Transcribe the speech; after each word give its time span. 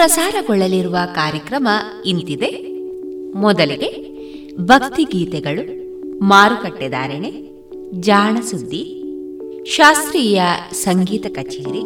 ಪ್ರಸಾರಗೊಳ್ಳಲಿರುವ 0.00 0.96
ಕಾರ್ಯಕ್ರಮ 1.14 1.68
ಇಂತಿದೆ. 2.06 2.50
ಮೊದಲಿಗೆ 3.38 4.10
ಭಕ್ತಿ 4.60 5.04
ಗೀತೆಗಳು 5.04 5.62
ಮಾರುಕಟ್ಟೆದಾರಣೆ 6.22 7.32
ಜಾಣ 8.00 8.40
ಸುದ್ದಿ, 8.40 9.02
ಶಾಸ್ತ್ರೀಯ 9.66 10.42
ಸಂಗೀತ 10.72 11.26
ಕಚೇರಿ, 11.26 11.82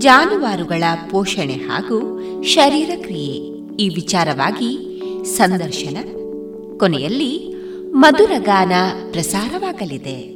ಜಾನುವಾರುಗಳ 0.00 0.84
ಪೋಷಣೆ 1.10 1.54
ಹಾಗೂ 1.54 2.22
ಶರೀರ 2.42 2.90
ಕ್ರಿಯೆ 2.94 3.34
ಈ 3.76 3.88
ವಿಚಾರವಾಗಿ 3.88 5.02
ಸಂದರ್ಶನ. 5.24 5.96
ಕೊನೆಯಲ್ಲಿ 6.78 7.54
ಮಧುರಗಾನ 7.94 8.72
ಪ್ರಸಾರವಾಗಲಿದೆ. 9.12 10.35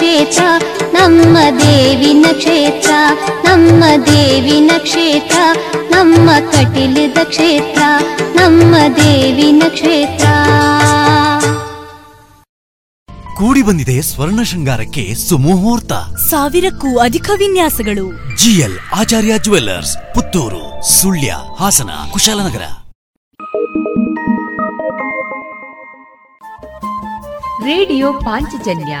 ಕ್ಷೇತ್ರ 0.00 0.42
ನಮ್ಮ 0.92 1.38
ದೇವಿನ 1.58 2.26
ಕ್ಷೇತ್ರ 2.32 2.90
ನಮ್ಮ 3.44 3.84
ದೇವಿನ 4.06 4.70
ಕ್ಷೇತ್ರ 4.78 5.38
ನಮ್ಮ 5.72 6.30
ಕಟಿಲದ 6.50 7.18
ಕ್ಷೇತ್ರ 7.24 7.82
ನಮ್ಮ 8.34 8.74
ದೇವಿನ 8.96 9.62
ಕ್ಷೇತ್ರ. 9.68 10.26
ಕೂಡಿ 13.36 13.62
ಬಂದಿದೆ 13.62 14.02
ಸ್ವರ್ಣ 14.02 14.42
ಶೃಂಗಾರಕ್ಕೆ 14.42 15.14
ಸುಮುಹೂರ್ತ. 15.14 15.92
ಸಾವಿರಕ್ಕೂ 16.30 16.98
ಅಧಿಕ 16.98 17.30
ವಿನ್ಯಾಸಗಳು. 17.38 18.36
GL 18.36 18.78
Acharya 18.94 19.38
jewellers 19.38 20.14
Puttur 20.14 20.92
Sullia 21.00 21.34
Hassan 21.58 21.90
Kushalnagar. 22.10 22.62
Radio 27.64 28.12
Panchajanya. 28.12 29.00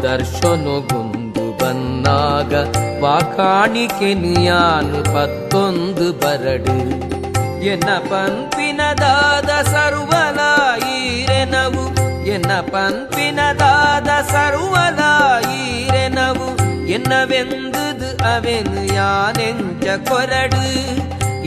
ದರ್ಶನಗೊಂದು 0.04 1.42
ಬನ್ನಾಗ 1.60 2.52
ವಾಕಾಣಿಕೆ 3.02 4.10
ನಿಯಾನು 4.22 5.00
ಪತ್ತೊಂದು 5.14 6.06
ಬರಡು 6.22 6.76
ಎನ್ನ 7.70 7.90
ಪಂಪಿನದಾದ 8.10 9.50
ಸರ್ವಲ 9.72 10.40
ಈರೆನವು 10.94 11.84
ಎನ್ನ 12.34 12.52
ಪಂಪಿನದಾದ 12.72 14.10
ಸರ್ವಲ 14.32 15.02
ಈರೆನವು 15.60 16.48
என்னவெந்தது 16.96 18.10
அவன் 18.32 18.72
யானெஞ்ச 18.96 19.86
கொரடு 20.08 20.66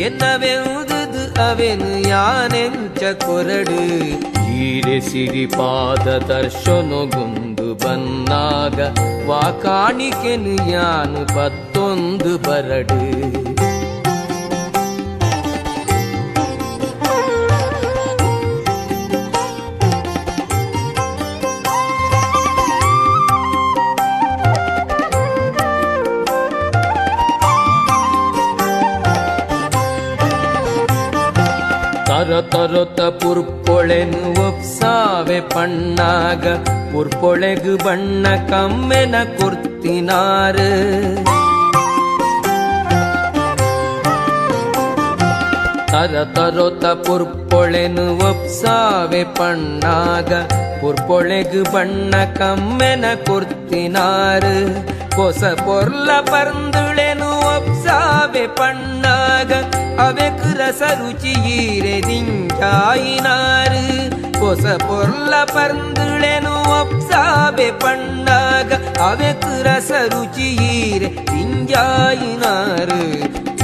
என்னவெந்தது 0.08 1.24
ಅವನು 1.42 1.90
ಯಾನೆಂಚ 2.10 3.02
ಕೊರಡು 3.26 3.82
ಈರೆ 4.62 4.98
ಸಿರಿಪಾದ 5.08 6.06
ದರ್ಶನಗೊಂದು 6.30 7.53
ಬನ್ನಾಗ 7.85 8.79
ವಾಕಾಣಿಕೆನು 9.29 10.55
ಯಾನು 10.73 11.23
ಪತ್ತೊಂದು 11.35 12.33
ಬರಡು 12.39 13.01
ತರ 32.09 32.41
ತರೊತ 32.53 33.01
ಪುರ್ಪೊಳೆನು 33.21 34.34
ಒಪ್ಸಾವೆ 34.74 35.40
ಪಣ್ಣಾಗ 35.52 36.44
ಪುರ್ಪೊಳೆಗು 36.92 37.74
ಬಣ್ಣ 37.84 38.28
ಕಮ್ಮೆನ 38.52 39.16
ಕೊರ್ತಿನಾರ 39.38 40.58
ತರ 45.92 46.16
ತರೊತ 46.36 46.86
ಪುರ್ಪೊಳೆನು 47.06 48.06
ಒಪ್ಸಾವೆ 48.28 49.24
ಪಣ್ಣಾಗ 49.38 50.32
ಪುರ್ಪೊಳೆಗು 50.82 51.64
ಬಣ್ಣ 51.74 52.14
ಕಮ್ಮೆನ 52.38 53.06
ಕೊರ್ತಿನಾರ 53.28 54.44
ಕೊಸ 55.16 55.44
ಪೊರ್ಲ 55.66 56.10
ಪರ್ಂದುಳೆನು 56.30 57.30
ಒಪ್ಸಾವೆ 57.48 58.46
ಪಣ್ಣಾಗ 58.60 59.52
ಅವೆಕ್ 60.06 60.48
ರಸ 60.60 60.82
ರುಚಿಯೀರೆ 61.00 61.98
ದಿಂಜಾಯಿನಾರು 62.10 63.84
ಹೊಸ 64.55 64.67
ಪೊರ್ಲ 64.67 65.45
ಪರ್ಂದುಳೆನು 65.45 66.81
ಒಪ್ಸಾವೆ 66.81 67.71
ಪಂಡಾಗ 67.71 68.73
ಅವೆಕ್ 68.99 69.65
ರಸ 69.65 69.93
ರುಚಿಯೀರೆ 70.07 71.27
ದಿಂಜಾಯಿನಾರು 71.27 73.01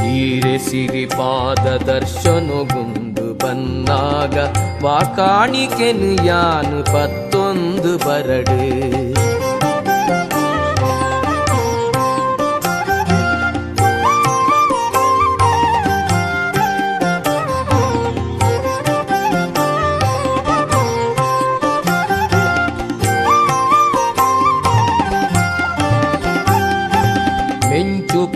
ಈರೆ 0.09 0.59
ಸಿರಿಪಾದ 0.59 1.66
ದರ್ಶನಗುಂದು 1.76 3.35
ಬನ್ನಾಗ. 3.35 4.38
ವಾಕಾಣಿಕೆನು 4.85 6.26
ಯಾನು 6.26 6.85
ಪತ್ತೊಂದು 6.85 7.98
ಬರಡು. 7.98 8.59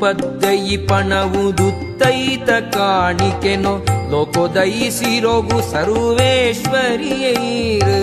ಮೆಂಚು 0.04 0.20
ಪದ್ದಯಿ 0.20 0.76
ಪಣವುದುತ್ತೈತ 0.76 2.50
ಕಾಣಿಕೆನೋ 2.74 3.72
ಲೋಕೋದಯಿಸಿರೋಗು 4.10 5.58
ಸರ್ವೇಶ್ವರಿಯೈರ್. 5.72 7.94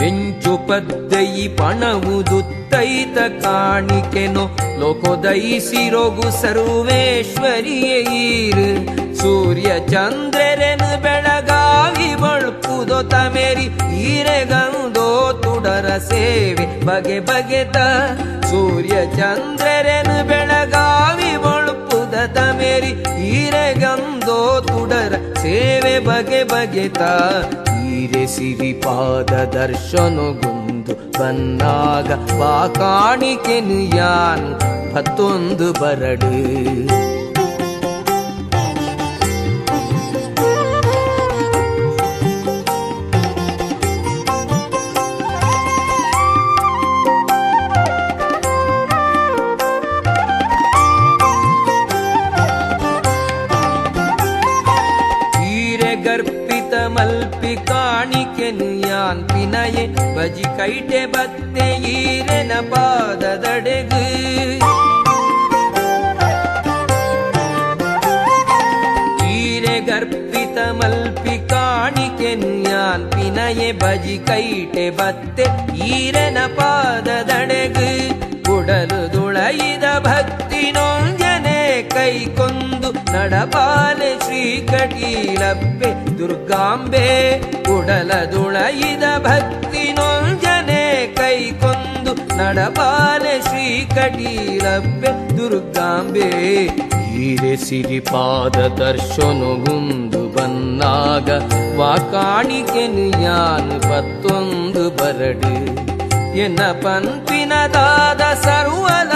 ಮೆಂಚು 0.00 0.54
ಪದ್ದಯಿ 0.68 1.46
ಪಣವುದುತ್ತೈತ 1.48 3.18
ಕಾಣಿಕೆನೋ 3.42 4.44
ಲೋಕೋದಯಿಸಿರೋಗು 4.78 6.26
ಸರ್ವೇಶ್ವರಿಯೈರ್. 6.42 8.64
ಸೂರ್ಯ 9.20 9.62
ಚಂದ್ರರೆನು 9.62 10.88
ಬೆಳಗಾವಿ 11.02 11.39
ಬಳ್ಪುದೋ 12.80 13.02
ತಮೇರಿ 13.02 13.66
ಹೀರೆಗಂದೋ 13.94 15.06
ತುಡರ 15.42 15.88
ಸೇವೆ. 16.08 16.66
ಬಗೆ 16.86 17.18
ಬಗೆತ 17.20 17.76
ಸೂರ್ಯ 18.50 18.96
ಚಂದ್ರರೆನು 19.16 20.16
ಬೆಳಗಾವಿ 20.28 21.32
ಬಳ್ಪುದ 21.44 22.14
ತಮೇರಿ 22.34 22.92
ಹೀರೆಗಂದೋ 23.20 24.38
ತುಡರ 24.60 25.12
ಸೇವೆ. 25.42 25.94
ಬಗೆ 26.06 26.42
ಬಗೆತ 26.44 27.02
ಹೀರೆ 27.68 28.26
ಸಿರಿ 28.26 28.72
ಪಾದ 28.72 29.32
ದರ್ಶನಗೊಂದು 29.56 30.96
ಬಂದಾಗ 31.18 32.10
ಬಾ 32.40 32.56
ಕಾಣಿಕೆನು 32.80 33.80
ಯಾನು 33.96 34.50
ಹತ್ತೊಂದು 34.96 35.72
ಬರಡು. 35.72 36.32
ಕೈಟೆ 60.60 61.06
ಬತ್ತೆ 61.06 61.66
ಈರೆನ 61.90 62.52
ಪಾದದಡೆಗು. 62.70 64.00
ಈರೆ 69.34 69.76
ಗರ್ಪಿತ 69.80 70.58
ಮಲ್ಪಿ 70.78 71.36
ಕಾಣಿಕೆನು 71.52 72.50
ಯಾನ್ 72.68 73.06
ಪಿನಯೆ 73.12 73.70
ಬಜಿ 73.72 74.16
ಕೈಟೆ 74.28 74.86
ಬತ್ತೆ 74.90 75.46
ಈರೆನ 75.88 76.38
ಪಾದದಡೆಗು. 76.58 77.88
ಕುಡಲು 78.48 79.00
ದುಳೈದ 79.12 79.84
ಭಕ್ತಿ 80.08 80.62
ನೊಂಜನೆ 80.72 81.58
ಕೈಕೊಂದು 81.94 82.90
ನಡಪಾಲೆ 83.14 84.12
ಶ್ರೀ 84.24 84.44
ಕಟೀಲಪ್ಪೆ 84.72 85.90
ದುರ್ಗಾಂಬೆ. 86.18 87.06
ಕುಡಲ 87.68 88.12
ದುಳೈದ 88.32 89.04
ಭಕ್ತಿ 89.28 89.84
ನೊಂಜನೆ 89.92 90.09
ಕೈಕೊಂದು 91.40 92.12
ನಡಪಾಲೆ 92.38 93.34
ಶ್ರೀ 93.44 93.66
ಕಟೀಲಪ್ಪೆ 93.94 95.10
ದುರ್ಗಾಂಬೆ 95.36 96.28
ಹೀರೆ 97.06 97.52
ಸಿರಿಪಾದ 97.64 98.58
ದರ್ಶನಗುಂದು 98.80 100.20
ಬನ್ನಾಗ 100.34 101.28
ವಾಕಾಣಿಕೆನು 101.78 103.06
ಯಾನು 103.24 103.78
ಪತ್ತೊಂದು 103.86 104.84
ಬರಡು 104.98 105.52
ಎನ್ನ 106.40 106.64
ಪಂಪಿನದಾದ 106.82 108.22
ಸರ್ವಲ 108.44 109.14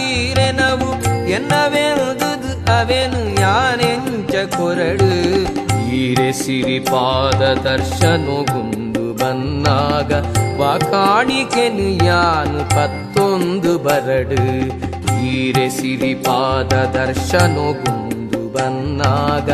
ಈರೆನವು 0.00 0.90
ಎನ್ನವೆಂದುದು 1.36 2.50
ಅವೆನು 2.78 3.22
ಯಾನೆಂಚ 3.40 4.34
ಕೊರಡು 4.56 5.12
ಈರೆ 6.00 6.30
ಸಿರಿಪಾದ 6.42 7.42
ದರ್ಶನಗುಂದು 7.64 9.06
ಬನ್ನಾಗ 9.14 10.12
ವಾಕಾಣಿಕೆನು 10.60 12.04
ಯಾನು 12.04 12.70
ಕತ್ತೊಂದು 12.70 13.78
ಬರಡು. 13.78 14.40
ಈರೆ 15.24 15.68
ಸಿರಿಪಾದ 15.68 16.72
ದರ್ಶನಗುಂದು 16.72 18.52
ಬನ್ನಾಗ. 18.52 19.50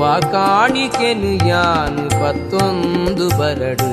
ವಾಕಾಣಿಕೆನು 0.00 1.48
ಯಾನು 1.48 2.10
ಕತ್ತೊಂದು 2.10 3.28
ಬರಡು. 3.28 3.92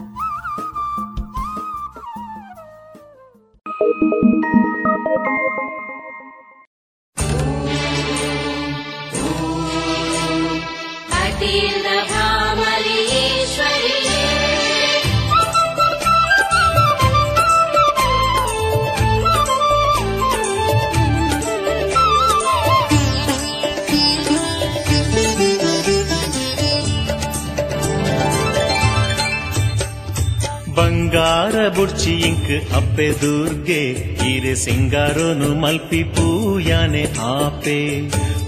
ಬಂಗಾರ 31.51 31.69
ಬುಡ್ಚಿ 31.69 32.11
ಇಂಕ್ 32.11 32.73
ಅಪ್ಪೆ 32.73 33.21
ದುರ್ಗೆ 33.21 33.81
ಈರೆ 34.29 34.55
ಸಿಂಗಾರೋನು 34.55 35.59
ಮಲ್ಪಿ 35.59 36.03
ಪೂಯಾನೆ 36.03 37.05
ಆಪೆ. 37.21 37.99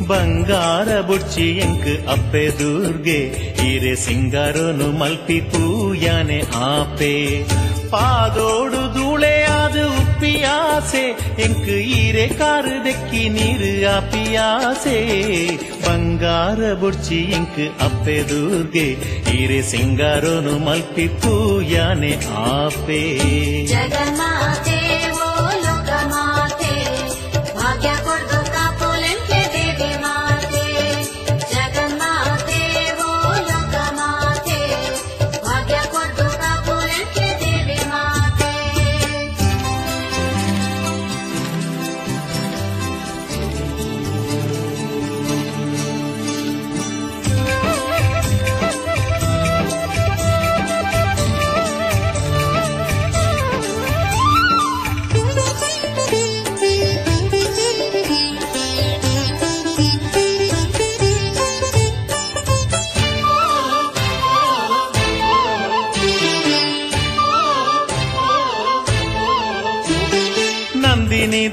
ಬಂಗಾರ 0.08 1.02
ಬುಡ್ಚಿ 1.02 1.50
ಇಂಕ್ 1.50 2.08
ಅಪ್ಪೆ 2.08 2.50
ದುರ್ಗೆ 2.60 3.20
ಈರೆ 3.68 3.96
ಸಿಂಗಾರೋನು 3.96 4.98
ಮಲ್ಪಿ 4.98 5.42
ಪೂಯಾನೆ 5.42 6.42
ಆಪೆ. 6.56 7.44
ಪಾದೋಡು 7.90 8.94
ಧೂಳೆಯಾದ 8.94 9.33
ಉಪ್ಪಿಯಾಸೆ 10.76 11.02
ಎಂಕ್ 11.44 11.68
ಈರೆ 11.96 12.24
ಕಾರು 12.38 12.76
ದೆಕ್ಕಿ 12.86 13.22
ನೀರು 13.30 13.70
ಆಪಿಯಾಸೆ 13.90 14.96
ಬಂಗಾರ 15.84 16.72
ಬುಡ್ಚಿ 16.74 17.20
ಇಂಕ್ 17.38 17.60
ಅಪ್ಪೆ 17.86 18.18
ದುರ್ಗೆ 18.30 18.88
ಈರೆ 19.34 19.60
ಸಿಂಗಾರೋನು 19.70 20.54
ಮಲ್ಪಿ 20.60 21.08
ಪೂಯಾನೆ 21.20 22.14
ಆಪೆ 22.46 23.02
ಜಗನ್ಮಾತೆ 23.68 24.73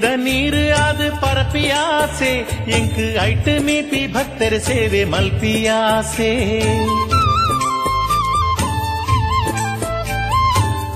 ಇದ 0.03 0.11
ನೀರು 0.17 0.75
ಅದು 0.75 1.21
ಪರಪಿಯಾಸೆ 1.21 2.31
ಎಂಕ್ 2.71 3.19
ಐಟ್ 3.23 3.63
ಮೀಪಿ 3.63 4.13
ಭಕ್ತರ 4.13 4.59
ಸೇವೆ 4.59 5.05
ಮಲ್ಪಿಯಾಸೆ 5.05 6.31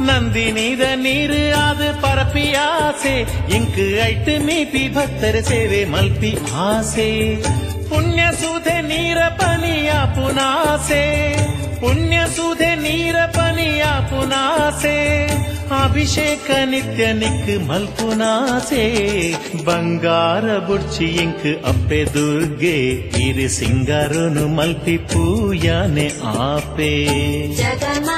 நந்தி 0.00 0.52
நீத 0.52 0.82
நீரு 0.94 1.52
அது 1.54 1.88
பரப்பி 2.00 2.54
ஆசே 2.54 3.14
இங்கு 3.56 3.86
ஐட்டு 4.04 4.34
மீபி 4.44 4.94
பக்தர் 4.94 5.40
சேவே 5.44 5.82
மல்பி 5.90 6.32
ஆசே 6.54 7.08
புண்ணிய 7.88 8.30
சூதே 8.32 8.76
நீர 8.80 9.18
பனியா 9.40 10.00
புனாசே. 10.16 11.04
புண்ணிய 11.80 12.26
சூதே 12.26 12.74
நீர 12.74 13.16
பனியா 13.26 13.92
புனாசே. 14.10 14.98
ಅಭಿಷೇಕ 15.84 16.50
ನಿತ್ಯ 16.64 17.12
ನಿಕ್ 17.12 17.52
ಮಲ್ಪುನಾಸೆ 17.68 18.84
ಬಂಗಾರ 19.64 20.58
ಬುಡ್ಚಿ 20.58 21.06
ಇಂಕ್ 21.22 21.46
ಅಪ್ಪೆ 21.64 22.00
ದುರ್ಗೆ 22.14 22.76
ಇರಿ 23.26 23.48
ಸಿಂಗಾರನು 23.48 24.48
ಮಲ್ಪಿ 24.48 24.96
ಪೂಯಾನೆ 25.12 26.08
ಆಪೆ 26.44 26.92
ಜಗನ್ಮಾತೆ 27.54 28.13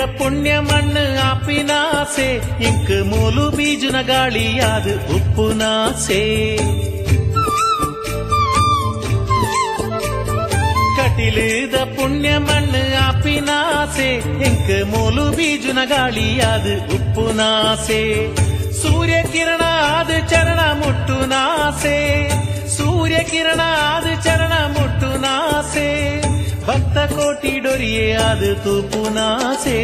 ಕಟಿಲಿದ 0.00 0.18
ಪುಣ್ಯ 0.18 0.52
ಮಣ್ಣು 0.60 1.02
ಆಪಿನಾಸೆ 1.22 2.26
ಇಂಕ್ 2.66 2.92
ಮೂಲು 3.08 3.42
ಬೀಜನ 3.50 3.96
ಗಾಳಿಯಾದ 4.08 4.86
ಉಪ್ಪುನಾಸೆ 5.16 6.20
ಕಟಿಲಿದ 10.96 11.74
ಪುಣ್ಯ 11.96 12.30
ಮಣ್ಣು 12.38 12.82
ಆಪಿನಾಸೆ 13.02 14.08
ಇಂಕ್ 14.48 14.72
ಮೂಲು 14.92 15.26
ಬೀಜನ 15.32 15.82
ಗಾಳಿಯಾದ 15.92 16.66
ಉಪ್ಪುನಾಸೆ 16.96 18.02
ಸೂರ್ಯ 18.80 19.20
ಕಿರಣ 19.32 19.62
ಆದ 19.90 20.12
ಚರಣ 20.32 20.60
ಮುಟ್ಟುನಾಸೆ 20.80 21.98
ಸೂರ್ಯ 22.76 23.20
ಕಿರಣ 23.30 23.62
ಆದ 23.86 24.08
ಚರಣ 24.22 24.54
ಮುಟ್ಟುನಾಸೆ 24.74 25.88
ಭಕ್ತ 26.70 26.98
ಕೋಟಿ 27.12 27.52
ಡೊರಿಯೇ 27.58 28.06
ಅದು 28.22 28.50
ತೂಪುನಾಸೆ 28.64 29.78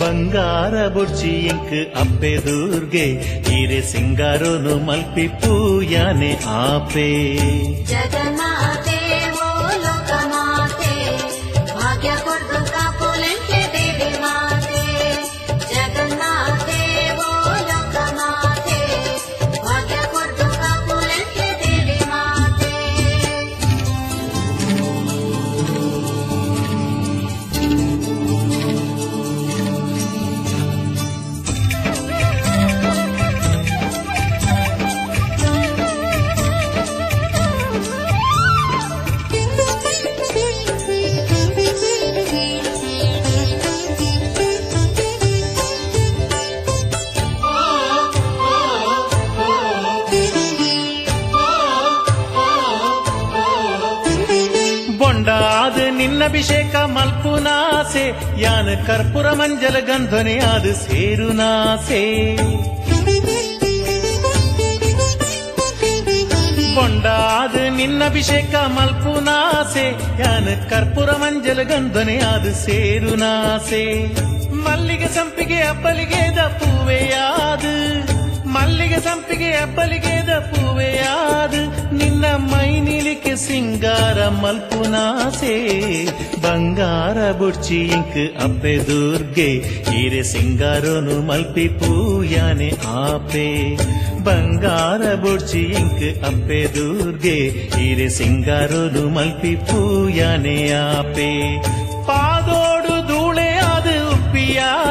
ಬಂಗಾರ 0.00 0.74
ಬುಡ್ಚಿ 0.88 1.32
ಇಂಕ್ 1.46 1.72
ಅಪ್ಪೆ 2.00 2.32
ದುರ್ಗೆ 2.46 3.06
ಹಿರೆ 3.48 3.80
ಸಿಂಗಾರೋನು 3.90 4.76
ಮಲ್ಪಿ 4.84 5.26
ಪೂಯಾನೆ 5.40 6.32
ಆಪೆ 6.60 7.08
ಜಗನ್ಮಾತೆ 7.84 8.47
ನಿನ್ನಭಿಷೇಕ 56.28 56.76
ಮಲ್ಪುನಾಸೆ, 56.76 58.12
ಯಾನ 58.40 58.68
ಕರ್ಪೂರ 58.86 59.30
ಮಂಜಲ 59.32 59.76
ಗಂಧನೆ 59.80 60.38
ಆದ 60.38 60.66
ಸೇರುನಾಸೆ. 60.72 62.00
ಬೊಂಡಾದ 66.74 67.54
ನಿನ್ನಭಿಷೇಕ 67.76 68.54
ಮಲ್ಪುನಾಸೆ, 68.54 69.86
ಯಾನ 70.20 70.48
ಕರ್ಪೂರ 70.68 71.10
ಮಂಜಲ 71.12 71.62
ಗಂಧನೆ 71.62 72.18
ಆದ 72.18 72.52
ಸೇರುನಾಸೆ. 72.52 73.82
ಮಲ್ಲಿಗೆ 74.52 75.08
ಸಂಪಿಗೆ 75.08 75.60
ಅಪ್ಪಲಿಗೆದ 75.62 76.40
ಪೂವೆಯಾದು 76.60 77.87
ಮಲ್ಲಿಗೆ 78.54 78.98
ಸಂಪಿಗೆ 79.00 79.48
ಅಪ್ಪಲಿಗೆದ 79.56 80.32
ಪೂವೆಯಾದು 80.48 81.60
ನಿನ್ನ 81.98 82.24
ಮೈನಿಲಿಕೆ 82.46 83.34
ಸಿಂಗಾರ 83.44 84.18
ಮಲ್ಪುನಾಸೆ 84.42 85.54
ಬಂಗಾರ 86.44 87.18
ಬುಡ್ಚಿ 87.32 87.78
ಇಂಕ್ 87.96 88.16
ಅಪ್ಪೆ 88.44 88.74
ದುರ್ಗೆ 88.88 89.48
ಹಿರೆ 89.88 90.22
ಸಿಂಗಾರೋನು 90.32 91.16
ಮಲ್ಪಿ 91.22 91.66
ಪೂಯಾನೆ 91.80 92.70
ಆಪೆ 93.02 93.48
ಬಂಗಾರ 94.22 95.02
ಬುಡ್ಚಿ 95.16 95.62
ಇಂಕ್ 95.80 96.06
ಅಪ್ಪೆ 96.24 96.62
ದುರ್ಗೆ 96.76 97.36
ಹಿರೆ 97.76 98.08
ಸಿಂಗಾರೋನು 98.18 99.04
ಮಲ್ಪಿ 99.08 99.54
ಪೂಯಾನೆ 99.66 100.58
ಆಪೆ 100.84 101.30
ಪಾದೋಡು 102.08 102.28
ಧೂಳೆ 102.28 102.28
ಅದು 102.28 102.37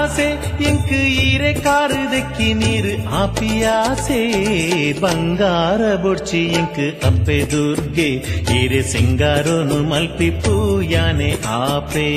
ಉಪ್ಪಿಯಾಸೆ 0.10 0.28
ಇಂಕ್ 0.68 0.92
ಈರೆ 1.22 1.50
ಕಾರು 1.64 2.02
ದೆಕ್ಕಿ 2.12 2.48
ನೀರು 2.54 2.92
ಆಪಿಯಾಸೆ 3.18 4.20
ಬಂಗಾರ 5.02 5.82
ಬೊಡ್ಚಿ 6.04 6.42
ಇಂಕ್ 6.60 6.80
ಅಪ್ಪೆ 7.10 7.38
ದುರ್ಗೆ 7.52 8.08
ಈರೆ 8.56 8.82
ಸಿಂಗಾರೋನು 8.92 9.80
ಮಲ್ಪಿ 9.92 10.30
ಪೂಯಾನೆ 10.44 11.30
ಆಪೆ 11.58 12.08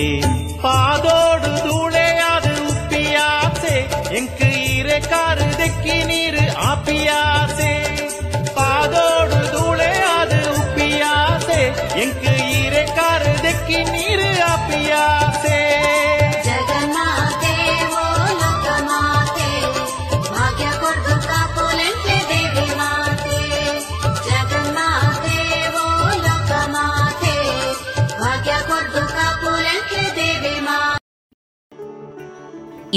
ಪಾದೋಡು 0.62 1.50
ಧೂಳೆ 1.62 2.06
ಅದು 2.28 2.54
ಉಪ್ಪಿಯಾಸೆ 2.70 3.76
ಇಂಕ್ 4.18 4.44
ಈರೆ 4.62 4.98
ಕಾರು 5.10 5.48
ದೆಕ್ಕಿ 5.58 5.98
ನೀರು 6.10 6.29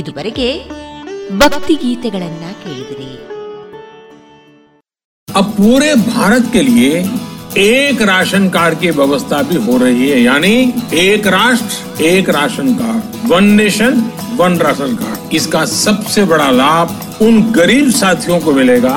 ಇದುವರೆಗೆ 0.01 0.51
ಭಕ್ತಿ 1.43 1.77
ಗೀತೆಗಳನ್ನ 1.85 2.45
ಕೇಳಿದಿರಿ 2.63 3.11
अब 5.29 5.47
पूरे 5.57 5.89
भारत 6.07 6.45
के 6.53 6.61
लिए 6.63 6.93
एक 7.63 8.01
राशन 8.05 8.49
कार्ड 8.51 8.79
की 8.79 8.91
व्यवस्था 8.93 9.39
भी 9.43 9.57
हो 9.67 9.77
रही 9.79 10.09
है 10.09 10.19
यानी 10.21 10.53
एक 11.03 11.27
राष्ट्र 11.29 11.77
एक 12.05 12.29
ration 12.31 12.69
card 12.75 13.03
one 13.33 13.45
nation 13.61 13.93
one 14.41 14.57
ration 14.59 14.97
card 14.97 15.35
इसका 15.35 15.63
सबसे 15.77 16.25
बड़ा 16.25 16.51
लाभ 16.53 16.89
उन 17.23 17.41
गरीब 17.53 17.91
साथियों 17.93 18.39
को 18.41 18.53
मिलेगा 18.53 18.97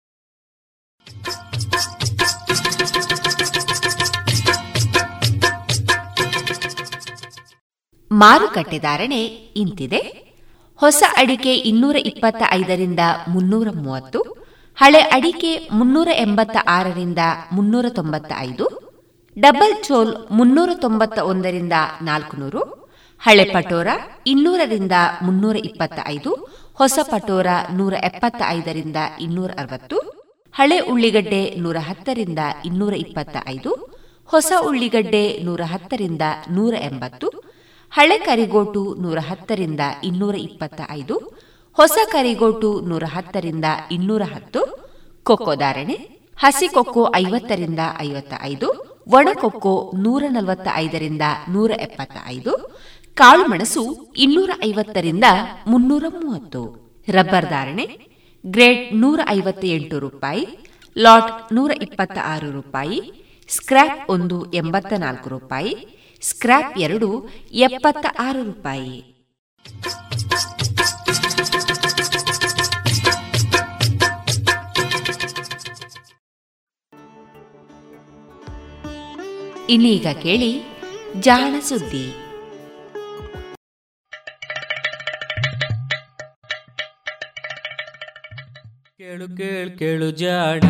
ಮಾರುಕಟ್ಟೆ 8.11 8.79
ಧಾರಣೆ 8.79 9.21
ಇಂತಿದೆ. 9.55 10.01
ಹೊಸ 10.79 11.03
ಅಡಿಕೆ 11.17 11.53
ಇನ್ನೂರ 11.69 11.95
ಇಪ್ಪತ್ತ 11.95 12.43
ಐದರಿಂದ 12.51 12.99
ಮುನ್ನೂರ 13.27 13.67
ಮೂವತ್ತು, 13.83 14.19
ಹಳೆ 14.77 14.99
ಅಡಿಕೆ 14.99 15.51
ಮುನ್ನೂರ 15.71 16.09
ಎಂಬತ್ತ 16.17 16.57
ಆರರಿಂದ 16.67 17.19
ಮುನ್ನೂರ 17.51 17.85
ತೊಂಬತ್ತ 17.89 18.31
ಐದು 18.39 18.65
ಡಬಲ್ 19.37 19.83
ಚೋಲ್ 19.83 20.13
ಮುನ್ನೂರ 20.31 20.69
ತೊಂಬತ್ತ 20.73 21.19
ಒಂದರಿಂದ 21.19 21.73
ನಾಲ್ಕುನೂರು, 22.01 22.61
ಹಳೆ 23.21 23.45
ಪಟೋರ 23.45 23.87
ಇನ್ನೂರರಿಂದ 24.27 24.91
ಮುನ್ನೂರ 25.21 25.55
ಇಪ್ಪತ್ತ 25.69 25.99
ಐದು 26.07 26.31
ಹೊಸ 26.73 26.99
ಪಟೋರ 27.03 27.47
ನೂರ 27.71 27.93
ಎಪ್ಪತ್ತ 27.93 28.41
ಐದರಿಂದ 28.47 28.95
ಇನ್ನೂರ 29.19 29.51
ಅರವತ್ತು, 29.57 29.97
ಹಳೆ 30.55 30.79
ಉಳ್ಳಿಗಡ್ಡೆ 30.79 31.55
ನೂರ 31.57 31.77
ಹತ್ತರಿಂದ 31.79 32.39
ಇನ್ನೂರ 32.65 32.93
ಇಪ್ಪತ್ತ 32.93 33.37
ಐದು 33.47 33.71
ಹೊಸ 34.29 34.51
ಉಳ್ಳಿಗಡ್ಡೆ 34.61 35.39
ನೂರ 35.43 35.61
ಹತ್ತರಿಂದ 35.65 36.21
ನೂರ 36.49 36.73
ಎಂಬತ್ತು 36.81 37.27
ಹಳೆ 37.91 38.17
ಕರಿಗೋಟು 38.17 38.95
ನೂರ 38.99 39.19
ಹತ್ತರಿಂದ 39.29 39.79
ಇನ್ನೂರ 40.03 40.35
ಇಪ್ಪತ್ತ 40.35 40.81
ಐದು 40.91 41.15
ಹೊಸ 41.77 41.97
ಕರಿಗೋಟು 42.11 42.69
ನೂರ 42.81 43.03
ಹತ್ತರಿಂದ 43.07 43.65
ಇನ್ನೂರ 43.91 44.21
ಹತ್ತು, 44.33 44.61
ಕೊಕ್ಕೋ 45.23 45.55
ಧಾರಣೆ 45.55 45.97
ಹಸಿ 46.37 46.67
ಕೊಕ್ಕೋ 46.67 47.03
ಐವತ್ತರಿಂದ 47.15 47.79
ಐವತ್ತ 48.01 48.33
ಐದು 48.41 48.67
ಒಣಕೊಕ್ಕೋ 49.07 49.91
ನೂರ 49.93 50.23
ನಲವತ್ತ 50.29 50.67
ಐದರಿಂದ 50.75 51.21
ನೂರ 51.49 51.71
ಎಪ್ಪತ್ತ 51.79 52.17
ಐದು 52.27 52.53
ಕಾಳುಮೆಣಸು 53.17 53.83
ಇನ್ನೂರ 54.17 54.51
ಐವತ್ತರಿಂದ 54.65 55.23
ಮುನ್ನೂರ 55.67 56.05
ಮೂವತ್ತು. 56.09 56.61
ರಬ್ಬರ್ 57.07 57.49
ಧಾರಣೆ 57.49 57.85
ಗ್ರೇಡ್ 58.45 58.83
ನೂರ 58.95 59.19
ಐವತ್ತ 59.29 59.63
ಎಂಟು 59.65 59.99
ರೂಪಾಯಿ, 59.99 60.43
ಲಾಟ್ 60.95 61.53
ನೂರ 61.53 61.71
ಇಪ್ಪತ್ತ 61.81 62.17
ಆರು 62.23 62.51
ರೂಪಾಯಿ, 62.51 62.99
ಸ್ಕ್ರ್ಯಾಪ್ 63.49 64.09
ಒಂದು 64.09 64.53
ಎಂಬತ್ತ 64.53 64.93
ನಾಲ್ಕು 64.97 65.29
ರೂಪಾಯಿ 65.29 65.73
ಸ್ಕ್ರ್ಯಾಪ್ 66.21 66.77
ಎರಡು 66.77 67.29
ಎಪ್ಪತ್ತ 67.51 68.05
ಆರು 68.19 68.43
ರೂಪಾಯಿ. 68.43 69.03
ಇನ್ನೀಗ 79.69 80.07
ಕೇಳಿ 80.21 80.63
ಜಾಣ 81.19 81.59
ಸುದ್ದಿ. 81.59 82.15
ಕೇಳು 88.97 89.37
ಕೇಳು 89.37 89.79
ಕೇಳು 89.79 90.11
ಜಾಣ 90.11 90.61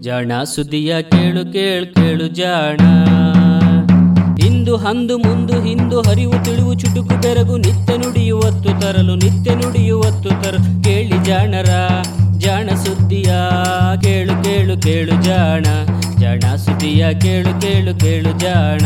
ಜಾಣ 0.00 0.42
ಸುದ್ದಿಯ 0.42 1.02
ಕೇಳು 1.02 1.52
ಕೇಳು 1.52 1.94
ಕೇಳು 1.94 2.26
ಜಾಣ. 2.26 2.76
ಇಂದು 4.64 4.76
ಅಂದು 4.76 5.18
ಮುಂದು 5.18 5.62
ಹಿಂದು 5.62 6.02
ಹರಿವು 6.02 6.44
ತಿಳಿವು 6.44 6.74
ಚುಟುಕು 6.74 7.22
ಬೆರಗು 7.22 7.56
ನಿತ್ಯ 7.56 7.96
ನುಡಿಯುವತ್ತು 7.96 8.80
ತರಲು 8.80 9.14
ನಿತ್ಯ 9.14 9.54
ನುಡಿಯುವತ್ತು 9.54 10.28
ತರಲು 10.28 10.84
ಕೇಳಿ 10.84 11.24
ಜಾಣರ, 11.24 11.68
ಜಾಣ 12.38 12.70
ಸುದ್ದಿಯ, 12.74 13.34
ಕೇಳು 14.02 14.44
ಕೇಳು 14.44 14.82
ಕೇಳು 14.82 15.22
ಜಾಣ. 15.22 15.66
ಜಾಣ 16.20 16.54
ಸುದ್ದಿಯ, 16.54 17.14
ಕೇಳು 17.20 17.60
ಕೇಳು 17.60 18.00
ಕೇಳು 18.00 18.38
ಜಾಣ. 18.38 18.80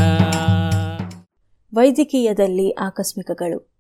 ವೈದ್ಯಕೀಯದಲ್ಲಿ 1.75 2.71
ಆಕಸ್ಮಿಕಗಳು. 2.71 3.71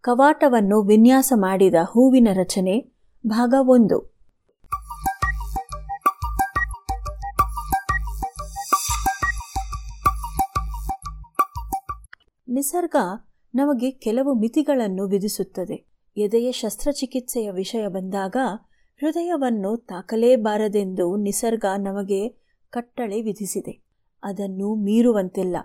ಕವಾಟವನ್ನು 0.00 0.82
ವಿನ್ಯಾಸ 0.82 1.32
ಮಾಡಿದ 1.36 1.74
ಹೂವಿನ 1.82 2.28
ರಚನೆ 2.32 2.99
ಭಾಗ 3.26 3.54
ಒಂದು. 3.60 4.20
ನಿಸರ್ಗ 12.48 12.96
ನಮಗೆ 13.54 13.90
ಕೆಲವು 13.90 14.34
ಮಿತಿಗಳನ್ನು 14.34 15.06
ವಿಧಿಸುತ್ತದೆ. 15.06 15.86
ಎದೆಯ 16.16 16.52
ಶಸ್ತ್ರಚಿಕಿತ್ಸೆಯ 16.52 17.50
ವಿಷಯ 17.50 17.88
ಬಂದಾಗ 17.88 18.36
ಹೃದಯವನ್ನು 19.00 19.76
ತಾಕಲೇಬಾರದೆಂದು 19.76 21.16
ನಿಸರ್ಗ 21.16 21.64
ನಮಗೆ 21.78 22.28
ಕಟ್ಟಳೆ 22.70 23.22
ವಿಧಿಸಿದೆ. 23.22 23.82
ಅದನ್ನು 24.22 24.74
ಮೀರುವಂತಿಲ್ಲ. 24.74 25.56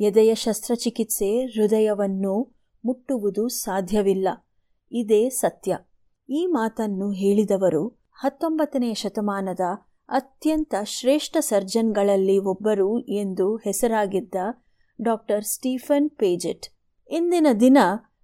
ಎದೆಯ 0.00 0.34
ಶಸ್ತ್ರಚಿಕಿತ್ಸೆ 0.34 1.44
ಹೃದಯವನ್ನು 1.44 2.54
ಮುಟ್ಟುವುದು 2.84 3.48
ಸಾಧ್ಯವಿಲ್ಲ. 3.48 4.28
ಇದೇ 4.92 5.28
ಸತ್ಯ. 5.28 5.78
ಈ 6.28 6.46
ಮಾತನ್ನು 6.46 7.10
ಹೇಳಿದವರು 7.10 8.00
ಹತ್ತೊಂಬತ್ತನೆಯ 8.12 8.94
ಶತಮಾನದ 8.94 9.60
ಅತ್ಯಂತ 10.08 10.74
ಶ್ರೇಷ್ಠ 10.84 11.36
ಸರ್ಜನ್ಗಳಲ್ಲಿ 11.40 12.38
ಒಬ್ಬರು 12.38 13.00
ಎಂದು 13.00 13.56
ಹೆಸರಾಗಿದ್ದ 13.56 14.34
ಡಾಕ್ಟರ್ 15.02 15.44
ಸ್ಟೀಫನ್ 15.44 16.10
ಪೇಜೆಟ್. 16.10 16.66
ಇಂದಿನ 17.10 17.46
ದಿನ 17.60 17.78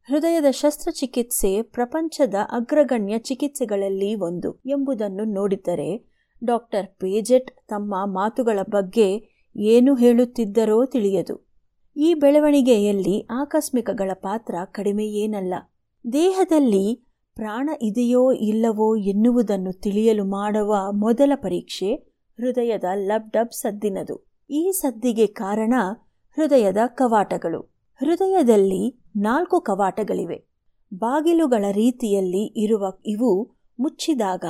ಹೃದಯದ 0.09 0.45
ಶಸ್ತ್ರಚಿಕಿತ್ಸೆ 0.51 1.63
ಪ್ರಪಂಚದ 1.63 2.35
ಅಗ್ರಗಣ್ಯ 2.53 3.19
ಚಿಕಿತ್ಸೆಗಳಲ್ಲಿ 3.19 4.15
ಒಂದು 4.15 4.63
ಎಂಬುದನ್ನು 4.67 5.25
ನೋಡಿದರೆ 5.25 6.11
ಡಾಕ್ಟರ್ 6.45 6.87
ಪೇಜೆಟ್ 6.87 7.51
ತಮ್ಮ 7.69 7.95
ಮಾತುಗಳ 8.05 8.59
ಬಗ್ಗೆ 8.71 9.23
ಏನು 9.57 9.95
ಹೇಳುತ್ತಿದ್ದರೋ 9.95 10.87
ತಿಳಿಯದು. 10.87 11.49
ಈ 11.97 12.15
ಬೆಳವಣಿಗೆಯಲ್ಲಿ 12.15 13.27
ಆಕಸ್ಮಿಕಗಳ 13.31 14.11
ಪಾತ್ರ 14.15 14.55
ಕಡಿಮೆಯೇನಲ್ಲ. 14.65 15.55
ದೇಹದಲ್ಲಿ 16.13 17.12
ಪ್ರಾಣ 17.35 17.71
ಇದೆಯೋ 17.83 18.33
ಇಲ್ಲವೋ 18.33 18.97
ಎನ್ನುವುದನ್ನು 18.97 19.73
ತಿಳಿಯಲು 19.73 20.25
ಮಾಡುವ 20.25 20.93
ಮೊದಲ 20.93 21.33
ಪರೀಕ್ಷೆ 21.35 21.95
ಹೃದಯದ 22.41 22.85
ಲಬ್ 22.95 23.31
ಡಬ್ 23.31 23.53
ಸದ್ದಿನದು. 23.53 24.27
ಈ 24.51 24.71
ಸದ್ದಿಗೆ 24.71 25.27
ಕಾರಣ 25.27 25.75
ಹೃದಯದ 26.37 26.77
ಕವಾಟಗಳು. 26.87 27.61
ಹೃದಯದಲ್ಲಿ 28.01 29.01
ನಾಲ್ಕು 29.17 29.61
ಕವಾಟಗಳಿವೆ. 29.61 30.45
ಬಾಗಿಲುಗಳ 30.95 31.65
ರೀತಿಯಲ್ಲಿ 31.73 32.63
ಇರುವ 32.63 32.93
ಇವು 33.07 33.51
ಮುಚ್ಚಿದಾಗ 33.81 34.45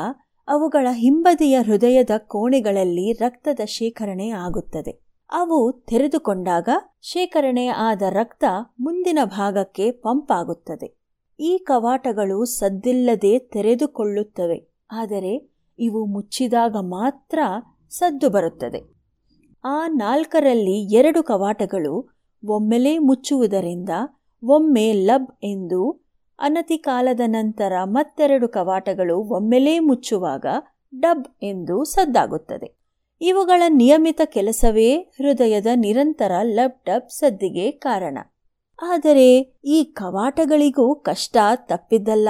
ಅವುಗಳ 0.48 0.86
ಹಿಂಬದಿಯ 0.92 1.61
ಹೃದಯದ 1.62 2.11
ಕೋಣೆಗಳಲ್ಲಿ 2.18 3.12
ರಕ್ತದ 3.12 3.61
ಶೇಖರಣೆ 3.64 4.30
ಆಗುತ್ತದೆ. 4.30 5.02
ಅವು 5.32 5.72
ತೆರೆದುಕೊಂಡಾಗ 5.72 6.68
ಶೇಖರಣೆ 7.02 7.66
ಆದ 7.66 8.02
ರಕ್ತ 8.11 8.44
ಮುಂದಿನ 8.80 9.18
ಭಾಗಕ್ಕೆ 9.24 9.90
ಪಂಪ್ 9.90 10.32
ಆಗುತ್ತದೆ. 10.32 11.01
ಈ 11.38 11.52
ಕವಾಟಗಳು 11.58 12.38
ಸದ್ದಿಲ್ಲದೆ 12.44 13.38
ತೆರೆದುಕೊಳ್ಳುತ್ತವೆ, 13.38 14.58
ಆದರೆ 14.92 15.32
ಇವು 15.78 16.00
ಮುಚ್ಚಿದಾಗ 16.04 16.76
ಮಾತ್ರ 16.90 17.38
ಸದ್ದು 17.90 18.28
ಬರುತ್ತದೆ. 18.30 18.80
ಆ 19.64 19.78
ನಾಲ್ಕರಲ್ಲಿ 19.86 20.76
ಎರಡು 20.92 21.22
ಕವಾಟಗಳು 21.22 21.94
ಒಮ್ಮೆಲೇ 22.42 22.94
ಮುಚ್ಚುವುದರಿಂದ 22.98 23.90
ಒಮ್ಮೆ 24.42 24.86
ಲಬ್ 24.92 25.30
ಎಂದು 25.44 25.80
ಅನತಿ 26.38 26.78
ಕಾಲದ 26.78 27.22
ನಂತರ 27.26 27.72
ಮತ್ತೆರಡು 27.84 28.46
ಕವಾಟಗಳು 28.48 29.16
ಒಮ್ಮೆಲೇ 29.30 29.74
ಮುಚ್ಚುವಾಗ 29.78 30.46
ಡಬ್ 30.94 31.26
ಎಂದು 31.42 31.76
ಸದ್ದಾಗುತ್ತದೆ. 31.84 32.68
ಇವುಗಳ 33.20 33.62
ನಿಯಮಿತ 33.68 34.20
ಕೆಲಸವೇ 34.24 34.90
ಹೃದಯದ 35.18 35.66
ನಿರಂತರ 35.74 36.32
ಲಬ್ 36.42 36.78
ಡಬ್ 36.86 37.10
ಸದ್ದಿಗೆ 37.10 37.66
ಕಾರಣ. 37.70 38.18
ಆದರೆ 38.84 39.54
ಈ 39.64 39.84
ಕವಾಟಗಳಿಗೂ 39.84 40.94
ಕಷ್ಟ 40.94 41.36
ತಪ್ಪಿದ್ದಲ್ಲ. 41.54 42.28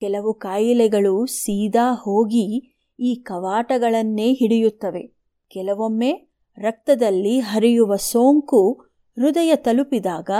ಕೆಲವು 0.00 0.34
ಕಾಯಿಲೆಗಳು 0.34 1.26
ಸೀದಾ 1.26 1.94
ಹೋಗಿ 1.94 2.76
ಈ 3.00 3.14
ಕವಾಟಗಳನ್ನೇ 3.14 4.32
ಹಿಡಿಯುತ್ತವೆ. 4.32 5.12
ಕೆಲವೊಮ್ಮೆ 5.48 6.28
ರಕ್ತದಲ್ಲಿ 6.58 7.38
ಹರಿಯುವ 7.38 7.96
ಸೋಂಕು 7.96 8.72
ಹೃದಯ 9.18 9.56
ತಲುಪಿದಾಗ 9.56 10.30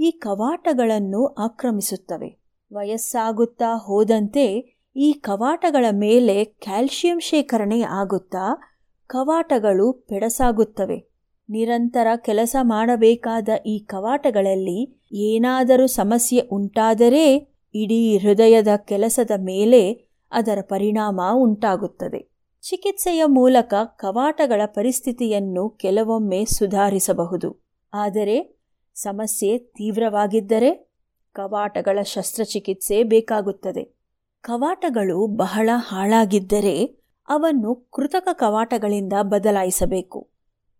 ಈ 0.00 0.10
ಕವಾಟಗಳನ್ನು 0.10 1.26
ಆಕ್ರಮಿಸುತ್ತವೆ. 1.26 2.38
ವಯಸ್ಸಾಗುತ್ತಾ 2.72 3.76
ಹೋದಂತೆ 3.76 4.78
ಈ 4.96 5.12
ಕವಾಟಗಳ 5.12 5.86
ಮೇಲೆ 5.90 6.44
ಕ್ಯಾಲ್ಶಿಯಂ 6.44 7.20
ಶೇಖರಣೆ 7.20 7.82
ಆಗುತ್ತಾ 7.82 8.62
ಕವಾಟಗಳು 9.06 9.92
ಪೆಡಸಾಗುತ್ತವೆ. 9.92 11.11
ನಿರಂತರ 11.52 12.06
ಕೆಲಸ 12.16 12.56
ಮಾಡಬೇಕಾದ 12.62 13.48
ಈ 13.66 13.78
ಕವಾಟಗಳಲ್ಲಿ 13.78 15.02
ಏನಾದರೂ 15.12 15.86
ಸಮಸ್ಯೆ 15.86 16.40
ಉಂಟಾದರೆ 16.40 17.52
ಇಡೀ 17.74 18.18
ಹೃದಯದ 18.18 18.68
ಕೆಲಸದ 18.76 19.30
ಮೇಲೆ 19.38 20.12
ಅದರ 20.32 20.58
ಪರಿಣಾಮ 20.62 21.20
ಉಂಟಾಗುತ್ತದೆ. 21.34 22.32
ಚಿಕಿತ್ಸೆಯ 22.62 23.24
ಮೂಲಕ 23.24 23.74
ಕವಾಟಗಳ 23.84 24.62
ಪರಿಸ್ಥಿತಿಯನ್ನು 24.66 25.70
ಕೆಲವೊಮ್ಮೆ 25.70 26.44
ಸುಧಾರಿಸಬಹುದು. 26.44 27.64
ಆದರೆ 27.94 28.62
ಸಮಸ್ಯೆ 28.94 29.58
ತೀವ್ರವಾಗಿದ್ದರೆ 29.58 30.92
ಕವಾಟಗಳ 31.32 32.02
ಶಸ್ತ್ರಚಿಕಿತ್ಸೆ 32.02 33.02
ಬೇಕಾಗುತ್ತದೆ. 33.02 33.96
ಕವಾಟಗಳು 34.40 35.26
ಬಹಳ 35.26 35.70
ಹಾಳಾಗಿದ್ದರೆ 35.74 36.84
ಅವನ್ನು 37.28 37.74
ಕೃತಕ 37.74 38.28
ಕವಾಟಗಳಿಂದ 38.32 39.12
ಬದಲಾಯಿಸಬೇಕು. 39.22 40.31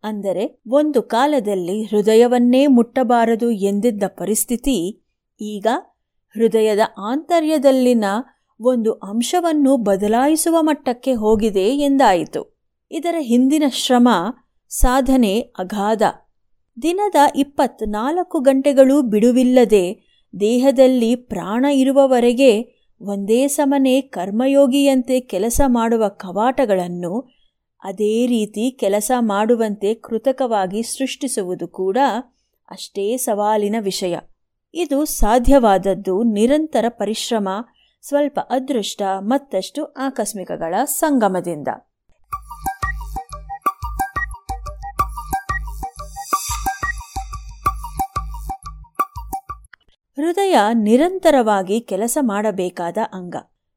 ಅಂದರೆ 0.04 0.62
ಒಂದು 0.70 1.02
ಕಾಲದಲ್ಲಿ 1.02 1.82
ಹೃದಯವನ್ನೇ 1.82 2.66
ಮುಟ್ಟಬಾರದು 2.66 3.50
ಎಂದಿದ್ದ 3.50 4.02
ಪರಿಸ್ಥಿತಿ, 4.06 4.76
ಈಗ 5.40 5.66
ಹೃದಯದ 6.34 6.80
ಆಂತರ್ಯದಲ್ಲಿನ 6.98 8.04
ಒಂದು 8.60 8.92
ಅಂಶವನ್ನು 8.92 9.76
ಬದಲಾಯಿಸುವ 9.76 10.56
ಮಟ್ಟಕ್ಕೆ 10.60 11.12
ಹೋಗಿದೆ 11.12 11.66
ಎಂದಾಯಿತು. 11.78 12.42
ಇದರ 12.90 13.14
ಹಿಂದಿನ 13.20 13.62
ಶ್ರಮ, 13.70 14.08
ಸಾಧನೆ 14.70 15.40
ಅಗಾಧ. 15.40 16.02
ದಿನದ 16.82 17.14
ಇಪ್ಪತ್ನಾಲ್ಕು 17.36 18.38
ಗಂಟೆಗಳು 18.40 19.02
ಬಿಡುವಿಲ್ಲದೆ 19.02 19.84
ದೇಹದಲ್ಲಿ 20.40 21.16
ಪ್ರಾಣ 21.16 21.64
ಇರುವವರೆಗೆ 21.64 22.52
ಒಂದೇ 23.00 23.48
ಸಮನೆ 23.48 24.00
ಕರ್ಮಯೋಗಿಯಂತೆ 24.00 25.20
ಕೆಲಸ 25.20 25.60
ಮಾಡುವ 25.66 26.08
ಕವಾಟಗಳನ್ನು 26.08 27.12
ಅದೇ 27.84 28.26
ರೀತಿ 28.26 28.76
ಕೆಲಸ 28.80 29.12
ಮಾಡುವಂತೆ 29.18 29.94
ಕೃತಕವಾಗಿ 29.94 30.82
ಸೃಷ್ಟಿಸುವುದು 30.82 31.68
ಕೂಡ 31.68 31.98
ಅಷ್ಟೇ 32.70 33.16
ಸವಾಲಿನ 33.16 33.76
ವಿಷಯ. 33.80 34.18
ಇದು 34.74 35.04
ಸಾಧ್ಯವಾದದ್ದು 35.04 36.22
ನಿರಂತರ 36.22 36.84
ಪರಿಶ್ರಮ, 36.88 37.48
ಸ್ವಲ್ಪ 38.02 38.38
ಅದೃಷ್ಟ, 38.50 39.02
ಮತ್ತಷ್ಟು 39.18 39.84
ಆಕಸ್ಮಿಕಗಳ 39.84 40.74
ಸಂಗಮದಿಂದ. 40.84 41.68
ಹೃದಯ 50.16 50.56
ನಿರಂತರವಾಗಿ 50.74 51.80
ಕೆಲಸ 51.80 52.18
ಮಾಡಬೇಕಾದ 52.20 52.96
ಅಂಗ. 53.12 53.36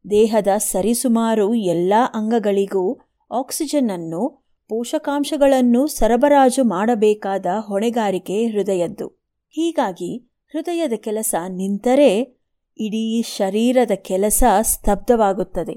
ದೇಹದ 0.10 0.48
ಸರಿಸುಮಾರು 0.58 1.54
ಎಲ್ಲ 1.54 1.94
ಅಂಗಗಳಿಗೂ 2.14 3.00
ಆಕ್ಸಿಜನ್ 3.32 3.90
ಅನ್ನು 3.90 4.46
ಪೋಷಕಾಂಶಗಳನ್ನು 4.70 5.88
ಸರಬರಾಜು 5.88 6.64
ಮಾಡಬೇಕಾದ 6.64 7.46
ಹೊಣೆಗಾರಿಕೆ 7.60 8.48
ಹೃದಯದ್ದು. 8.48 9.08
ಹೀಗಾಗಿ 9.50 10.18
ಹೃದಯದ 10.54 10.94
ಕೆಲಸ 10.96 11.36
ನಿಂತರೆ 11.50 12.22
ಇಡೀ 12.80 13.22
ಶರೀರದ 13.22 13.92
ಕೆಲಸ 13.96 14.44
ಸ್ತಬ್ಧವಾಗುತ್ತದೆ. 14.62 15.74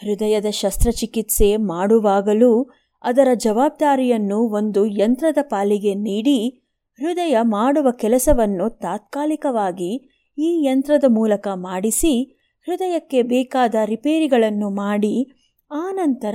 ಹೃದಯದ 0.00 0.46
ಶಸ್ತ್ರಚಿಕಿತ್ಸೆ 0.50 1.56
ಮಾಡುವಾಗಲೂ 1.56 2.70
ಅದರ 3.02 3.28
ಜವಾಬ್ದಾರಿಯನ್ನು 3.34 4.38
ಒಂದು 4.38 4.86
ಯಂತ್ರದ 4.86 5.38
ಪಾಲಿಗೆ 5.42 5.94
ನೀಡಿ 5.94 6.62
ಹೃದಯ 6.98 7.38
ಮಾಡುವ 7.42 7.90
ಕೆಲಸವನ್ನು 7.90 8.70
ತಾತ್ಕಾಲಿಕವಾಗಿ 8.70 10.08
ಈ 10.38 10.64
ಯಂತ್ರದ 10.64 11.04
ಮೂಲಕ 11.08 11.48
ಮಾಡಿಸಿ 11.54 12.38
ಹೃದಯಕ್ಕೆ 12.66 13.22
ಬೇಕಾದ 13.22 13.74
ರಿಪೇರಿಗಳನ್ನು 13.84 14.70
ಮಾಡಿ 14.70 15.32
ಆನಂತರ 15.70 16.34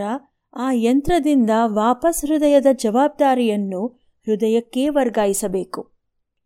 ಆ 0.53 0.71
ಯಂತ್ರದಿಂದ 0.71 1.49
ವಾಪಸ್ 1.65 2.25
ಹೃದಯದ 2.25 2.65
ಜವಾಬ್ದಾರಿಯನ್ನು 2.73 3.87
ಹೃದಯಕ್ಕೇ 4.27 4.89
ವರ್ಗಾಯಿಸಬೇಕು. 4.89 5.91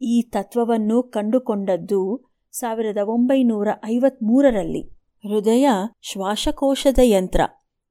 ಈ 0.01 0.21
ತತ್ವವನ್ನು 0.21 1.03
ಕಂಡುಕೊಂಡದ್ದು 1.03 2.31
ಸಾವಿರದ 2.51 2.97
ಒಂಬೈನೂರ 3.03 3.67
ಐವತ್ಮೂರರಲ್ಲಿ. 3.85 4.81
ಹೃದಯ 5.23 5.69
ಶ್ವಾಸಕೋಶದ 6.01 6.99
ಯಂತ್ರ 7.03 7.41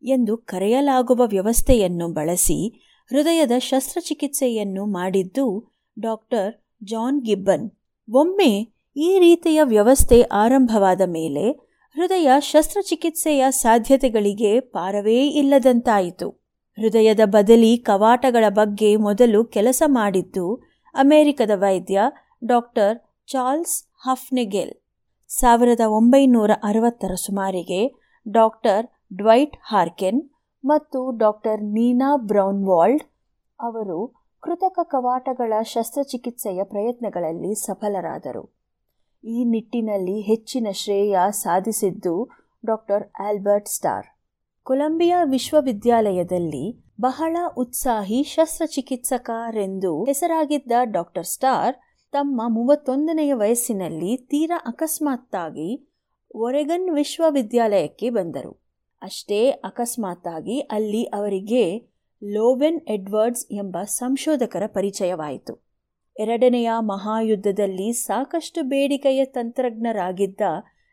ಎಂದು 0.02 0.36
ಕರೆಯಲಾಗುವ 0.36 1.22
ವ್ಯವಸ್ಥೆಯನ್ನು 1.26 2.08
ಬಳಸಿ 2.08 2.84
ಹೃದಯದ 3.10 3.52
ಶಸ್ತ್ರಚಿಕಿತ್ಸೆಯನ್ನು 3.58 4.86
ಮಾಡಿದ್ದು 4.86 5.46
ಡಾಕ್ಟರ್ 5.98 6.50
ಜಾನ್ 6.84 7.22
ಗಿಬ್ಬನ್. 7.22 7.70
ಒಮ್ಮೆ 8.08 8.52
ಈ 8.96 9.18
ರೀತಿಯ 9.18 9.62
ವ್ಯವಸ್ಥೆ 9.62 10.22
ಆರಂಭವಾದ 10.22 11.00
ಮೇಲೆ 11.06 11.69
ಹೃದಯ 11.96 12.30
ಶಸ್ತ್ರಚಿಕಿತ್ಸೆಯ 12.38 13.46
ಸಾಧ್ಯತೆಗಳಿಗೆ 13.50 14.60
ಪಾರವೇ 14.60 15.26
ಇಲ್ಲದಂತಾಯಿತು. 15.26 16.30
ಹೃದಯದ 16.78 17.20
ಬದಲಿ 17.24 17.76
ಕವಾಟಗಳ 17.76 18.44
ಬಗ್ಗೆ 18.48 18.96
ಮೊದಲು 18.96 19.44
ಕೆಲಸ 19.44 19.82
ಮಾಡಿದ್ದು 19.86 20.54
ಅಮೆರಿಕದ 20.94 21.50
ವೈದ್ಯ 21.54 22.02
ಡಾಕ್ಟರ್ 22.44 22.98
ಚಾರ್ಲ್ಸ್ 23.26 23.84
ಹಫ್ನೆಗೆಲ್. 24.08 24.70
ಸಾವಿರದ 25.28 25.80
ಒಂಬೈನೂರ 25.86 26.50
ಅರವತ್ತರ 26.64 27.14
ಸುಮಾರಿಗೆ 27.14 27.94
ಡಾಕ್ಟರ್ 28.28 28.86
ಡ್ವೈಟ್ 29.16 29.56
ಹಾರ್ಕೆನ್ 29.68 30.22
ಮತ್ತು 30.64 31.18
ಡಾಕ್ಟರ್ 31.18 31.62
ನೀನಾ 31.62 32.16
ಬ್ರೌನ್ವಾಲ್ಡ್ 32.16 33.02
ಅವರು 33.60 34.14
ಕೃತಕ 34.40 34.78
ಕವಾಟಗಳ 34.82 35.52
ಶಸ್ತ್ರಚಿಕಿತ್ಸೆಯ 35.62 36.64
ಪ್ರಯತ್ನಗಳಲ್ಲಿ 36.64 37.54
ಸಫಲರಾದರು. 37.54 38.59
ಈ 39.24 39.44
ನಿಟ್ಟಿನಲ್ಲಿ 39.44 40.20
ಹೆಚ್ಚಿನ 40.20 40.66
ಶ್ರೇಯ 40.72 41.18
ಸಾಧಿಸಿದ್ದು 41.30 42.30
ಡಾಕ್ಟರ್ 42.66 43.22
ಆಲ್ಬರ್ಟ್ 43.22 43.68
ಸ್ಟಾರ್. 43.68 44.06
ಕೊಲಂಬಿಯಾ 44.62 45.24
ವಿಶ್ವವಿದ್ಯಾಲಯದಲ್ಲಿ 45.24 46.84
ಬಹಳ 47.00 47.36
ಉತ್ಸಾಹಿ 47.56 48.22
ಶಸ್ತ್ರಚಿಕಿತ್ಸಕರೆಂದು 48.22 50.04
ಹೆಸರಾಗಿದ್ದ 50.04 50.72
ಡಾಕ್ಟರ್ 50.82 51.24
ಸ್ಟಾರ್ 51.24 51.76
ತಮ್ಮ 52.12 52.42
ಮೂವತ್ತೊಂದನೆಯ 52.48 53.34
ವಯಸ್ಸಿನಲ್ಲಿ 53.34 54.16
ತೀರಾ 54.16 54.60
ಅಕಸ್ಮಾತ್ತಾಗಿ 54.66 55.90
ಒರೆಗನ್ 56.34 56.94
ವಿಶ್ವವಿದ್ಯಾಲಯಕ್ಕೆ 56.94 58.10
ಬಂದರು. 58.10 58.62
ಅಷ್ಟೇ 59.02 59.50
ಅಕಸ್ಮಾತ್ತಾಗಿ 59.50 60.60
ಅಲ್ಲಿ 60.60 61.04
ಅವರಿಗೆ 61.04 61.78
ಲೋವೆನ್ 62.24 62.80
ಎಡ್ವರ್ಡ್ಸ್ 62.88 63.46
ಎಂಬ 63.52 63.76
ಸಂಶೋಧಕರ 63.82 64.62
ಪರಿಚಯವಾಯಿತು. 64.66 65.69
ಎರಡನೆಯ 66.18 66.70
ಮಹಾಯುದ್ಧದಲ್ಲಿ 66.80 67.92
ಸಾಕಷ್ಟು 67.92 68.62
ಬೇಡಿಕೆಯ 68.62 69.24
ತಂತ್ರಜ್ಞರಾಗಿದ್ದ 69.24 70.40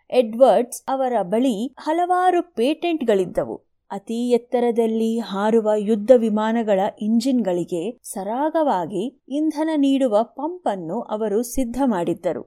ಎಡ್ವರ್ಡ್ಸ್ 0.10 0.84
ಅವರ 0.88 1.14
ಬಳಿ 1.22 1.76
ಹಲವಾರು 1.80 2.54
ಪೇಟೆಂಟ್ಗಳಿದ್ದವು. 2.54 3.68
ಅತಿ 3.92 4.30
ಎತ್ತರದಲ್ಲಿ 4.30 5.20
ಹಾರುವ 5.20 5.70
ಯುದ್ಧ 5.78 6.12
ವಿಮಾನಗಳ 6.16 6.80
ಇಂಜಿನ್ಗಳಿಗೆ 7.02 8.00
ಸರಾಗವಾಗಿ 8.04 9.22
ಇಂಧನ 9.30 9.70
ನೀಡುವ 9.76 10.24
ಪಂಪ್ 10.24 10.68
ಅನ್ನು 10.68 11.02
ಅವರು 11.02 11.44
ಸಿದ್ಧ 11.44 11.82
ಮಾಡಿದ್ದರು. 11.86 12.44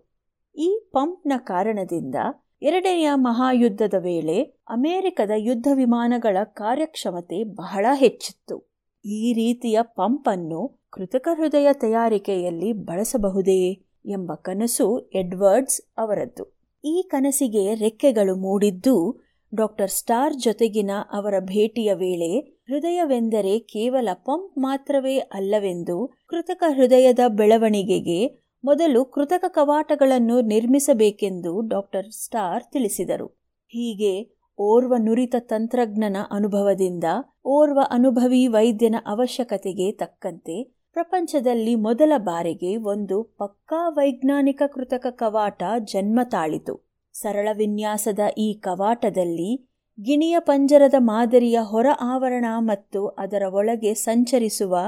ಈ 0.57 0.89
ಪಂಪ್ನ 0.93 1.33
ಕಾರಣದಿಂದ 1.37 2.14
ಎರಡನೆಯ 2.62 3.11
ಮಹಾಯುದ್ಧದ 3.14 3.95
ವೇಳೆ 3.99 4.43
ಅಮೆರಿಕದ 4.68 5.31
ಯುದ್ಧ 5.37 5.68
ವಿಮಾನಗಳ 5.75 6.37
ಕಾರ್ಯಕ್ಷಮತೆ 6.45 7.45
ಬಹಳ 7.45 7.87
ಹೆಚ್ಚಿತ್ತು. 7.95 8.87
ಈ 9.05 9.33
ರೀತಿಯ 9.33 9.79
ಪಂಪ್ 9.83 10.29
ಅನ್ನು 10.29 10.80
ಕೃತಕ 10.93 11.28
ಹೃದಯ 11.36 11.68
ತಯಾರಿಕೆಯಲ್ಲಿ 11.72 12.72
ಬಳಸಬಹುದೇ 12.72 13.70
ಎಂಬ 14.07 14.32
ಕನಸು 14.34 14.99
ಎಡ್ವರ್ಡ್ಸ್ 14.99 15.80
ಅವರದ್ದು. 15.99 16.59
ಈ 16.84 17.03
ಕನಸಿಗೆ 17.09 17.74
ರೆಕ್ಕೆಗಳು 17.74 18.36
ಮೂಡಿದ್ದು 18.36 19.20
ಡಾಕ್ಟರ್ 19.55 19.91
ಸ್ಟಾರ್ 19.91 20.34
ಜೊತೆಗಿನ 20.34 20.91
ಅವರ 21.12 21.34
ಭೇಟಿಯ 21.41 21.95
ವೇಳೆ 21.95 22.38
ಹೃದಯವೆಂದರೆ 22.38 23.59
ಕೇವಲ 23.59 24.09
ಪಂಪ್ 24.14 24.59
ಮಾತ್ರವೇ 24.59 25.18
ಅಲ್ಲವೆಂದು 25.18 26.14
ಕೃತಕ 26.26 26.62
ಹೃದಯದ 26.68 27.18
ಬೆಳವಣಿಗೆಗೆ 27.28 28.26
ಮೊದಲು 28.64 29.05
ಕೃತಕ 29.05 29.45
ಕವಾಟಗಳನ್ನು 29.49 30.41
ನಿರ್ಮಿಸಬೇಕೆಂದು 30.41 31.61
ಡಾಕ್ಟರ್ 31.68 32.11
ಸ್ಟಾರ್ 32.11 32.64
ತಿಳಿಸಿದರು. 32.72 33.26
ಹೀಗೆ 33.66 34.41
ಓರ್ವ 34.59 34.95
ನುರಿತ 34.99 35.34
ತಂತ್ರಜ್ಞನ 35.38 36.16
ಅನುಭವದಿಂದ 36.30 37.05
ಓರ್ವ 37.45 37.80
ಅನುಭವಿ 37.91 38.47
ವೈದ್ಯನ 38.47 38.97
ಅವಶ್ಯಕತೆಗೆ 39.07 39.93
ತಕ್ಕಂತೆ 39.93 40.80
ಪ್ರಪಂಚದಲ್ಲಿ 40.93 41.74
ಮೊದಲ 41.74 42.12
ಬಾರಿಗೆ 42.18 42.76
ಒಂದು 42.76 43.22
ಪಕ್ಕಾ 43.22 43.88
ವೈಜ್ಞಾನಿಕ 43.88 44.62
ಕೃತಕ 44.66 45.07
ಕವಾಟ 45.11 45.62
ಜನ್ಮ 45.84 46.20
ತಾಳಿತು. 46.24 46.91
ಸರಳ 47.12 47.49
ವಿನ್ಯಾಸದ 47.53 48.18
ಈ 48.38 48.53
ಕವಾಟದಲ್ಲಿ 48.53 49.68
ಗಿಣಿಯ 50.03 50.36
ಪಂಜರದ 50.38 50.95
ಮಾದರಿಯ 50.99 51.59
ಹೊರ 51.62 51.86
ಆವರಣ 52.01 52.45
ಮತ್ತು 52.59 53.07
ಅದರ 53.07 53.43
ಒಳಗೆ 53.51 53.95
ಸಂಚರಿಸುವ 53.95 54.78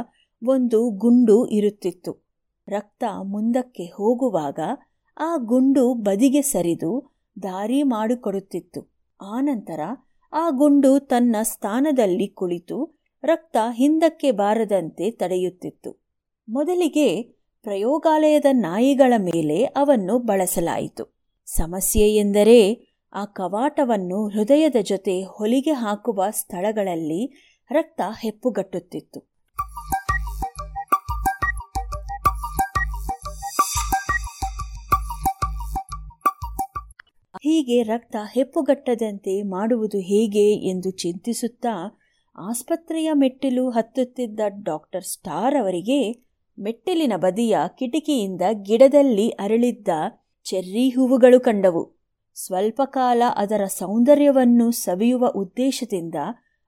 ಒಂದು 0.47 0.91
ಗುಂಡು 0.91 1.47
ಇರುತ್ತಿತ್ತು. 1.47 2.27
ರಕ್ತ 2.69 3.05
ಮುಂದಕ್ಕೆ 3.23 3.85
ಹೋಗುವಾಗ 3.85 4.59
ಆ 5.19 5.37
ಗುಂಡು 5.37 5.95
ಬದಿಗೆ 5.95 6.43
ಸರಿದು 6.43 7.13
ದಾರಿ 7.43 7.83
ಮಾಡಿಕೊಡುತ್ತಿತ್ತು. 7.83 8.93
ಆನಂತರ 9.21 9.81
ಆ 10.33 10.51
ಗುಂಡು 10.51 10.99
ತನ್ನ 10.99 11.37
ಸ್ಥಾನದಲ್ಲಿ 11.43 12.27
ಕುಳಿತು 12.27 13.02
ರಕ್ತ 13.25 13.57
ಹಿಂದಕ್ಕೆ 13.73 14.31
ಬಾರದಂತೆ 14.31 15.11
ತಡೆಯುತ್ತಿತ್ತು. 15.11 16.03
ಮೊದಲಿಗೆ 16.49 17.23
ಪ್ರಯೋಗಾಲಯದ 17.63 18.45
ನಾಯಿಗಳ 18.53 19.13
ಮೇಲೆ 19.19 19.65
ಅವನ್ನು 19.65 20.19
ಬಳಸಲಾಯಿತು. 20.19 21.15
ಸಮಸ್ಯೆ 21.47 22.15
ಎಂದರೆ 22.15 22.89
ಆ 23.13 23.25
ಕವಾಟವನ್ನು 23.25 24.29
ಹೃದಯದ 24.29 24.77
ಜೊತೆ 24.83 25.23
ಹೊಲಿಗೆ 25.23 25.71
ಹಾಕುವ 25.71 26.25
ಸ್ಥಳಗಳಲ್ಲಿ 26.31 27.53
ರಕ್ತ 27.71 28.01
ಹೆಪ್ಪುಗಟ್ಟುತ್ತಿತ್ತು. 28.21 29.33
ಹೀಗೆ 37.43 37.83
ರಕ್ತ 37.83 38.17
ಹೆಪ್ಪುಗಟ್ಟದಂತೆ 38.33 39.43
ಮಾಡುವುದು 39.43 39.99
ಹೇಗೆ 39.99 40.53
ಎಂದು 40.55 40.91
ಚಿಂತಿಸುತ್ತಾ 40.91 41.99
ಆಸ್ಪತ್ರೆಯ 42.37 43.13
ಮೆಟ್ಟಿಲು 43.13 43.71
ಹತ್ತುತ್ತಿದ್ದ 43.71 44.41
ಡಾಕ್ಟರ್ 44.63 45.05
ಸ್ಟಾರ್ 45.05 45.63
ಅವರಿಗೆ 45.63 46.25
ಮೆಟ್ಟಿಲಿನ 46.59 47.13
ಬದಿಯ 47.17 47.59
ಕಿಟಕಿಯಿಂದ 47.79 48.43
ಗಿಡದಲ್ಲಿ 48.53 49.29
ಅರಳಿದ್ದ 49.29 49.89
ಚೆರ್ರಿ 50.45 50.89
ಹೂವುಗಳು 50.89 51.41
ಕಂಡವು. 51.41 52.03
ಸ್ವಲ್ಪ 52.35 52.83
ಕಾಲ 52.85 53.23
ಅದರ 53.37 53.65
ಸೌಂದರ್ಯವನ್ನು 53.65 54.71
ಸವಿಯುವ 54.71 55.27
ಉದ್ದೇಶದಿಂದ 55.27 56.15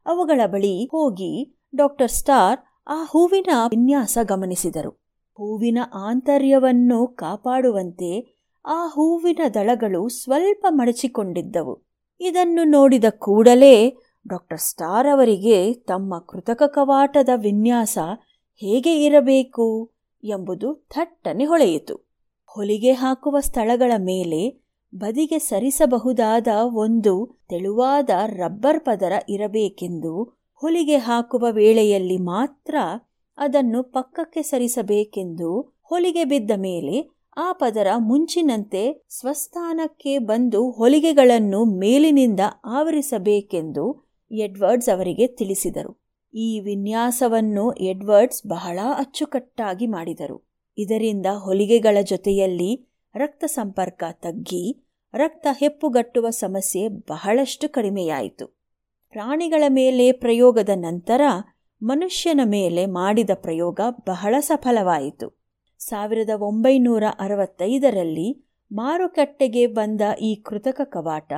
ಅವುಗಳ 0.06 0.40
ಬಳಿ 0.46 0.84
ಹೋಗಿ 0.84 1.62
ಡಾಕ್ಟರ್ 1.76 2.10
ಸ್ಟಾರ್ 2.10 2.58
ಆ 2.86 3.04
ಹೂವಿನ 3.04 3.50
ವಿನ್ಯಾಸ 3.70 4.18
ಗಮನಿಸಿದರು. 4.22 4.90
ಹೂವಿನ 5.36 5.78
ಆಂತರ್ಯವನ್ನು 5.94 7.06
ಕಾಪಾಡುವಂತೆ 7.06 8.44
ಆ 8.66 8.86
ಹೂವಿನ 8.86 9.38
ದಳಗಳು 9.54 10.08
ಸ್ವಲ್ಪ 10.08 10.66
ಮಡಚಿಕೊಂಡಿದ್ದವು. 10.68 11.86
ಇದನ್ನು 12.20 12.64
ನೋಡಿದ 12.64 13.04
ಕೂಡಲೇ 13.18 13.96
ಡಾಕ್ಟರ್ 14.28 14.58
ಸ್ಟಾರ್ 14.58 15.12
ಅವರಿಗೆ 15.12 15.72
ತಮ್ಮ 15.72 16.18
ಕೃತಕ 16.18 16.62
ಕವಾಟದ 16.66 17.28
ವಿನ್ಯಾಸ 17.36 17.98
ಹೇಗೆ 18.54 19.04
ಇರಬೇಕು 19.04 19.90
ಎಂಬುದು 20.24 20.74
ಥಟ್ಟನೆ 20.74 21.44
ಹೊಳೆಯಿತು. 21.44 22.08
ಹೊಲಿಗೆ 22.46 22.92
ಹಾಕುವ 22.92 23.40
ಸ್ಥಳಗಳ 23.40 23.92
ಮೇಲೆ 23.98 24.64
ಬದಿಗೆ 24.94 25.38
ಸರಿಸಬಹುದಾದ 25.38 26.48
ಒಂದು 26.62 27.42
ತೆಳುವಾದ 27.48 28.10
ರಬ್ಬರ್ 28.24 28.80
ಪದರ 28.80 29.12
ಇರಬೇಕೆಂದು 29.28 30.44
ಹೊಲಿಗೆ 30.54 30.96
ಹಾಕುವ 30.96 31.46
ವೇಳೆಯಲ್ಲಿ 31.50 32.16
ಮಾತ್ರ 32.16 32.74
ಅದನ್ನು 33.38 33.82
ಪಕ್ಕಕ್ಕೆ 33.82 34.42
ಸರಿಸಬೇಕೆಂದು 34.42 35.78
ಹೊಲಿಗೆ 35.82 36.24
ಬಿದ್ದ 36.24 36.50
ಮೇಲೆ 36.56 37.10
ಆ 37.36 37.52
ಪದರ 37.52 37.86
ಮುಂಚಿನಂತೆ 37.96 39.06
ಸ್ವಸ್ಥಾನಕ್ಕೆ 39.08 40.18
ಬಂದು 40.18 40.70
ಹೊಲಿಗೆಗಳನ್ನು 40.70 41.64
ಮೇಲಿನಿಂದ 41.64 42.40
ಆವರಿಸಬೇಕೆಂದು 42.64 44.03
ಎಡ್ವರ್ಡ್ಸ್ 44.38 44.94
ಅವರಿಗೆ 44.94 45.26
ತಿಳಿಸಿದರು. 45.26 46.04
ಈ 46.34 46.60
ವಿನ್ಯಾಸವನ್ನು 46.60 47.72
ಎಡ್ವರ್ಡ್ಸ್ 47.72 48.46
ಬಹಳ 48.46 48.78
ಅಚ್ಚುಕಟ್ಟಾಗಿ 48.98 49.86
ಮಾಡಿದರು. 49.86 50.50
ಇದರಿಂದ 50.78 51.26
ಹೊಲಿಗೆಗಳ 51.26 51.98
ಜೊತೆಯಲ್ಲಿ 52.02 52.88
ರಕ್ತ 53.14 53.44
ಸಂಪರ್ಕ 53.46 54.04
ತಗ್ಗಿ, 54.12 54.86
ರಕ್ತ 55.14 55.46
ಹೆಪ್ಪುಗಟ್ಟುವ 55.50 56.30
ಸಮಸ್ಯೆ 56.30 56.88
ಬಹಳಷ್ಟು 56.88 57.68
ಕಡಿಮೆಯಾಯಿತು. 57.68 58.46
ಪ್ರಾಣಿಗಳ 59.10 59.64
ಮೇಲೆ 59.68 60.12
ಪ್ರಯೋಗದ 60.12 60.68
ನಂತರ 60.74 61.20
ಮನುಷ್ಯನ 61.82 62.40
ಮೇಲೆ 62.44 62.86
ಮಾಡಿದ 62.86 63.30
ಪ್ರಯೋಗ 63.34 63.80
ಬಹಳ 64.06 64.34
ಸಫಲವಾಯಿತು. 64.40 65.44
ಸಾವಿರದ 65.78 66.30
ಒಂಬೈನೂರ 66.36 67.04
ಅರವತ್ತೈದರಲ್ಲಿ 67.20 68.46
ಮಾರುಕಟ್ಟೆಗೆ 68.72 69.66
ಬಂದ 69.66 70.00
ಈ 70.20 70.34
ಕೃತಕ 70.34 70.80
ಕವಾಟ, 70.84 71.32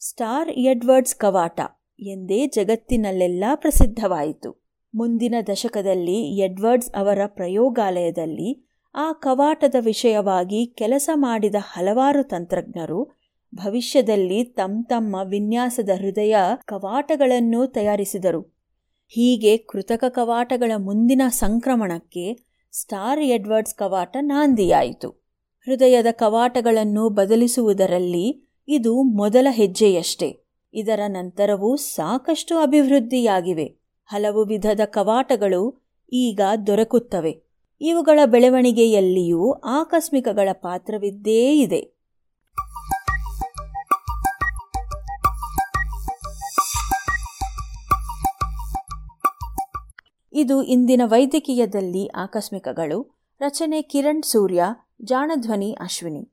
ಸ್ಟಾರ್ 0.00 0.48
ಎಡ್ವರ್ಡ್ಸ್ 0.48 1.14
ಕವಾಟ 1.14 1.60
ಎಂದೇ 2.00 2.46
ಜಗತ್ತಿನಲ್ಲೆಲ್ಲ 2.46 3.44
ಪ್ರಸಿದ್ಧವಾಯಿತು. 3.54 4.64
ಮುಂದಿನ 4.94 5.34
ದಶಕದಲ್ಲಿ 5.46 6.38
ಎಡ್ವರ್ಡ್ಸ್ 6.38 6.92
ಅವರ 6.92 7.18
ಪ್ರಯೋಗಾಲಯದಲ್ಲಿ 7.26 8.68
ಆ 8.94 9.12
ಕವಾಟದ 9.12 9.74
ವಿಷಯವಾಗಿ 9.80 10.66
ಕೆಲಸ 10.66 11.10
ಮಾಡಿದ 11.14 11.54
ಹಲವಾರು 11.58 12.22
ತಂತ್ರಜ್ಞರು 12.22 13.18
ಭವಿಷ್ಯದಲ್ಲಿ 13.54 14.44
ತಮ್ಮ 14.44 14.82
ತಮ್ಮ 14.88 15.16
ವಿನ್ಯಾಸದ 15.24 15.90
ಹೃದಯ 15.98 16.36
ಕವಾಟಗಳನ್ನು 16.64 17.66
ತಯಾರಿಸಿದರು. 17.66 18.56
ಹೀಗೆ 19.08 19.56
ಕೃತಕ 19.56 20.04
ಕವಾಟಗಳ 20.08 20.72
ಮುಂದಿನ 20.76 21.22
ಸಂಕ್ರಮಣಕ್ಕೆ 21.28 22.38
ಸ್ಟಾರ್ 22.72 23.20
ಎಡ್ವರ್ಡ್ಸ್ 23.20 23.74
ಕವಾಟ 23.74 24.16
ನಾಂದಿಯಾಯಿತು. 24.20 25.08
ಹೃದಯದ 25.64 26.06
ಕವಾಟಗಳನ್ನು 26.10 27.08
ಬದಲಿಸುವುದರಲ್ಲಿ 27.08 28.50
ಇದು 28.68 29.02
ಮೊದಲ 29.02 29.46
ಹೆಜ್ಜೆಯಷ್ಟೇ. 29.50 30.49
ಇದರ 30.74 31.00
ನಂತರವೂ 31.06 31.76
ಸಾಕಷ್ಟು 31.76 32.58
ಅಭಿವೃದ್ಧಿಯಾಗಿವೆ. 32.58 33.64
ಹಲವು 34.06 34.44
ವಿಧದ 34.44 34.80
ಕವಾಟಗಳು 34.84 35.82
ಈಗ 36.12 36.40
ದೊರಕುತ್ತವೆ. 36.66 37.42
ಇವುಗಳ 37.80 38.18
ಬೆಳವಣಿಗೆಯಲ್ಲಿಯೂ 38.26 39.52
ಆಕಸ್ಮಿಕಗಳ 39.52 40.48
ಪಾತ್ರವಿದ್ದೇ 40.52 41.58
ಇದೆ. 41.60 42.00
ಇದು 50.32 50.62
ಇಂದಿನ 50.62 51.02
ವೈದ್ಯಕೀಯದಲ್ಲಿ 51.04 52.06
ಆಕಸ್ಮಿಕಗಳು. 52.06 53.20
ರಚನೆ 53.40 53.82
ಕಿರಣ್ 53.82 54.22
ಸೂರ್ಯ, 54.22 54.62
ಜಾಣಧ್ವನಿ 55.02 55.76
ಅಶ್ವಿನಿ. 55.80 56.32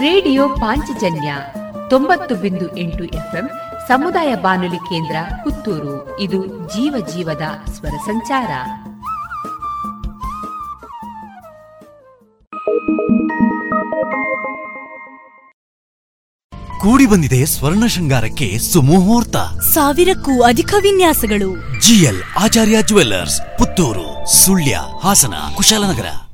ರೇಡಿಯೋ 0.00 0.48
ಪಾಂಚಜನ್ಯ 0.48 1.34
ತೊಂಬತ್ತು 1.90 2.34
ಬಿಂದು 2.34 2.76
ಎಂಟು 2.76 3.04
ಎಫ್ಎಂ 3.04 3.50
ಸಮುದಾಯ 3.88 4.34
ಬಾನುಲಿ 4.34 4.76
ಕೇಂದ್ರ 4.76 5.16
ಪುತ್ತೂರು. 5.44 6.20
ಇದು 6.20 6.46
ಜೀವ 6.46 7.06
ಜೀವದ 7.14 7.70
ಸ್ವರ 7.70 7.90
ಸಂಚಾರ. 7.90 8.50
ಕೂಡಿ 16.78 17.06
ಬಂದಿದೆ 17.06 17.46
ಸ್ವರ್ಣ 17.46 17.86
ಶೃಂಗಾರಕ್ಕೆ 17.86 18.58
ಸುಮುಹೂರ್ತ. 18.58 19.36
ಸಾವಿರಕ್ಕೂ 19.72 20.42
ಅಧಿಕ 20.42 20.74
ವಿನ್ಯಾಸಗಳು. 20.82 21.80
GL 21.80 22.22
Acharya 22.38 22.82
jewellers 22.82 23.58
Puttur 23.58 24.32
Sullia 24.32 24.78
Hassan 25.02 25.34
Kushalnagar. 25.56 26.29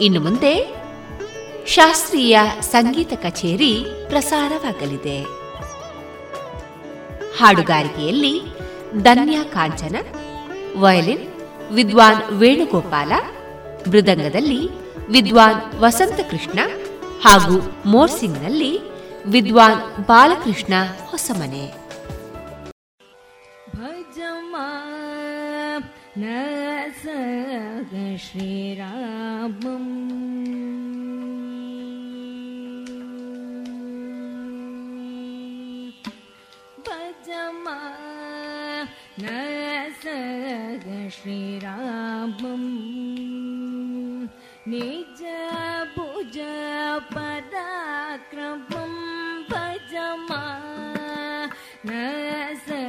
ಇನ್ನು 0.00 0.20
ಮುಂದೆ 0.20 0.74
ಶಾಸ್ತ್ರೀಯ 1.66 2.40
ಸಂಗೀತ 2.60 3.12
ಕಚೇರಿ 3.12 3.86
ಪ್ರಸಾರವಾಗಲಿದೆ. 4.08 5.22
ಹಾಡುಗಾರಿಕೆಯಲ್ಲಿ 7.38 8.40
ಧನ್ಯಾ 9.02 9.42
ಕಾಂಚನ, 9.42 9.96
ವಯಲಿನ್ 10.78 11.28
ವಿದ್ವಾನ್ 11.72 12.30
ವೇಣುಗೋಪಾಲ, 12.30 13.12
ಮೃದಂಗದಲ್ಲಿ 13.90 14.68
ವಿದ್ವಾನ್ 15.06 15.80
ವಸಂತಕೃಷ್ಣ 15.80 16.58
ಹಾಗೂ 17.24 17.72
ಮೋರ್ಸಿಂಗ್ನಲ್ಲಿ 17.86 18.78
ವಿದ್ವಾನ್ 19.26 20.04
ಬಾಲಕೃಷ್ಣ 20.04 20.74
ಹೊಸಮನೆ. 21.10 21.72
ಭಜಮಾ 23.76 24.93
न 26.18 26.24
स 26.98 27.04
श्रीरामम्। 28.24 29.88
पचमा 36.86 37.78
न 39.20 39.26
स 40.02 40.14
श्रीरापं 41.16 42.62
नीच 44.70 45.20
भुज 45.96 46.38
पदा 47.14 47.66
भजमा 49.50 50.44
न 51.86 51.90
स 52.66 52.80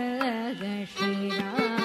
श्रीराम 0.93 1.84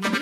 Mm-hmm. 0.00 0.21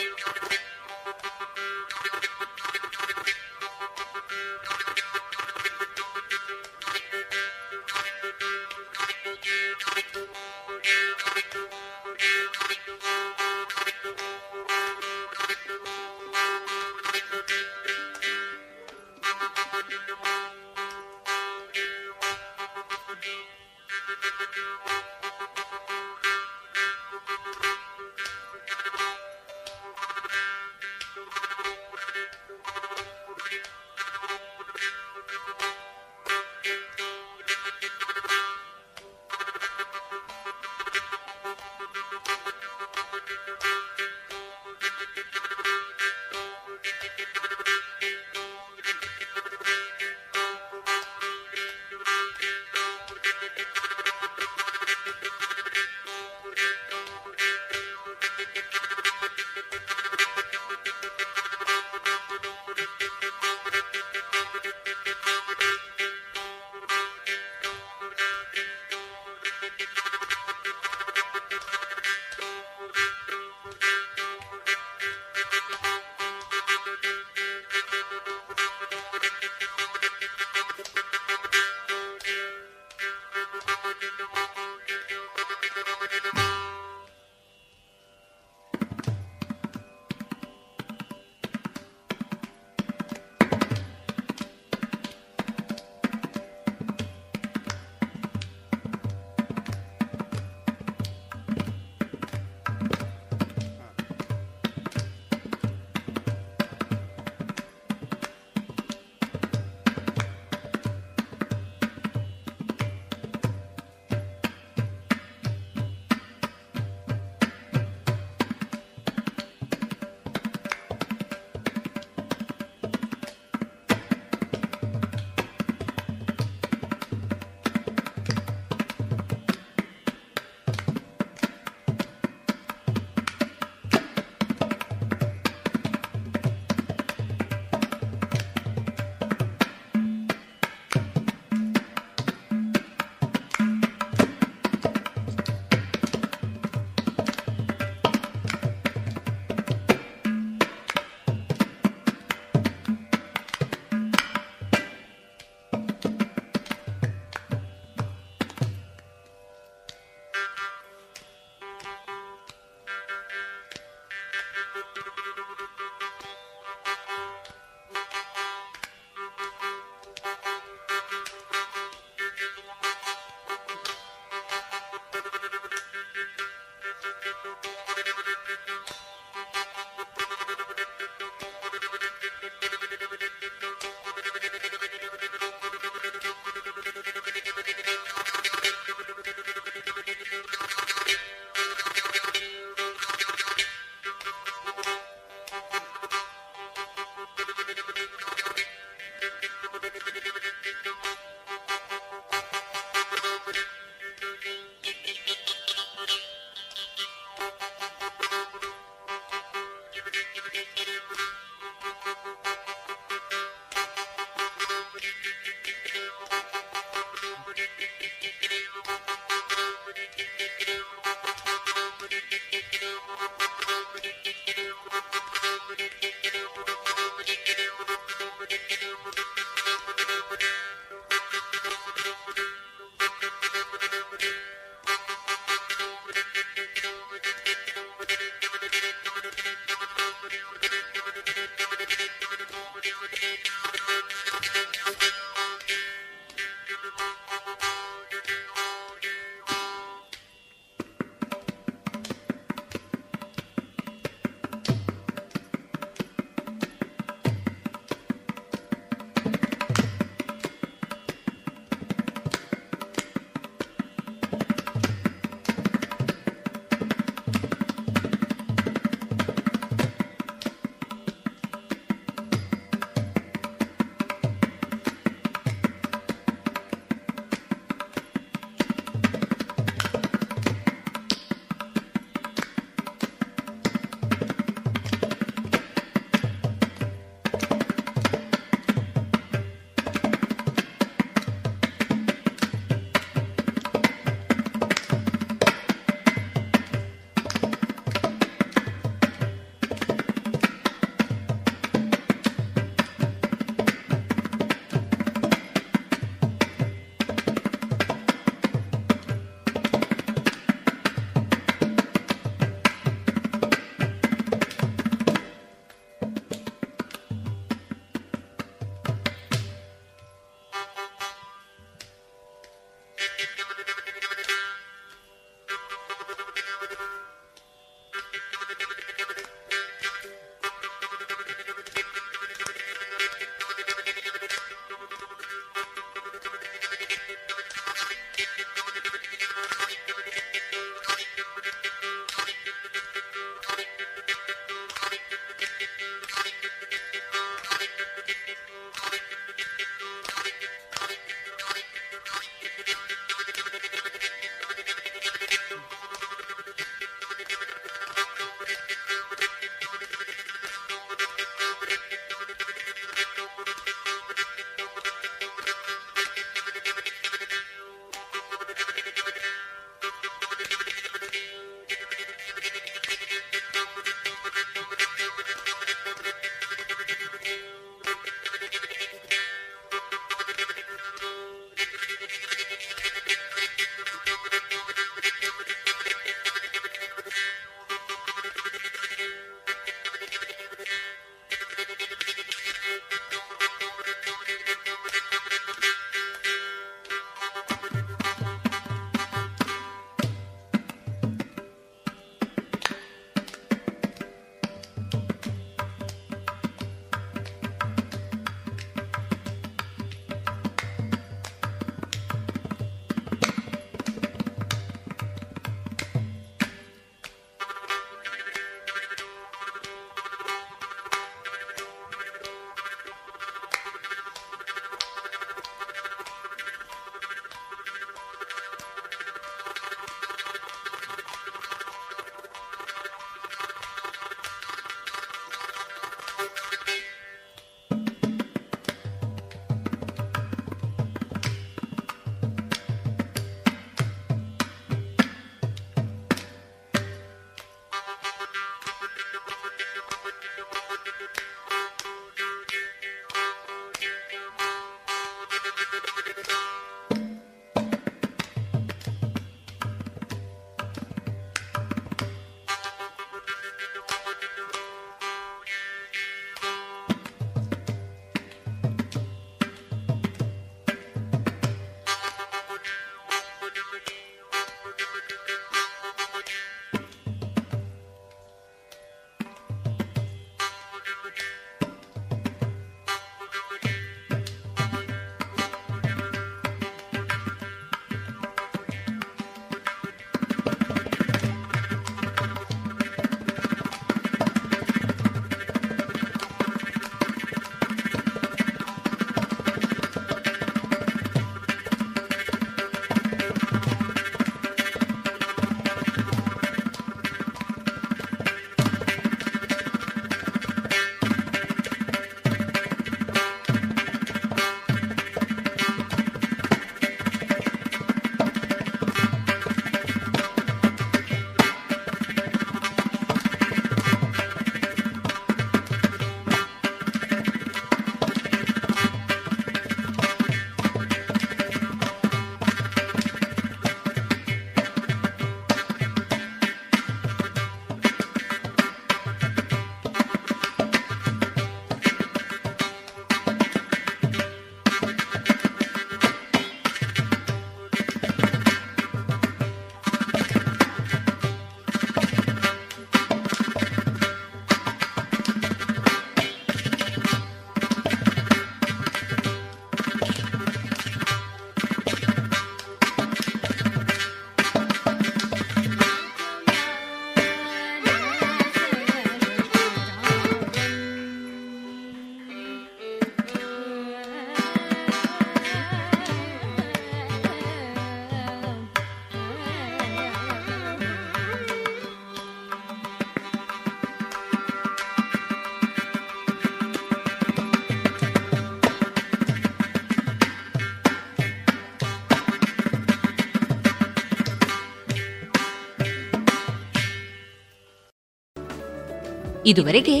ಇದುವರೆಗೆ 599.48 600.00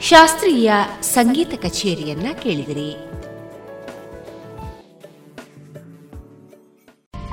ಶಾಸ್ತ್ರೀಯ 0.00 0.72
ಸಂಗೀತ 1.00 1.48
ಕಚೇರಿಯನ್ನ 1.62 2.26
ಕೇಳಿದಿರಿ. 2.42 2.96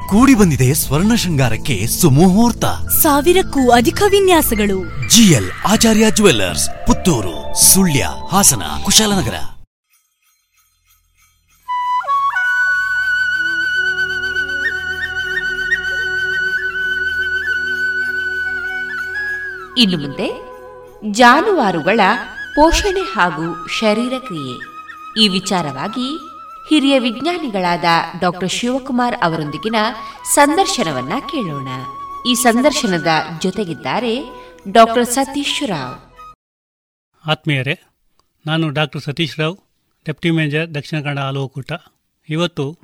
ಕೂಡಿ 0.10 0.36
ಬಂದಿದೆ 0.36 0.74
ಸ್ವರ್ಣ 0.74 1.16
ಶೃಂಗಾರಕ್ಕೆ 1.16 1.88
ಸುಮುಹೂರ್ತ. 1.88 2.66
ಸಾವಿರಕ್ಕೂ 3.02 3.72
ಅಧಿಕ 3.72 4.04
ವಿನ್ಯಾಸಗಳು. 4.12 5.10
GL 5.10 5.52
Acharya 5.68 6.12
jewellers 6.12 6.88
Puttur 6.88 7.62
Sullia 7.74 8.08
Hassan 8.32 8.62
Kushalnagar. 8.84 9.36
ಇನ್ನು 19.78 19.98
ಮುಂದೆ 19.98 20.43
ಜಾನುವಾರುಗಳ 21.12 22.00
ಪೋಷಣೆ 22.56 23.00
ಹಾಗೂ 23.00 23.68
ಶರೀರ 23.68 24.14
ಕ್ರಿಯೆ 24.20 24.56
ಈ 25.24 25.28
ವಿಚಾರವಾಗಿ 25.28 26.18
ಹಿರಿಯ 26.70 27.00
ವಿಜ್ಞಾನಿಗಳಾದ 27.00 27.84
ಡಾಕ್ಟರ್ 28.20 28.50
ಶಿವಕುಮಾರ್ 28.50 29.16
ಅವರೊಂದಿಗಿನ 29.24 29.76
ಸಂದರ್ಶನವನ್ನ 30.34 31.14
ಕೇಳೋಣ. 31.32 31.68
ಈ 32.26 32.34
ಸಂದರ್ಶನದ 32.34 33.08
ಜೊತೆಗಿದ್ದಾರೆ 33.42 34.24
ಡಾಕ್ಟರ್ 34.72 35.06
ಸತೀಶ್ 35.06 35.64
ರಾವ್. 35.64 36.14
ಆತ್ಮೀಯರೇ, 37.30 37.80
ನಾನು 38.46 38.70
doctor 38.70 39.02
Satish 39.02 39.40
Rao, 39.40 39.58
deputy 40.06 40.32
major 40.32 40.76
Dakshina 40.76 41.02
Kannada 41.02 41.36
ಒಕ್ಕೂಟ 41.36 41.72
ಇವತ್ತು 42.30 42.78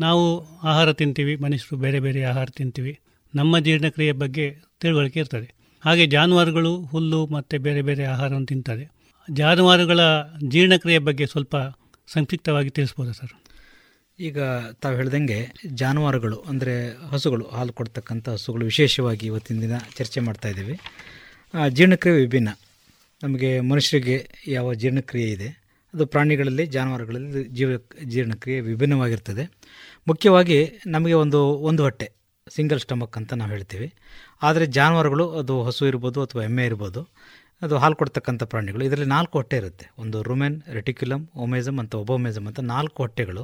ನಾವು 0.00 0.46
ಆಹಾರ 0.62 0.92
ತಿಂತೀವಿ, 0.92 1.36
ಮನುಷ್ಯರು 1.36 1.76
ಬೇರೆ 1.76 2.00
ಬೇರೆ 2.00 2.24
ಆಹಾರ 2.24 2.46
ತಿಂತೀವಿ. 2.46 3.00
ನಮ್ಮ 3.34 3.58
ಜೀರ್ಣಕ್ರಿಯೆ 3.58 4.12
ಬಗ್ಗೆ 4.12 4.56
ತಿಳುವಳಿಕೆ 4.80 5.20
ಇರ್ತದೆ. 5.20 5.59
ಹಾಗೆ 5.84 6.06
ಜಾನುವಾರುಗಳು, 6.06 6.72
ಹುಲ್ಲು 6.82 7.26
ಮತ್ತು 7.26 7.58
ಬೇರೆ 7.58 7.82
ಬೇರೆ 7.82 8.04
ಆಹಾರವನ್ನು 8.04 8.46
ತಿಂತಾರೆ. 8.46 8.84
ಜಾನುವಾರುಗಳ 9.28 10.00
ಜೀರ್ಣಕ್ರಿಯೆ 10.48 10.98
ಬಗ್ಗೆ 10.98 11.26
ಸ್ವಲ್ಪ 11.26 11.56
ಸಂಕ್ಷಿಪ್ತವಾಗಿ 12.06 12.70
ತಿಳಿಸ್ಬೋದಾ 12.70 13.12
ಸರ್? 13.12 13.32
ಈಗ 14.18 14.38
ತಾವು 14.82 14.94
ಹೇಳ್ದಂಗೆ 14.96 15.38
ಜಾನುವಾರುಗಳು, 15.72 16.38
ಅಂದರೆ 16.48 16.74
ಹಸುಗಳು, 17.08 17.44
ಹಾಲು 17.46 17.72
ಕೊಡ್ತಕ್ಕಂಥ 17.72 18.28
ಹಸುಗಳು 18.28 18.64
ವಿಶೇಷವಾಗಿ 18.64 19.26
ಇವತ್ತಿನ 19.26 19.60
ದಿನ 19.60 19.76
ಚರ್ಚೆ 19.96 20.20
ಮಾಡ್ತಾ 20.20 20.48
ಇದ್ದೀವಿ. 20.48 20.76
ಜೀರ್ಣಕ್ರಿಯೆ 21.68 22.16
ವಿಭಿನ್ನ. 22.16 22.50
ನಮಗೆ 23.22 23.60
ಮನುಷ್ಯರಿಗೆ 23.60 24.16
ಯಾವ 24.48 24.74
ಜೀರ್ಣಕ್ರಿಯೆ 24.74 25.30
ಇದೆ, 25.30 25.48
ಅದು 25.94 26.06
ಪ್ರಾಣಿಗಳಲ್ಲಿ, 26.06 26.66
ಜಾನುವಾರುಗಳಲ್ಲಿ 26.66 27.44
ಜೀವ, 27.48 27.70
ಜೀರ್ಣಕ್ರಿಯೆ 28.04 28.60
ವಿಭಿನ್ನವಾಗಿರ್ತದೆ. 28.60 29.44
ಮುಖ್ಯವಾಗಿ 30.08 30.58
ನಮಗೆ 30.86 31.12
ಒಂದು 31.12 31.40
ಒಂದು 31.70 31.82
ಹೊಟ್ಟೆ. 31.82 32.19
ಸಿಂಗಲ್ 32.46 32.80
ಸ್ಟಮಕ್ 32.80 33.16
ಅಂತ 33.16 33.32
ನಾವು 33.32 33.50
ಹೇಳ್ತೀವಿ. 33.50 33.88
ಆದರೆ 34.42 34.66
ಜಾನುವಾರುಗಳು 34.66 35.26
ಅದು 35.40 35.62
ಹಸು 35.62 35.86
ಇರ್ಬೋದು 35.86 36.22
ಅಥವಾ 36.22 36.42
ಎಮ್ಮೆ 36.44 36.64
ಇರ್ಬೋದು, 36.64 37.00
ಅದು 37.62 37.74
ಹಾಲು 37.76 37.96
ಕೊಡ್ತಕ್ಕಂಥ 37.96 38.42
ಪ್ರಾಣಿಗಳು. 38.42 38.84
ಇದರಲ್ಲಿ 38.84 39.08
ನಾಲ್ಕು 39.08 39.34
ಹೊಟ್ಟೆ 39.38 39.56
ಇರುತ್ತೆ. 39.56 39.86
ಒಂದು 39.98 40.18
ರುಮೆನ್, 40.22 40.62
ರೆಟಿಕ್ಯುಲಮ್, 40.72 41.24
ಒಮೆಸಮ್ 41.36 41.78
ಅಂತ 41.78 41.94
ಒಬೋಮೆಸಮ್ 41.94 42.46
ಅಂತ 42.46 42.60
ನಾಲ್ಕು 42.74 42.98
ಹೊಟ್ಟೆಗಳು. 43.02 43.42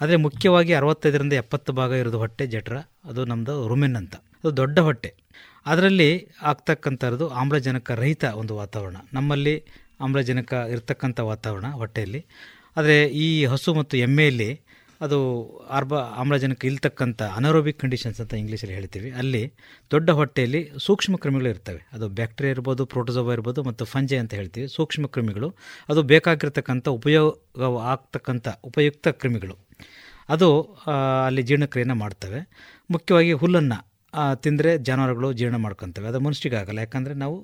ಆದರೆ 0.00 0.16
ಮುಖ್ಯವಾಗಿ 0.16 0.72
ಅರವತ್ತೈದರಿಂದ 0.72 1.32
ಎಪ್ಪತ್ತು 1.32 1.72
ಭಾಗ 1.72 1.92
ಇರೋದು 1.92 2.18
ಹೊಟ್ಟೆ, 2.18 2.46
ಜಠರ. 2.46 2.76
ಅದು 3.04 3.24
ನಮ್ಮದು 3.24 3.68
ರುಮೆನ್ 3.68 3.96
ಅಂತ. 3.96 4.14
ಅದು 4.44 4.56
ದೊಡ್ಡ 4.56 4.78
ಹೊಟ್ಟೆ. 4.78 5.10
ಅದರಲ್ಲಿ 5.66 6.10
ಆಗ್ತಕ್ಕಂಥದ್ದು 6.42 7.28
ಆಮ್ಲಜನಕ 7.28 7.90
ರಹಿತ 7.90 8.24
ಒಂದು 8.24 8.54
ವಾತಾವರಣ. 8.56 8.96
ನಮ್ಮಲ್ಲಿ 9.12 9.54
ಆಮ್ಲಜನಕ 10.00 10.52
ಇರ್ತಕ್ಕಂಥ 10.70 11.20
ವಾತಾವರಣ 11.20 11.66
ಹೊಟ್ಟೆಯಲ್ಲಿ. 11.72 12.20
ಆದರೆ 12.76 12.96
ಈ 13.24 13.44
ಹಸು 13.44 13.70
ಮತ್ತು 13.74 13.96
ಎಮ್ಮೆಯಲ್ಲಿ 13.96 14.48
ಅದು 15.04 15.18
ಆರ್ಬ 15.78 15.94
ಆಮ್ಲಜನಕ 16.20 16.64
ಇಲ್ತಕ್ಕಂಥ 16.64 17.22
ಅನರೋಬಿಕ್ 17.38 17.78
ಕಂಡೀಷನ್ಸ್ 17.80 18.20
ಅಂತ 18.20 18.34
ಇಂಗ್ಲೀಷಲ್ಲಿ 18.34 18.74
ಹೇಳ್ತೀವಿ. 18.74 19.10
ಅಲ್ಲಿ 19.20 19.42
ದೊಡ್ಡ 19.90 20.10
ಹೊಟ್ಟೆಯಲ್ಲಿ 20.20 20.60
ಸೂಕ್ಷ್ಮ 20.86 21.16
ಕ್ರಿಮಿಗಳು 21.16 21.48
ಇರ್ತವೆ. 21.54 21.80
ಅದು 21.92 22.08
ಬ್ಯಾಕ್ಟೀರಿಯಾ 22.18 22.52
ಇರ್ಬೋದು 22.56 22.86
ಪ್ರೋಟೋಸೋವಾ 22.86 23.32
ಇರ್ಬೋದು 23.32 23.62
ಮತ್ತು 23.68 23.84
ಫಂಜೆ 23.94 24.18
ಅಂತ 24.22 24.34
ಹೇಳ್ತೀವಿ. 24.34 24.68
ಸೂಕ್ಷ್ಮ 24.76 25.06
ಕ್ರಿಮಿಗಳು. 25.06 25.50
ಅದು 25.88 26.02
ಬೇಕಾಗಿರ್ತಕ್ಕಂಥ 26.12 26.88
ಉಪಯೋಗ 27.00 27.62
ಆಗ್ತಕ್ಕಂಥ 27.92 28.48
ಉಪಯುಕ್ತ 28.64 29.08
ಕ್ರಿಮಿಗಳು. 29.08 29.56
ಅದು 30.34 30.48
ಅಲ್ಲಿ 31.26 31.42
ಜೀರ್ಣಕ್ರಿಯೆಯನ್ನು 31.48 31.98
ಮಾಡ್ತವೆ. 32.04 32.40
ಮುಖ್ಯವಾಗಿ 32.90 33.32
ಹುಲ್ಲನ್ನು 33.42 33.78
ತಿಂದರೆ 34.44 34.70
ಜಾನುವಾರುಗಳು 34.78 35.28
ಜೀರ್ಣ 35.32 35.56
ಮಾಡ್ಕೊತವೆ. 35.56 36.06
ಅದು 36.08 36.20
ಮನುಷ್ಯಗಾಗಲ್ಲ 36.20 36.78
ಯಾಕಂದರೆ 36.78 37.14
ನಾವು 37.14 37.36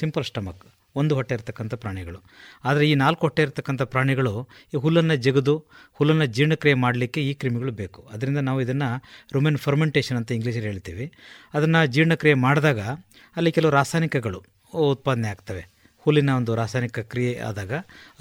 ಸಿಂಪಲ್ 0.00 0.24
ಸ್ಟಮಕ್. 0.24 0.64
ಒಂದು 1.00 1.12
ಹೊಟ್ಟೆ 1.18 1.32
ಇರ್ತಕ್ಕಂಥ 1.38 1.74
ಪ್ರಾಣಿಗಳು. 1.82 2.20
ಆದರೆ 2.68 2.84
ಈ 2.90 2.94
ನಾಲ್ಕು 3.02 3.22
ಹೊಟ್ಟೆ 3.26 3.42
ಇರ್ತಕ್ಕಂಥ 3.46 3.82
ಪ್ರಾಣಿಗಳು 3.94 4.32
ಈ 4.74 4.76
ಹುಲ್ಲನ್ನು 4.84 5.16
ಜಗದು, 5.26 5.54
ಹುಲ್ಲನ್ನು 5.98 6.26
ಜೀರ್ಣಕ್ರಿಯೆ 6.36 6.76
ಮಾಡಲಿಕ್ಕೆ 6.84 7.22
ಈ 7.30 7.32
ಕ್ರಿಮಿಗಳು 7.40 7.72
ಬೇಕು. 7.82 8.00
ಅದರಿಂದ 8.14 8.42
ನಾವು 8.48 8.60
ಇದನ್ನು 8.66 8.88
ರುಮೆನ್ 9.36 9.58
ಫರ್ಮೆಂಟೇಷನ್ 9.64 10.18
ಅಂತ 10.20 10.32
ಇಂಗ್ಲೀಷಲ್ಲಿ 10.38 10.70
ಹೇಳ್ತೀವಿ. 10.72 11.08
ಅದನ್ನು 11.56 11.82
ಜೀರ್ಣಕ್ರಿಯೆ 11.96 12.38
ಮಾಡಿದಾಗ 12.46 12.80
ಅಲ್ಲಿ 13.36 13.52
ಕೆಲವು 13.58 13.72
ರಾಸಾಯನಿಕಗಳು 13.80 14.40
ಉತ್ಪಾದನೆ 14.94 15.28
ಆಗ್ತವೆ. 15.34 15.64
ಹುಲ್ಲಿನ 16.06 16.30
ಒಂದು 16.40 16.52
ರಾಸಾಯನಿಕ 16.60 16.98
ಕ್ರಿಯೆ 17.12 17.32
ಆದಾಗ 17.48 17.72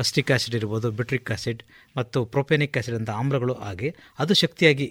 ಅಸ್ಟಿಕ್ 0.04 0.32
ಆಸಿಡ್ 0.36 0.56
ಇರ್ಬೋದು, 0.60 0.88
ಬಿಟ್ರಿಕ್ 0.98 1.30
ಆಸಿಡ್ 1.36 1.62
ಮತ್ತು 2.00 2.20
ಪ್ರೊಪೆನಿಕ್ 2.34 2.78
ಆಸಿಡ್ 2.80 2.98
ಅಂತ 2.98 3.12
ಆಮ್ಲಗಳು 3.22 3.54
ಆಗಿ 3.70 3.90
ಅದು 4.24 4.34
ಶಕ್ತಿಯಾಗಿ 4.42 4.88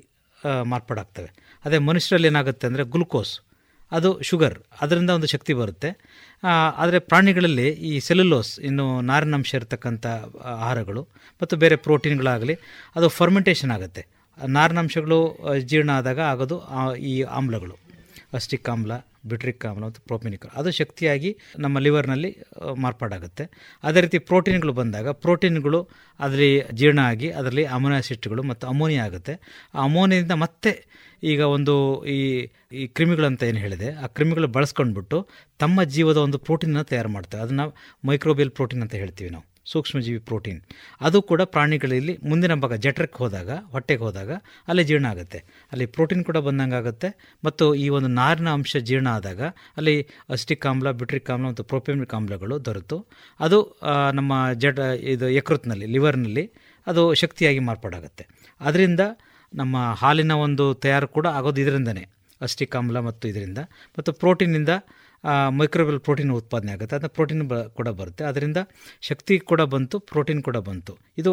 ಮಾರ್ಪಾಡಾಗ್ತವೆ. 0.72 1.30
ಅದೇ 1.64 1.78
ಮನುಷ್ಯರಲ್ಲಿ 1.90 2.28
ಏನಾಗುತ್ತೆ 2.30 2.66
ಅಂದರೆ 2.68 2.84
ಗ್ಲುಕೋಸ್. 2.94 3.32
ಅದು 3.92 4.10
ಶುಗರ್, 4.28 4.56
ಅದರಿಂದ 4.82 5.10
ಒಂದು 5.18 5.28
ಶಕ್ತಿ 5.34 5.52
ಬರುತ್ತೆ. 5.60 5.90
ಆದರೆ 6.82 6.98
ಪ್ರಾಣಿಗಳಲ್ಲಿ 7.10 7.68
ಈ 7.90 7.92
ಸೆಲ್ಯುಲೋಸ್, 8.08 8.52
ಇನ್ನು 8.68 8.86
ನಾರಿನಂಶ 9.10 9.52
ಇರತಕ್ಕಂಥ 9.58 10.06
ಆಹಾರಗಳು 10.58 11.02
ಮತ್ತು 11.40 11.56
ಬೇರೆ 11.64 11.78
ಪ್ರೋಟೀನ್ಗಳಾಗಲಿ, 11.86 12.56
ಅದು 12.98 13.08
ಫರ್ಮೆಂಟೇಷನ್ 13.18 13.72
ಆಗುತ್ತೆ. 13.76 14.04
ನಾರಿನಂಶಗಳು 14.38 15.20
ಜೀರ್ಣ 15.70 15.90
ಆದಾಗ 16.00 16.20
ಆಗೋದು 16.32 16.56
ಈ 17.12 17.14
ಆಮ್ಲಗಳು. 17.38 17.76
ಅಸ್ಟಿಕ್ 18.38 18.68
ಆಮ್ಲ, 18.72 18.92
ಬಿಟ್ರಿಕ್ 19.30 19.64
ಆಮ್ಲ 19.68 19.82
ಮತ್ತು 19.88 20.00
ಪ್ರೋಪಿನಿಕ್ 20.08 20.44
ಅದು 20.58 20.70
ಶಕ್ತಿಯಾಗಿ 20.78 21.30
ನಮ್ಮ 21.64 21.76
ಲಿವರ್ನಲ್ಲಿ 21.86 22.30
ಮಾರ್ಪಾಡಾಗುತ್ತೆ. 22.84 23.44
ಅದೇ 23.84 24.00
ರೀತಿ 24.04 24.18
ಪ್ರೋಟೀನ್ಗಳು 24.30 24.72
ಬಂದಾಗ, 24.80 25.08
ಪ್ರೋಟೀನ್ಗಳು 25.24 25.80
ಅದರಲ್ಲಿ 26.20 26.52
ಜೀರ್ಣ 26.80 27.00
ಆಗಿ, 27.12 27.28
ಅದರಲ್ಲಿ 27.38 27.64
ಅಮೋನಿಯಾಸಿಡ್ಗಳು 27.76 28.44
ಮತ್ತು 28.50 28.66
ಅಮೋನಿಯಾ 28.72 29.02
ಆಗುತ್ತೆ. 29.08 29.34
ಆ 29.76 29.80
ಅಮೋನಿಯಿಂದ 29.88 30.36
ಮತ್ತೆ 30.44 30.72
ಈಗ 31.22 31.40
ಒಂದು 31.56 31.74
ಈ 32.16 32.18
ಈ 32.80 32.82
ಕ್ರಿಮಿಗಳಂತ 32.96 33.42
ಏನು 33.50 33.60
ಹೇಳಿದೆ, 33.64 33.90
ಆ 34.04 34.06
ಕ್ರಿಮಿಗಳು 34.16 34.48
ಬಳಸ್ಕೊಂಡ್ಬಿಟ್ಟು 34.56 35.18
ತಮ್ಮ 35.62 35.82
ಜೀವದ 35.94 36.18
ಒಂದು 36.26 36.38
ಪ್ರೋಟೀನನ್ನು 36.46 36.84
ತಯಾರು 36.90 37.10
ಮಾಡ್ತಾರೆ. 37.14 37.42
ಅದನ್ನು 37.46 37.66
ಮೈಕ್ರೋಬಿಯಲ್ 38.08 38.50
ಪ್ರೋಟೀನ್ 38.58 38.82
ಅಂತ 38.84 38.94
ಹೇಳ್ತೀವಿ 39.02 39.30
ನಾವು, 39.34 39.44
ಸೂಕ್ಷ್ಮಜೀವಿ 39.72 40.20
ಪ್ರೋಟೀನ್. 40.28 40.60
ಅದು 41.06 41.18
ಕೂಡ 41.30 41.42
ಪ್ರಾಣಿಗಳಲ್ಲಿ 41.54 42.14
ಮುಂದಿನ 42.30 42.54
ಭಾಗ 42.64 42.74
ಜಠರಕ್ಕೆ 42.84 43.18
ಹೋದಾಗ, 43.22 43.50
ಹೊಟ್ಟೆಗೆ 43.74 44.02
ಹೋದಾಗ 44.06 44.30
ಅಲ್ಲಿ 44.68 44.84
ಜೀರ್ಣ 44.90 45.06
ಆಗುತ್ತೆ. 45.14 45.40
ಅಲ್ಲಿ 45.72 45.86
ಪ್ರೋಟೀನ್ 45.96 46.22
ಕೂಡ 46.28 46.38
ಬಂದಂಗೆ 46.46 46.76
ಆಗುತ್ತೆ. 46.80 47.08
ಮತ್ತು 47.44 47.66
ಈ 47.84 47.86
ಒಂದು 47.98 48.10
ನಾರಿನ 48.20 48.50
ಅಂಶ 48.58 48.76
ಜೀರ್ಣ 48.90 49.08
ಆದಾಗ 49.18 49.40
ಅಲ್ಲಿ 49.76 49.96
ಅಸ್ಟಿಕ್ 50.36 50.66
ಆಮ್ಲ 50.72 50.90
ಬಿಟ್ರಿಕ್ 51.02 51.30
ಆಮ್ಲ 51.34 51.46
ಮತ್ತು 51.52 51.64
ಪ್ರೋಪೇಮಿಕ್ 51.72 52.14
ಆಮ್ಲಗಳು 52.20 52.56
ದೊರೆತು. 52.68 52.98
ಅದು 53.40 53.60
ನಮ್ಮ 54.20 54.32
ಜಠ, 54.64 54.78
ಇದು 55.14 55.28
ಯಕೃತ್ನಲ್ಲಿ, 55.38 55.88
ಲಿವರ್ನಲ್ಲಿ 55.96 56.46
ಅದು 56.86 57.02
ಶಕ್ತಿಯಾಗಿ 57.14 57.62
ಮಾರ್ಪಾಡಾಗುತ್ತೆ. 57.70 58.26
ಅದರಿಂದ 58.60 59.02
ನಮ್ಮ 59.54 59.76
ಹಾಲಿನ 59.96 60.32
ಒಂದು 60.32 60.74
ತಯಾರು 60.74 61.08
ಕೂಡ 61.08 61.26
ಆಗೋದು 61.26 61.60
ಇದರಿಂದನೇ. 61.60 62.06
ಅಷ್ಟಿಕ್ 62.40 62.76
ಆಮ್ಲ 62.76 62.98
ಮತ್ತು 63.00 63.28
ಇದರಿಂದ. 63.28 63.58
ಮತ್ತು 63.98 64.12
ಪ್ರೋಟೀನಿಂದ 64.12 64.68
ಮೈಕ್ರೋಬಲ್ 65.48 66.00
ಪ್ರೋಟೀನ್ 66.00 66.30
ಉತ್ಪಾದನೆ 66.32 66.72
ಆಗುತ್ತೆ. 66.72 66.96
ಅದನ್ನ 66.96 67.06
ಪ್ರೋಟೀನ್ 67.06 67.42
ಬ, 67.48 67.54
ಕೂಡ 67.54 67.88
ಬರುತ್ತೆ. 67.88 68.24
ಅದರಿಂದ 68.24 68.56
ಶಕ್ತಿ 69.00 69.38
ಕೂಡ 69.38 69.60
ಬಂತು, 69.60 69.98
ಪ್ರೋಟೀನ್ 69.98 70.42
ಕೂಡ 70.42 70.56
ಬಂತು. 70.56 70.98
ಇದು 71.18 71.32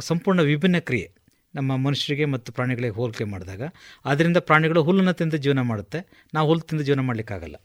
ಸಂಪೂರ್ಣ 0.00 0.40
ವಿಭಿನ್ನ 0.40 0.78
ಕ್ರಿಯೆ. 0.78 1.10
ನಮ್ಮ 1.54 1.76
ಮನುಷ್ಯರಿಗೆ 1.76 2.24
ಮತ್ತು 2.24 2.52
ಪ್ರಾಣಿಗಳಿಗೆ 2.52 2.94
ಹೋಲಿಕೆ 2.94 3.24
ಮಾಡಿದಾಗ. 3.24 3.62
ಅದರಿಂದ 4.04 4.36
ಪ್ರಾಣಿಗಳು 4.36 4.82
ಹುಲ್ಲನ್ನು 4.82 5.12
ತಿಂದು 5.12 5.36
ಜೀವನ 5.36 5.60
ಮಾಡುತ್ತೆ. 5.60 6.00
ನಾವು 6.34 6.48
ಹುಲ್ಲು 6.48 6.66
ತಿಂದು 6.66 6.84
ಜೀವನ 6.84 7.00
ಮಾಡಲಿಕ್ಕಾಗಲ್ಲ. 7.00 7.56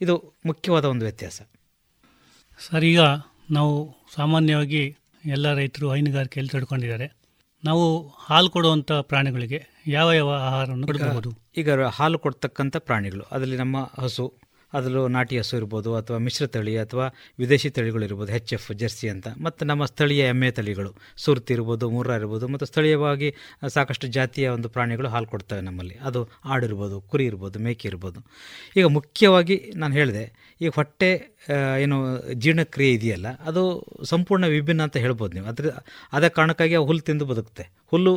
ಇದು 0.00 0.34
ಮುಖ್ಯವಾದ 0.46 0.84
ಒಂದು 0.84 1.04
ವ್ಯತ್ಯಾಸ. 1.04 1.40
ಸರ್, 2.58 2.84
ಈಗ 2.84 3.00
ನಾವು 3.50 3.74
ಸಾಮಾನ್ಯವಾಗಿ 4.14 4.96
ಎಲ್ಲ 5.24 5.54
ರೈತರು 5.54 5.92
ಹೈನುಗಾರಿಕೆಯಲ್ಲಿ 5.92 6.50
ತಿಳ್ಕೊಂಡಿದ್ದಾರೆ 6.50 7.21
ನಾವು 7.64 8.08
ಹಾಲು 8.08 8.50
ಕೊಡುವಂಥ 8.50 8.92
ಪ್ರಾಣಿಗಳಿಗೆ 8.92 9.58
ಯಾವ 9.86 10.12
ಯಾವ 10.12 10.30
ಆಹಾರವನ್ನು 10.34 10.86
ಕೊಡಬಹುದು 10.86 11.30
ಈಗ 11.56 11.70
ಹಾಲು 11.84 12.18
ಕೊಡ್ತಕ್ಕಂಥ 12.18 12.76
ಪ್ರಾಣಿಗಳು, 12.76 13.24
ಅದರಲ್ಲಿ 13.32 13.56
ನಮ್ಮ 13.56 13.90
ಹಸು 14.00 14.41
ಅದರಲ್ಲೂ 14.78 15.02
ನಾಟಿ 15.16 15.36
ಹಸು 15.40 15.54
ಇರ್ಬೋದು 15.60 15.90
ಅಥವಾ 16.00 16.18
ಮಿಶ್ರ 16.26 16.46
ತಳಿ 16.54 16.74
ಅಥವಾ 16.84 17.06
ವಿದೇಶಿ 17.42 17.68
ತಳಿಗಳು 17.76 18.04
ಇರ್ಬೋದು 18.08 18.30
ಹೆಚ್ 18.36 18.52
ಎಫ್ 18.56 18.68
ಜರ್ಸಿ 18.82 19.06
ಅಂತ. 19.14 19.26
ಮತ್ತು 19.46 19.62
ನಮ್ಮ 19.70 19.82
ಸ್ಥಳೀಯ 19.92 20.22
ಎಮ್ಮೆ 20.32 20.50
ತಳಿಗಳು, 20.58 20.92
ಸುರ್ತಿ 21.24 21.52
ಇರ್ಬೋದು, 21.56 21.86
ಮೂರ 21.96 22.18
ಇರ್ಬೋದು, 22.20 22.46
ಮತ್ತು 22.54 22.66
ಸ್ಥಳೀಯವಾಗಿ 22.72 23.30
ಸಾಕಷ್ಟು 23.76 24.08
ಜಾತಿಯ 24.18 24.48
ಒಂದು 24.56 24.70
ಪ್ರಾಣಿಗಳು 24.76 25.10
ಹಾಲು 25.14 25.28
ಕೊಡ್ತವೆ 25.34 25.62
ನಮ್ಮಲ್ಲಿ. 25.68 25.96
ಅದು 26.10 26.22
ಆಡಿರ್ಬೋದು 26.54 26.98
ಕುರಿ 27.12 27.26
ಇರ್ಬೋದು, 27.30 27.58
ಮೇಕೆ 27.66 27.86
ಇರ್ಬೋದು. 27.92 28.20
ಈಗ 28.78 28.86
ಮುಖ್ಯವಾಗಿ 28.98 29.58
ನಾನು 29.82 29.94
ಹೇಳಿದೆ, 30.00 30.24
ಈ 30.64 30.68
ಹೊಟ್ಟೆ 30.78 31.10
ಏನು 31.84 31.96
ಜೀರ್ಣಕ್ರಿಯೆ 32.42 32.92
ಇದೆಯಲ್ಲ, 32.98 33.28
ಅದು 33.50 33.62
ಸಂಪೂರ್ಣ 34.12 34.44
ವಿಭಿನ್ನ 34.56 34.82
ಅಂತ 34.88 34.96
ಹೇಳ್ಬೋದು 35.06 35.32
ನೀವು. 35.36 35.48
ಅದ್ರ 35.52 35.70
ಅದ 36.18 36.24
ಕಾರಣಕ್ಕಾಗಿ 36.38 36.76
ಆ 36.80 36.82
ಹುಲ್ಲು 36.90 37.04
ತಿಂದು 37.08 37.26
ಬದುಕುತ್ತೆ 37.30 37.64
ಹುಲ್ಲು 37.92 38.14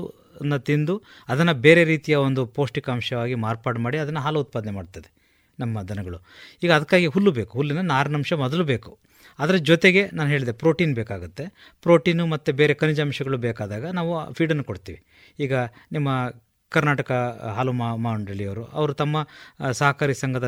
ತಿಂದು 0.69 0.95
ಅದನ್ನು 1.31 1.53
ಬೇರೆ 1.65 1.83
ರೀತಿಯ 1.91 2.15
ಒಂದು 2.27 2.41
ಪೌಷ್ಟಿಕಾಂಶವಾಗಿ 2.57 3.35
ಮಾರ್ಪಾಡು 3.45 3.79
ಮಾಡಿ 3.85 3.97
ಅದನ್ನು 4.03 4.21
ಹಾಲು 4.25 4.39
ಉತ್ಪಾದನೆ 4.45 4.73
ಮಾಡ್ತದೆ. 4.77 5.09
ನಮ್ಮ 5.59 5.81
ದನಗಳು. 5.81 6.19
ಈಗ 6.63 6.71
ಅದಕ್ಕಾಗಿ 6.71 7.05
ಹುಲ್ಲು 7.05 7.31
ಬೇಕು. 7.31 7.51
ಹುಲ್ಲಿನ 7.57 7.81
ನಾರಿನಂಶ 7.81 8.33
ಮೊದಲು 8.33 8.63
ಬೇಕು. 8.63 8.99
ಅದರ 9.39 9.55
ಜೊತೆಗೆ 9.55 10.09
ನಾನು 10.13 10.29
ಹೇಳಿದೆ 10.29 10.51
ಪ್ರೋಟೀನ್ 10.51 10.95
ಬೇಕಾಗುತ್ತೆ. 10.95 11.45
ಪ್ರೋಟೀನು 11.81 12.27
ಮತ್ತು 12.27 12.53
ಬೇರೆ 12.53 12.73
ಖನಿಜಾಂಶಗಳು 12.73 13.37
ಬೇಕಾದಾಗ 13.37 13.85
ನಾವು 13.85 14.33
ಫೀಡನ್ನು 14.33 14.63
ಕೊಡ್ತೀವಿ. 14.63 15.03
ಈಗ 15.39 15.53
ನಿಮ್ಮ 15.91 16.09
ಕರ್ನಾಟಕ 16.75 17.11
ಹಾಲು 17.57 17.73
ಮಾ 17.79 17.89
ಮಂಡಳಿಯವರು 18.05 18.63
ಅವರು 18.79 18.93
ತಮ್ಮ 19.01 19.15
ಸಹಕಾರಿ 19.79 20.15
ಸಂಘದ 20.21 20.47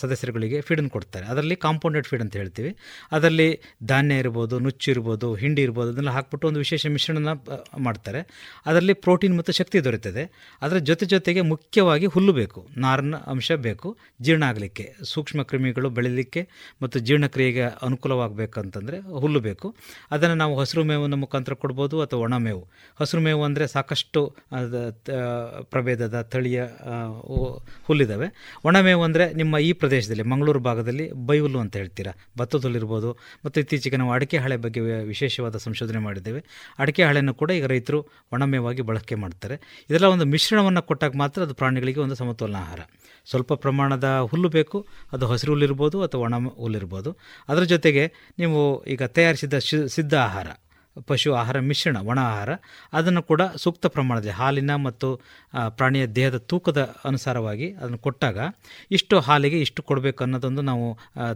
ಸದಸ್ಯರುಗಳಿಗೆ 0.00 0.58
ಫೀಡನ್ನು 0.68 0.92
ಕೊಡ್ತಾರೆ. 0.96 1.24
ಅದರಲ್ಲಿ 1.32 1.56
ಕಾಂಪೌಂಡೆಡ್ 1.66 2.06
ಫೀಡ್ 2.10 2.22
ಅಂತ 2.24 2.34
ಹೇಳ್ತೀವಿ. 2.40 2.70
ಅದರಲ್ಲಿ 3.16 3.48
ಧಾನ್ಯ 3.90 4.22
ಇರ್ಬೋದು, 4.22 4.54
ನುಚ್ಚು 4.66 4.88
ಇರ್ಬೋದು, 4.94 5.28
ಹಿಂಡಿ 5.42 5.62
ಇರ್ಬೋದು, 5.66 5.88
ಅದನ್ನೆಲ್ಲ 5.92 6.14
ಹಾಕ್ಬಿಟ್ಟು 6.16 6.48
ಒಂದು 6.50 6.60
ವಿಶೇಷ 6.64 6.86
ಮಿಶ್ರಣನ 6.96 7.32
ಮಾಡ್ತಾರೆ. 7.86 8.22
ಅದರಲ್ಲಿ 8.68 8.96
ಪ್ರೋಟೀನ್ 9.06 9.34
ಮತ್ತು 9.40 9.54
ಶಕ್ತಿ 9.60 9.84
ದೊರೆಯುತ್ತದೆ 9.86 10.24
ಅದರ 10.64 10.78
ಜೊತೆ 10.90 11.04
ಜೊತೆಗೆ 11.14 11.42
ಮುಖ್ಯವಾಗಿ 11.52 12.06
ಹುಲ್ಲು 12.14 12.34
ಬೇಕು. 12.40 12.60
ನಾರಿನ 12.84 13.16
ಅಂಶ 13.34 13.50
ಬೇಕು. 13.68 13.88
ಜೀರ್ಣ 14.26 14.44
ಆಗಲಿಕ್ಕೆ, 14.52 14.86
ಸೂಕ್ಷ್ಮ 15.12 15.42
ಕ್ರಿಮಿಗಳು 15.50 15.88
ಬೆಳೀಲಿಕ್ಕೆ 15.98 16.42
ಮತ್ತು 16.82 16.96
ಜೀರ್ಣಕ್ರಿಯೆಗೆ 17.08 17.64
ಅನುಕೂಲವಾಗಬೇಕಂತಂದರೆ 17.88 18.98
ಹುಲ್ಲು 19.22 19.42
ಬೇಕು. 19.48 19.66
ಅದನ್ನು 20.14 20.36
ನಾವು 20.42 20.54
ಹಸಿರು 20.60 20.82
ಮೇವಿನ 20.90 21.16
ಮುಖಾಂತರ 21.24 21.54
ಕೊಡ್ಬೋದು 21.64 21.96
ಅಥವಾ 22.04 22.20
ಒಣ 22.26 22.34
ಮೇವು. 22.46 22.64
ಹಸಿರು 23.00 23.20
ಮೇವು 23.26 23.42
ಅಂದರೆ 23.48 23.64
ಸಾಕಷ್ಟು 23.76 24.20
ಪ್ರಭೇದದ 25.72 26.16
ತಳಿಯ 26.32 26.60
ಹುಲ್ಲಿದ್ದಾವೆ 27.86 28.28
ಒಣ 28.68 28.76
ಮೇವು 28.86 29.02
ಅಂದರೆ 29.08 29.24
ನಿಮ್ಮ 29.40 29.54
ಈ 29.68 29.70
ಪ್ರದೇಶದಲ್ಲಿ, 29.82 30.24
ಮಂಗಳೂರು 30.32 30.60
ಭಾಗದಲ್ಲಿ 30.68 31.06
ಬೈಹುಲ್ಲು 31.28 31.58
ಅಂತ 31.64 31.74
ಹೇಳ್ತೀರಾ. 31.80 32.12
ಭತ್ತದ 32.38 32.62
ಹುಲ್ಲಿರ್ಬೋದು 32.68 33.10
ಮತ್ತು 33.44 33.58
ಇತ್ತೀಚೆಗೆ 33.62 33.98
ನಾವು 34.02 34.12
ಅಡಿಕೆ 34.16 34.38
ಹಾಳೆ 34.44 34.56
ಬಗ್ಗೆ 34.64 34.80
ವಿಶೇಷವಾದ 35.12 35.56
ಸಂಶೋಧನೆ 35.66 36.02
ಮಾಡಿದ್ದೇವೆ. 36.06 36.42
ಅಡಿಕೆ 36.84 37.04
ಹಾಳೆಯನ್ನು 37.08 37.34
ಕೂಡ 37.42 37.50
ಈಗ 37.58 37.68
ರೈತರು 37.74 38.00
ಒಣಮೇವಾಗಿ 38.36 38.84
ಬಳಕೆ 38.90 39.18
ಮಾಡ್ತಾರೆ. 39.24 39.58
ಇದೆಲ್ಲ 39.90 40.10
ಒಂದು 40.16 40.26
ಮಿಶ್ರಣವನ್ನು 40.34 40.82
ಕೊಟ್ಟಾಗ 40.90 41.12
ಮಾತ್ರ 41.22 41.42
ಅದು 41.48 41.56
ಪ್ರಾಣಿಗಳಿಗೆ 41.62 42.02
ಒಂದು 42.06 42.18
ಸಮತೋಲನ 42.22 42.58
ಆಹಾರ. 42.64 42.80
ಸ್ವಲ್ಪ 43.30 43.52
ಪ್ರಮಾಣದ 43.64 44.08
ಹುಲ್ಲು 44.30 44.48
ಬೇಕು, 44.58 44.78
ಅದು 45.14 45.24
ಹಸಿರು 45.32 45.52
ಹುಲ್ಲಿರ್ಬೋದು 45.52 45.98
ಅಥವಾ 46.06 46.22
ಒಣ 46.26 46.34
ಹುಲ್ಲಿರ್ಬೋದು. 46.62 47.10
ಅದರ 47.50 47.64
ಜೊತೆಗೆ 47.74 48.04
ನೀವು 48.42 48.60
ಈಗ 48.94 49.02
ತಯಾರಿಸಿದ 49.18 49.54
ಸಿದ್ಧ 49.96 50.14
ಆಹಾರ. 50.28 50.48
ಪಶು 51.08 51.30
ಆಹಾರ, 51.40 51.56
ಮಿಶ್ರಣ, 51.68 51.96
ಒಣ 52.10 52.18
ಆಹಾರ, 52.32 52.50
ಅದನ್ನು 52.98 53.22
ಕೂಡ 53.30 53.42
ಸೂಕ್ತ 53.62 53.86
ಪ್ರಮಾಣದಲ್ಲಿ 53.94 54.34
ಹಾಲಿನ 54.40 54.72
ಮತ್ತು 54.86 55.08
ಪ್ರಾಣಿಯ 55.78 56.04
ದೇಹದ 56.18 56.38
ತೂಕದ 56.50 56.80
ಅನುಸಾರವಾಗಿ 57.10 57.68
ಅದನ್ನು 57.80 57.98
ಕೊಟ್ಟಾಗ 58.06 58.38
ಇಷ್ಟು 58.98 59.14
ಹಾಲಿಗೆ 59.26 59.58
ಇಷ್ಟು 59.66 59.82
ಕೊಡಬೇಕು 59.90 60.20
ಅನ್ನೋದೊಂದು 60.24 60.62
ನಾವು 60.70 60.86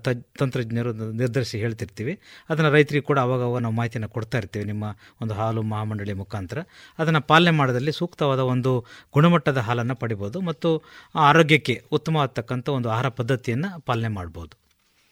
ತಜ್ 0.07 0.23
ತಂತ್ರಜ್ಞರು 0.41 0.93
ನಿರ್ಧರಿಸಿ 1.23 1.59
ಹೇಳ್ತಿರ್ತೀವಿ. 1.65 2.15
ಅದನ್ನು 2.51 2.71
ರೈತರಿಗೆ 2.77 3.07
ಕೂಡ 3.11 3.19
ಅವಾಗ 3.27 3.63
ನಾವು 3.65 3.75
ಮಾಹಿತಿಯನ್ನು 3.81 4.11
ಕೊಡ್ತಾ 4.17 4.39
ಇರ್ತೀವಿ 4.39 4.67
ನಿಮ್ಮ 4.73 4.85
ಒಂದು 5.23 5.35
ಹಾಲು 5.41 5.63
ಮಹಾಮಂಡಳಿ 5.73 6.17
ಮುಖಾಂತರ. 6.23 6.59
ಅದನ್ನು 6.99 7.23
ಪಾಲನೆ 7.33 7.55
ಮಾಡೋದಲ್ಲಿ 7.61 7.95
ಸೂಕ್ತವಾದ 8.01 8.45
ಒಂದು 8.55 8.73
ಗುಣಮಟ್ಟದ 9.17 9.63
ಹಾಲನ್ನು 9.69 9.97
ಪಡಿಬೋದು 10.05 10.41
ಮತ್ತು 10.51 10.71
ಆರೋಗ್ಯಕ್ಕೆ 11.15 11.77
ಉತ್ತಮವಾಗತಕ್ಕಂಥ 11.99 12.69
ಒಂದು 12.79 12.91
ಆಹಾರ 12.95 13.09
ಪದ್ಧತಿಯನ್ನು 13.21 13.71
ಪಾಲನೆ 13.91 14.13
ಮಾಡ್ಬೋದು. 14.19 14.55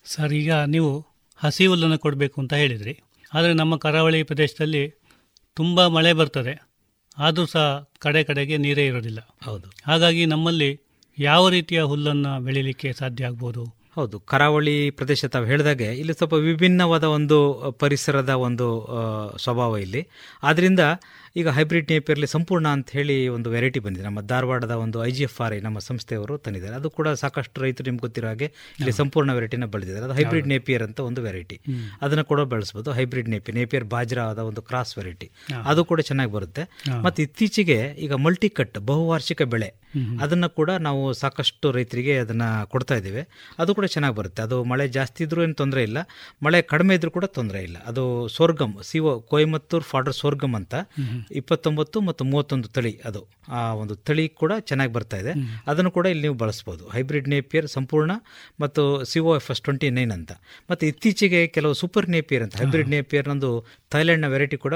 ಸರ್, 0.05 0.33
ಈಗ 0.41 0.53
ನೀವು 0.75 0.91
ಹಸಿ 1.39 1.65
ಹುಲ್ಲನ್ನು 1.71 1.99
ಕೊಡಬೇಕು 2.07 2.37
ಅಂತ 2.43 2.55
ಹೇಳಿದ್ರಿ. 2.63 2.95
ಆದರೆ 3.37 3.53
ನಮ್ಮ 3.53 3.77
ಕರಾವಳಿ 3.77 4.23
ಪ್ರದೇಶದಲ್ಲಿ 4.23 4.85
ತುಂಬ 5.55 5.87
ಮಳೆ 5.87 6.13
ಬರ್ತದೆ. 6.13 6.55
ಆದರೂ 7.19 7.47
ಸಹ 7.47 7.91
ಕಡೆ 7.99 8.25
ಕಡೆಗೆ 8.25 8.57
ನೀರೇ 8.57 8.87
ಇರೋದಿಲ್ಲ. 8.87 9.19
ಹೌದು. 9.45 9.73
ಹಾಗಾಗಿ 9.87 10.27
ನಮ್ಮಲ್ಲಿ 10.27 10.81
ಯಾವ 11.19 11.49
ರೀತಿಯ 11.49 11.83
ಹುಲ್ಲನ್ನು 11.83 12.41
ಬೆಳೀಲಿಕ್ಕೆ 12.41 12.93
ಸಾಧ್ಯ 12.93 13.27
ಆಗ್ಬೋದು? 13.27 13.65
ಹೌದು. 13.95 14.21
ಕರಾವಳಿ 14.21 14.91
ಪ್ರದೇಶ 14.91 15.25
ತಾವು 15.25 15.45
ಹೇಳಿದಾಗೆ 15.45 15.85
ಇಲ್ಲಿ 15.85 16.13
ಸ್ವಲ್ಪ 16.13 16.33
ವಿಭಿನ್ನವಾದ 16.33 17.05
ಒಂದು 17.05 17.39
ಪರಿಸರದ 17.79 18.29
ಒಂದು 18.29 18.69
ಸ್ವಭಾವ 19.39 19.77
ಇಲ್ಲಿ. 19.77 20.09
ಆದ್ದರಿಂದ 20.43 20.81
ಈಗ 21.41 21.49
ಹೈಬ್ರಿಡ್ 21.57 21.91
ನೇಪಿಯರ್ಲಿ 21.93 22.27
ಸಂಪೂರ್ಣ 22.27 22.69
ಅಂತ 22.77 22.91
ಹೇಳಿ 22.91 23.29
ಒಂದು 23.29 23.51
ವೆರೈಟಿ 23.51 23.79
ಬಂದಿದೆ. 23.79 24.05
ನಮ್ಮ 24.05 24.21
ಧಾರವಾಡದ 24.21 24.71
ಒಂದು 24.71 25.05
I 25.05 25.11
G 25.11 25.23
F 25.23 25.41
R 25.41 25.55
I 25.55 25.61
ನಮ್ಮ 25.61 25.79
ಸಂಸ್ಥೆಯವರು 25.79 26.39
ತಂದಿದ್ದಾರೆ. 26.39 26.77
ಅದು 26.77 26.91
ಕೂಡ 26.91 27.09
ಸಾಕಷ್ಟು 27.23 27.63
ರೈತರು 27.63 27.85
ನಿಮ್ಗೆ 27.85 28.01
ಗೊತ್ತಿರೋ 28.01 28.29
ಹಾಗೆ 28.29 28.49
ಇಲ್ಲಿ 28.81 28.93
ಸಂಪೂರ್ಣ 28.93 29.33
ವೆರೈಟಿನ 29.33 29.65
ಬೆಳೆದಿದ್ದಾರೆ. 29.75 30.05
ಅದು 30.05 30.15
ಹೈಬ್ರಿಡ್ 30.21 30.49
ನೇಪಿಯರ್ 30.55 30.83
ಅಂತ 30.83 31.01
ಒಂದು 31.01 31.23
ವೆರೈಟಿ. 31.23 31.59
ಅದನ್ನು 32.03 32.25
ಕೂಡ 32.25 32.41
ಬೆಳೆಸ್ಬೋದು. 32.41 32.93
ಹೈಬ್ರಿಡ್ 32.93 33.29
ನೇಪಿಯರ್ 33.29 33.59
ನೇಪಿಯರ್ 33.61 33.85
ಬಾಜ್ರಾದ 33.85 34.39
ಒಂದು 34.39 34.63
ಕ್ರಾಸ್ 34.63 34.99
ವೆರೈಟಿ. 34.99 35.29
ಅದು 35.73 35.85
ಕೂಡ 35.85 36.01
ಚೆನ್ನಾಗಿ 36.01 36.33
ಬರುತ್ತೆ. 36.33 36.65
ಮತ್ತು 37.07 37.23
ಇತ್ತೀಚೆಗೆ 37.23 37.79
ಈಗ 38.07 38.13
ಮಲ್ಟಿ 38.27 38.49
ಕಟ್ 38.49 38.79
ಬಹುವಾರ್ಷಿಕ 38.79 39.43
ಬೆಳೆ. 39.43 39.71
ಅದನ್ನು 40.25 40.49
ಕೂಡ 40.51 40.71
ನಾವು 40.87 41.03
ಸಾಕಷ್ಟು 41.21 41.67
ರೈತರಿಗೆ 41.73 42.19
ಅದನ್ನು 42.19 42.49
ಕೊಡ್ತಾ 42.73 42.95
ಇದ್ದೇವೆ. 42.95 43.23
ಅದು 43.59 43.75
ಕೂಡ 43.75 43.85
ಚೆನ್ನಾಗಿ 43.85 44.17
ಬರುತ್ತೆ. 44.17 44.43
ಅದು 44.43 44.65
ಮಳೆ 44.65 44.89
ಜಾಸ್ತಿ 44.89 45.25
ಇದ್ರೂ 45.25 45.43
ಏನು 45.43 45.55
ತೊಂದರೆ 45.55 45.83
ಇಲ್ಲ. 45.83 45.99
ಮಳೆ 46.47 46.63
ಕಡಿಮೆ 46.63 46.95
ಇದ್ರೂ 46.95 47.11
ಕೂಡ 47.11 47.25
ತೊಂದರೆ 47.39 47.63
ಇಲ್ಲ. 47.63 47.77
ಅದು 47.91 48.29
sorghum 48.29 48.75
CO 48.83 49.19
Coimbatore 49.19 49.85
fodder 49.85 50.15
sorghum 50.15 50.55
ಅಂತ. 50.55 50.75
ಇಪ್ಪತ್ತೊಂಬತ್ತು 51.41 52.01
ಮತ್ತು 52.01 52.25
ಮೂವತ್ತೊಂದು 52.25 52.69
ತಳಿ 52.69 52.93
ಅದು. 53.09 53.23
ಆ 53.59 53.61
ಒಂದು 53.73 53.95
ತಳಿ 53.95 54.29
ಕೂಡ 54.29 54.53
ಚೆನ್ನಾಗಿ 54.69 54.93
ಬರ್ತಾ 54.93 55.17
ಇದೆ. 55.23 55.33
ಅದನ್ನು 55.71 55.91
ಕೂಡ 55.97 56.07
ಇಲ್ಲಿ 56.07 56.23
ನೀವು 56.23 56.39
ಬಳಸ್ಬೋದು. 56.43 56.89
ಹೈಬ್ರಿಡ್ 56.95 57.29
ನೇಪಿಯರ್ 57.29 57.67
ಸಂಪೂರ್ಣ 57.67 58.13
ಮತ್ತು 58.61 59.05
CO 59.05 59.37
F 59.41 59.51
S 59.51 59.63
twenty 59.67 59.91
nine 59.91 60.13
ಅಂತ. 60.13 60.33
ಮತ್ತು 60.71 60.87
ಇತ್ತೀಚೆಗೆ 60.87 61.47
ಕೆಲವು 61.47 61.75
ಸೂಪರ್ 61.75 62.09
ನೇಪಿಯರ್ 62.17 62.43
ಅಂತ. 62.43 62.57
ಹೈಬ್ರಿಡ್ 62.57 62.89
ನೇಪಿಯರ್ 62.89 63.29
ನಂದು 63.29 63.51
ಥೈಲ್ಯಾಂಡ್ನ 63.95 64.29
ವೆರೈಟಿ 64.29 64.57
ಕೂಡ 64.57 64.75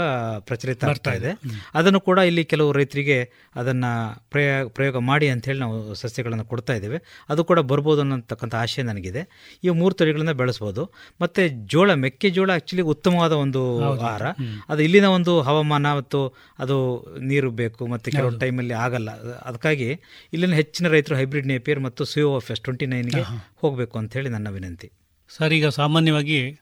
ಪ್ರಚಲಿತ 0.48 0.84
ಆಗ್ತಾ 0.84 1.12
ಇದೆ. 1.20 1.30
ಅದನ್ನು 1.74 2.00
ಕೂಡ 2.00 2.18
ಇಲ್ಲಿ 2.18 2.44
ಕೆಲವು 2.44 2.72
ರೈತರಿಗೆ 2.72 3.18
ಅದನ್ನು 3.56 3.90
ಪ್ರಯೋಗ 4.32 4.68
ಪ್ರಯೋಗ 4.68 4.96
ಮಾಡಿ 5.10 5.28
ಅಂತ 5.28 5.44
ಹೇಳಿ 5.50 5.60
ನಾವು 5.60 5.94
ಸಸ್ಯಗಳನ್ನು 5.94 6.44
ಕೊಡ್ತಾ 6.44 6.74
ಇದ್ದೇವೆ. 6.74 6.98
ಅದು 7.28 7.44
ಕೂಡ 7.44 7.58
ಬರ್ಬೋದು 7.58 8.00
ಅನ್ನೋತಕ್ಕಂಥ 8.00 8.54
ಆಶಯ 8.54 8.82
ನನಗಿದೆ. 8.82 9.22
ಈ 9.64 9.68
ಮೂರು 9.68 9.94
ತಳಿಗಳನ್ನ 9.94 10.32
ಬೆಳೆಸ್ಬೋದು. 10.32 10.84
ಮತ್ತು 11.20 11.66
ಜೋಳ 11.74 11.90
ಮೆಕ್ಕೆಜೋಳ 11.94 12.50
ಆ್ಯಕ್ಚುಲಿ 12.50 12.82
ಉತ್ತಮವಾದ 12.82 13.32
ಒಂದು 13.32 13.62
ಆಹಾರ. 13.90 14.22
ಅದು 14.68 14.82
ಇಲ್ಲಿನ 14.82 15.04
ಒಂದು 15.04 15.40
ಹವಾಮಾನ 15.40 15.86
ಮತ್ತು 16.00 16.20
ಅದು 16.58 16.76
ನೀರು 17.20 17.50
ಬೇಕು 17.50 17.86
ಮತ್ತು 17.86 18.10
ಕೆಲವೊಂದು. 18.10 18.38
ಟೈಮಲ್ಲಿ 18.38 18.74
ಆಗಲ್ಲ. 18.74 19.10
ಅದಕ್ಕಾಗಿ 19.40 19.88
ಇಲ್ಲಿನ 20.32 20.54
ಹೆಚ್ಚಿನ 20.54 20.88
ರೈತರು 20.88 21.16
ಹೈಬ್ರಿಡ್ 21.16 21.46
ನೇಪಿಯರ್ 21.46 21.80
ಮತ್ತು 21.80 22.04
ಸಿಒ 22.04 22.36
ಎಫ್ 22.36 22.50
ಎಸ್ 22.50 22.60
ಟ್ವೆಂಟಿ 22.60 22.86
ನೈನ್ಗೆ 22.86 23.22
ಹೋಗಬೇಕು 23.56 23.98
ಅಂಥೇಳಿ 23.98 24.20
ಹೇಳಿ 24.20 24.32
ನನ್ನ 24.32 24.48
ವಿನಂತಿ. 24.48 24.90
ಸರ್ 25.28 25.52
ಈಗ 25.52 25.66
ಸಾಮಾನ್ಯವಾಗಿ 25.66 26.60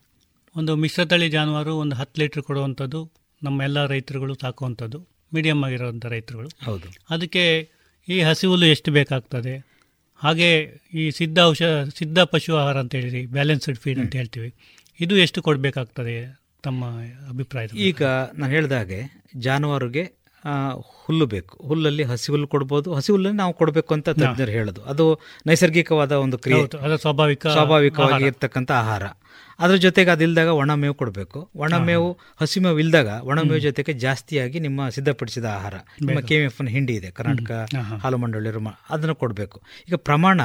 ಒಂದು 0.55 0.75
ಮಿಶ್ರತಳಿ 0.75 1.29
ಜಾನುವಾರು 1.29 1.77
ಒಂದು 1.77 1.95
ಹತ್ತು 1.95 2.21
ಲೀಟ್ರ್ 2.21 2.41
ಕೊಡುವಂಥದ್ದು 2.41 3.11
ನಮ್ಮ 3.43 3.61
ಎಲ್ಲ 3.61 3.85
ರೈತರುಗಳು 3.85 4.33
ಸಾಕುವಂಥದ್ದು 4.33 4.99
ಮೀಡಿಯಮ್ 5.33 5.63
ಆಗಿರುವಂಥ 5.63 6.05
ರೈತರುಗಳು. 6.05 6.49
ಹೌದು. 6.65 6.87
ಅದಕ್ಕೆ 7.09 7.69
ಈ 8.07 8.21
ಹಸಿವುಲು 8.21 8.53
ಹುಲ್ಲು 8.53 8.71
ಎಷ್ಟು 8.71 8.91
ಬೇಕಾಗ್ತದೆ? 8.91 9.69
ಹಾಗೆ 10.15 10.79
ಈ 10.93 11.11
ಸಿದ್ಧ 11.11 11.39
ಔಷಧ 11.39 11.89
ಸಿದ್ಧ 11.97 12.19
ಪಶು 12.19 12.55
ಆಹಾರ 12.55 12.77
ಅಂತ 12.79 12.95
ಹೇಳಿ 12.95 13.25
ಬ್ಯಾಲೆನ್ಸ್ಡ್ 13.25 13.75
ಫೀಡ್ 13.75 13.99
ಅಂತ 13.99 14.15
ಹೇಳ್ತೀವಿ. 14.15 14.53
ಇದು 14.99 15.17
ಎಷ್ಟು 15.17 15.41
ಕೊಡಬೇಕಾಗ್ತದೆ? 15.41 16.15
ತಮ್ಮ 16.63 16.85
ಅಭಿಪ್ರಾಯ 17.29 17.67
ಈಗ 17.75 18.03
ನಾನು 18.37 18.53
ಹೇಳಿದಾಗೆ 18.53 19.23
ಜಾನುವಾರುಗೆ 19.37 20.19
ಆ, 20.45 20.69
ಹುಲ್ಲು 21.05 21.25
ಬೇಕು. 21.25 21.63
ಹುಲ್ಲಲ್ಲಿ 21.63 22.03
ಹಸಿ 22.03 22.31
ಹುಲ್ಲು 22.31 22.47
ಕೊಡ್ಬೋದು. 22.47 22.93
ಹಸಿ 22.93 23.11
ಹುಲ್ಲನ್ನು 23.11 23.37
ನಾವು 23.37 23.53
ಕೊಡಬೇಕು 23.53 23.93
ಅಂತ 23.93 24.09
ತಜ್ಞರು 24.09 24.51
ಹೇಳೋದು. 24.51 24.81
ಅದು 24.81 25.19
ನೈಸರ್ಗಿಕವಾದ 25.47 26.11
ಒಂದು 26.11 26.37
ಕ್ರಿಯೆ. 26.37 26.77
ಅದು 26.77 26.97
ಸ್ವಾಭಾವಿಕ 26.97 27.47
ಸ್ವಾಭಾವಿಕವಾಗಿ. 27.47 28.25
ಇರ್ತಕ್ಕಂಥ 28.25 28.71
ಆಹಾರ. 28.71 29.03
ಅದ್ರ 29.59 29.75
ಜೊತೆಗೆ 29.75 30.11
ಅದಿಲ್ದಾಗ 30.11 30.49
ಒಣ 30.61 30.71
ಮೇವು 30.73 30.93
ಕೊಡಬೇಕು. 30.93 31.39
ಒಣ 31.55 31.73
ಮೇವು 31.87 32.09
ಹಸಿ 32.41 32.59
ಮೇವು 32.59 32.79
ಇಲ್ದಾಗ 32.79 33.09
ಒಣ 33.23 33.39
ಮೇವು 33.41 33.59
ಜೊತೆಗೆ 33.59 33.93
ಜಾಸ್ತಿಯಾಗಿ 33.93 34.59
ನಿಮ್ಮ 34.59 34.89
ಸಿದ್ಧಪಡಿಸಿದ 34.89 35.45
ಆಹಾರ 35.45 35.75
ನಿಮ್ಮ 36.01 36.19
ಕೆ 36.19 36.37
ಎಫ್ 36.43 36.61
ಹಿಂಡಿ 36.75 36.93
ಇದೆ 36.93 37.11
ಕರ್ನಾಟಕ. 37.11 37.51
ಹಾಲು 38.03 38.17
ಮಂಡಳಿ 38.17 38.51
ಅದನ್ನು 38.89 39.15
ಕೊಡಬೇಕು. 39.15 39.57
ಈಗ 39.87 39.95
ಪ್ರಮಾಣ 39.95 40.41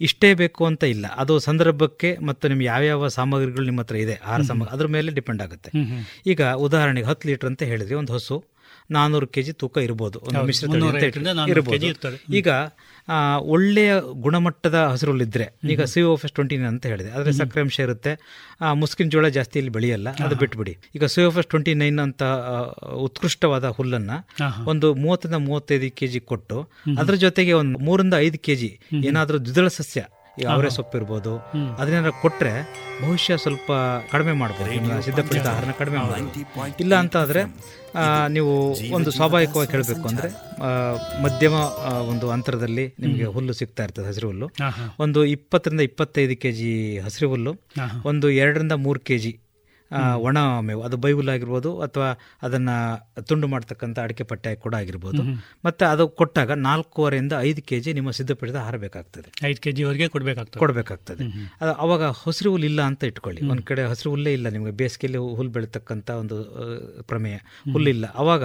ಇಷ್ಟೇ 0.00 0.34
ಬೇಕು 0.34 0.64
ಅಂತ 0.66 0.84
ಇಲ್ಲ. 0.84 1.06
ಅದು 1.06 1.38
ಸಂದರ್ಭಕ್ಕೆ 1.38 2.10
ಮತ್ತು 2.22 2.48
ನಿಮ್ಗೆ 2.48 2.66
ಯಾವ್ಯಾವ 2.66 3.08
ಸಾಮಗ್ರಿಗಳು 3.18 3.64
ನಿಮ್ಮ 3.64 3.80
ಹತ್ರ 3.80 3.96
ಇದೆ 3.96 4.16
ಆಹಾರ 4.26 4.40
ಸಾಮಗ್ರಿ 4.42 4.72
ಅದ್ರ 4.72 4.86
ಮೇಲೆ 4.86 5.12
ಡಿಪೆಂಡ್ 5.12 5.42
ಆಗುತ್ತೆ. 5.42 5.70
ಈಗ 6.26 6.42
ಉದಾಹರಣೆಗೆ 6.66 7.06
ಹತ್ತು 7.06 7.28
ಲೀಟರ್ 7.28 7.48
ಅಂತ 7.48 7.62
ಹೇಳಿದ್ರೆ 7.62 7.94
ಒಂದು 7.94 8.12
ಹಸು. 8.12 8.38
ನಾನ್ನೂರು 8.90 9.26
ಕೆಜಿ 9.26 9.52
ತೂಕ 9.52 9.76
ಇರ್ಬೋದು. 9.76 10.18
ಒಂದು. 10.18 10.52
ಈಗ 12.34 12.48
ಒಳ್ಳೆಯ 13.38 14.00
ಗುಣಮಟ್ಟದ 14.00 14.74
ಹಸಿರುಳಿದ್ರೆ 14.74 15.54
ಈಗ 15.70 15.82
ಸಿ 15.82 16.02
ಓ 16.02 16.14
ಎಸ್ 16.14 16.32
ಟ್ವೆಂಟಿ 16.32 16.56
ಅಂತ 16.56 16.86
ಹೇಳಿದೆ. 16.86 17.10
ಆದರೆ 17.10 17.32
ಸಕ್ಕರೆ 17.32 17.60
ಅಂಶ 17.62 17.80
ಇರುತ್ತೆ. 17.80 18.12
ಮುಸ್ಕಿನ 18.72 19.08
ಜೋಳ 19.08 19.28
ಜಾಸ್ತಿ 19.28 19.58
ಇಲ್ಲಿ 19.58 19.72
ಬೆಳೆಯಲ್ಲ 19.72 20.08
ಅದು 20.24 20.36
ಬಿಟ್ಬಿಡಿ. 20.36 20.76
ಈಗ 20.94 21.04
C 21.04 21.22
O 21.22 21.32
S 21.38 21.46
twenty 21.46 21.74
nine 21.74 21.98
ಅಂತ 21.98 22.22
ಉತ್ಕೃಷ್ಟವಾದ 22.94 23.64
ಹುಲ್ಲನ್ನ. 23.68 24.10
ಒಂದು 24.66 24.94
ಮೂವತ್ತರಿಂದ 24.94 25.36
ಮೂವತ್ತೈದು 25.36 25.96
ಕೆಜಿ 25.96 26.20
ಕೊಟ್ಟು 26.20 26.70
ಅದರ 26.98 27.14
ಜೊತೆಗೆ 27.14 27.52
ಒಂದು 27.52 27.78
ಮೂರಿಂದ 27.78 28.14
ಐದು 28.18 28.38
ಕೆಜಿ 28.38 28.78
ಏನಾದರೂ 29.04 29.38
ದ್ವಿದಳ 29.38 29.68
ಸಸ್ಯ 29.68 30.04
ಈ 30.38 30.44
ಅವರೆ 30.44 30.70
ಸೊಪ್ಪು 30.70 30.96
ಇರ್ಬೋದು 30.96 31.32
ಹ್ಮ್. 31.50 31.68
ಕೊಟ್ಟರೆ 31.76 32.10
ಕೊಟ್ರೆ 32.22 32.52
ಬಹುಶಃ 33.02 33.36
ಸ್ವಲ್ಪ 33.36 33.68
ಕಡಿಮೆ 34.10 34.32
ಮಾಡ್ಬೋದು. 34.32 34.70
ಸಿದ್ಧಪಡಿಸಿದ 35.02 35.46
ಆಹಾರನ 35.46 35.72
ಕಡಿಮೆ 35.78 35.98
ಮಾಡ್ಬೋದು. 35.98 36.40
ಇಲ್ಲ 36.80 36.94
ಅಂತ 36.94 37.16
ಆದರೆ 37.16 37.42
ನೀವು 38.28 38.52
ಒಂದು 38.92 39.10
ಸ್ವಾಭಾವಿಕವಾಗಿ 39.10 39.70
ಹೇಳಬೇಕು 39.70 40.08
ಅಂದರೆ 40.08 40.28
ಮಧ್ಯಮ 41.22 41.54
ಒಂದು 42.08 42.30
ಅಂತರದಲ್ಲಿ 42.30 42.86
ನಿಮಗೆ 42.98 43.24
ಹುಲ್ಲು 43.26 43.52
ಸಿಗ್ತಾ 43.52 43.82
ಇರ್ತದೆ 43.82 44.06
ಹಸಿರು 44.06 44.28
ಹುಲ್ಲು. 44.28 44.48
ಒಂದು 44.98 45.24
ಇಪ್ಪತ್ತರಿಂದ 45.34 45.80
ಇಪ್ಪತ್ತೈದು 45.80 46.36
ಕೆ 46.36 46.52
ಜಿ 46.52 46.72
ಹಸಿರು 46.98 47.28
ಹುಲ್ಲು. 47.28 47.54
ಒಂದು 48.04 48.30
ಎರಡರಿಂದ 48.38 48.72
ಮೂರು 48.84 49.00
ಕೆ 49.00 49.18
ಜಿ 49.18 49.32
ಒಣ 50.16 50.38
ಮೇವು 50.60 50.82
ಅದು 50.82 50.96
ಬೈಹುಲ್ 50.96 51.28
ಆಗಿರ್ಬೋದು 51.28 51.80
ಅಥವಾ 51.80 52.08
ಅದನ್ನು 52.42 52.76
ತುಂಡು 53.22 53.46
ಮಾಡ್ತಕ್ಕಂಥ 53.46 53.98
ಅಡಿಕೆ 53.98 54.22
ಪಟ್ಟೆ 54.22 54.54
ಕೂಡ 54.54 54.74
ಆಗಿರ್ಬೋದು. 54.74 55.22
ಮತ್ತೆ 55.64 55.84
ಅದು 55.84 56.08
ಕೊಟ್ಟಾಗ 56.08 56.50
ನಾಲ್ಕೂವರೆಯಿಂದ 56.52 57.32
ಐದು 57.40 57.62
ಕೆ 57.62 57.80
ಜಿ 57.80 57.92
ನಿಮ್ಮ 57.92 58.10
ಸಿದ್ಧಪಡಿಸಿದ 58.10 58.56
ಆಹಾರ 58.56 58.76
ಬೇಕಾಗ್ತದೆ. 58.76 59.46
ಐದು 59.46 59.60
ಕೆ 59.60 59.72
ಜಿವರೆಗೆ 59.72 60.08
ಕೊಡಬೇಕಾಗ್ತದೆ. 60.08 60.58
ಕೊಡಬೇಕಾಗ್ತದೆ 60.58 61.24
ಅದು 61.60 61.72
ಅವಾಗ 61.72 62.02
ಹಸಿರು 62.02 62.50
ಹುಲ್ಲು 62.50 62.66
ಇಲ್ಲ 62.66 62.82
ಅಂತ 62.82 63.04
ಇಟ್ಕೊಳ್ಳಿ. 63.04 63.48
ಒಂದು 63.48 63.62
ಕಡೆ 63.62 63.84
ಹಸಿರು 63.84 64.10
ಹುಲ್ಲೇ 64.10 64.32
ಇಲ್ಲ 64.32 64.48
ನಿಮಗೆ. 64.48 64.70
ಬೇಸಿಗೆಯಲ್ಲಿ 64.70 65.18
ಹುಲ್ಲು 65.18 65.52
ಬೆಳೀತಕ್ಕಂಥ 65.52 66.10
ಒಂದು 66.10 66.38
ಪ್ರಮೇಯ. 67.02 67.36
ಹುಲ್ಲಿಲ್ಲ 67.72 68.06
ಅವಾಗ 68.14 68.44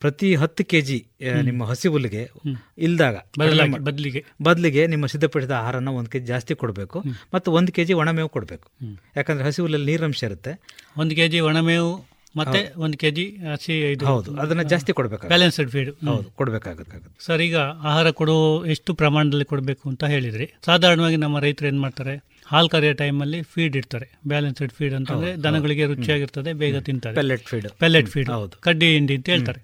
ಪ್ರತಿ 0.00 0.34
ಹತ್ತು 0.34 0.64
ಕೆ 0.64 0.80
ಜಿ 0.80 1.06
ನಿಮ್ಮ 1.42 1.64
ಹಸಿ 1.64 1.88
ಹುಲ್ಲಿಗೆ 1.88 2.30
ಇಲ್ದಾಗ 2.78 3.16
ಬದಲಾಗಿ- 3.38 4.24
ಬದಲಿಗೆ. 4.42 4.86
ನಿಮ್ಮ 4.86 5.06
ಸಿದ್ಧಪಡಿಸಿದ 5.06 5.50
ಆಹಾರನ 5.50 5.88
ಒಂದು 5.88 6.10
ಕೆ 6.10 6.20
ಜಿ 6.20 6.26
ಜಾಸ್ತಿ 6.26 6.54
ಕೊಡಬೇಕು. 6.54 7.02
ಮತ್ತು 7.34 7.52
ಒಂದು 7.52 7.72
ಕೆ 7.72 7.84
ಜಿ 7.84 7.92
ಒಣಮೇವು 7.92 8.28
ಕೊಡಬೇಕು. 8.28 8.70
ಯಾಕಂದರೆ 9.16 9.44
ಹಸಿ 9.44 9.62
ಹುಲ್ಲಲ್ಲಿ 9.62 9.90
ನೀರಂಶ 9.90 10.22
ಇರುತ್ತೆ. 10.22 10.60
ಒಂದು 10.96 11.14
ಕೆ 11.14 11.28
ಜಿ 11.28 11.40
ಒಣಮೇವು 11.40 12.16
ಮತ್ತೆ 12.36 12.72
ಒಂದು 12.76 12.98
ಕೆಜಿ 12.98 13.36
ಹಸಿ 13.52 13.92
ಇದು 13.92 14.06
ಹೌದು. 14.06 14.40
ಅದನ್ನ 14.40 14.62
ಜಾಸ್ತಿ 14.62 14.92
ಕೊಡಬೇಕು 14.92 15.26
ಬ್ಯಾಲೆನ್ಸ್ಡ್ 15.26 15.70
ಫೀಡ್ 15.70 15.90
ಹೌದು. 16.06 16.30
ಕೊಡಬೇಕಾಗುತ್ತೆ. 16.30 17.24
ಸರ್ 17.26 17.42
ಈಗ 17.42 17.56
ಆಹಾರ 17.56 18.10
ಕೊಡೋ 18.10 18.64
ಎಷ್ಟು 18.64 18.94
ಪ್ರಮಾಣದಲ್ಲಿ 18.94 19.44
ಕೊಡಬೇಕು 19.44 19.88
ಅಂತ 19.88 20.04
ಹೇಳಿದ್ರಿ. 20.04 20.54
ಸಾಧಾರಣವಾಗಿ 20.64 21.16
ನಮ್ಮ 21.16 21.38
ರೈತರು 21.38 21.68
ಏನು 21.68 21.80
ಮಾಡ್ತಾರೆ? 21.80 22.35
ಹಾಲು 22.46 22.68
ಕರೆಯೋ 22.68 22.92
ಟೈಮಲ್ಲಿ 22.92 23.42
ಫೀಡ್ 23.42 23.76
ಇಡ್ತಾರೆ. 23.76 24.18
ಬ್ಯಾಲೆನ್ಸ್ಡ್ 24.26 24.72
ಫೀಡ್ 24.72 24.94
ಅಂತಂದ್ರೆ 24.94 25.36
ದನಗಳಿಗೆ. 25.36 25.84
ರುಚಿಯಾಗಿರ್ತದೆ 25.84 26.52
ಬೇಗ 26.52 26.78
ತಿಂತಾರೆ. 26.78 27.14
ಪೆಲೆಟ್ 27.14 27.44
ಫೀಡ್ 27.44 27.68
ಪೆಲೆಟ್ 27.78 28.08
ಫೀಡ್ 28.08 28.30
ಹೌದು. 28.30 28.60
ಕಡ್ಡಿ 28.60 28.86
ಹಿಂಡಿ 28.92 29.16
ಅಂತ 29.16 29.28
ಹೇಳ್ತಾರೆ. 29.28 29.60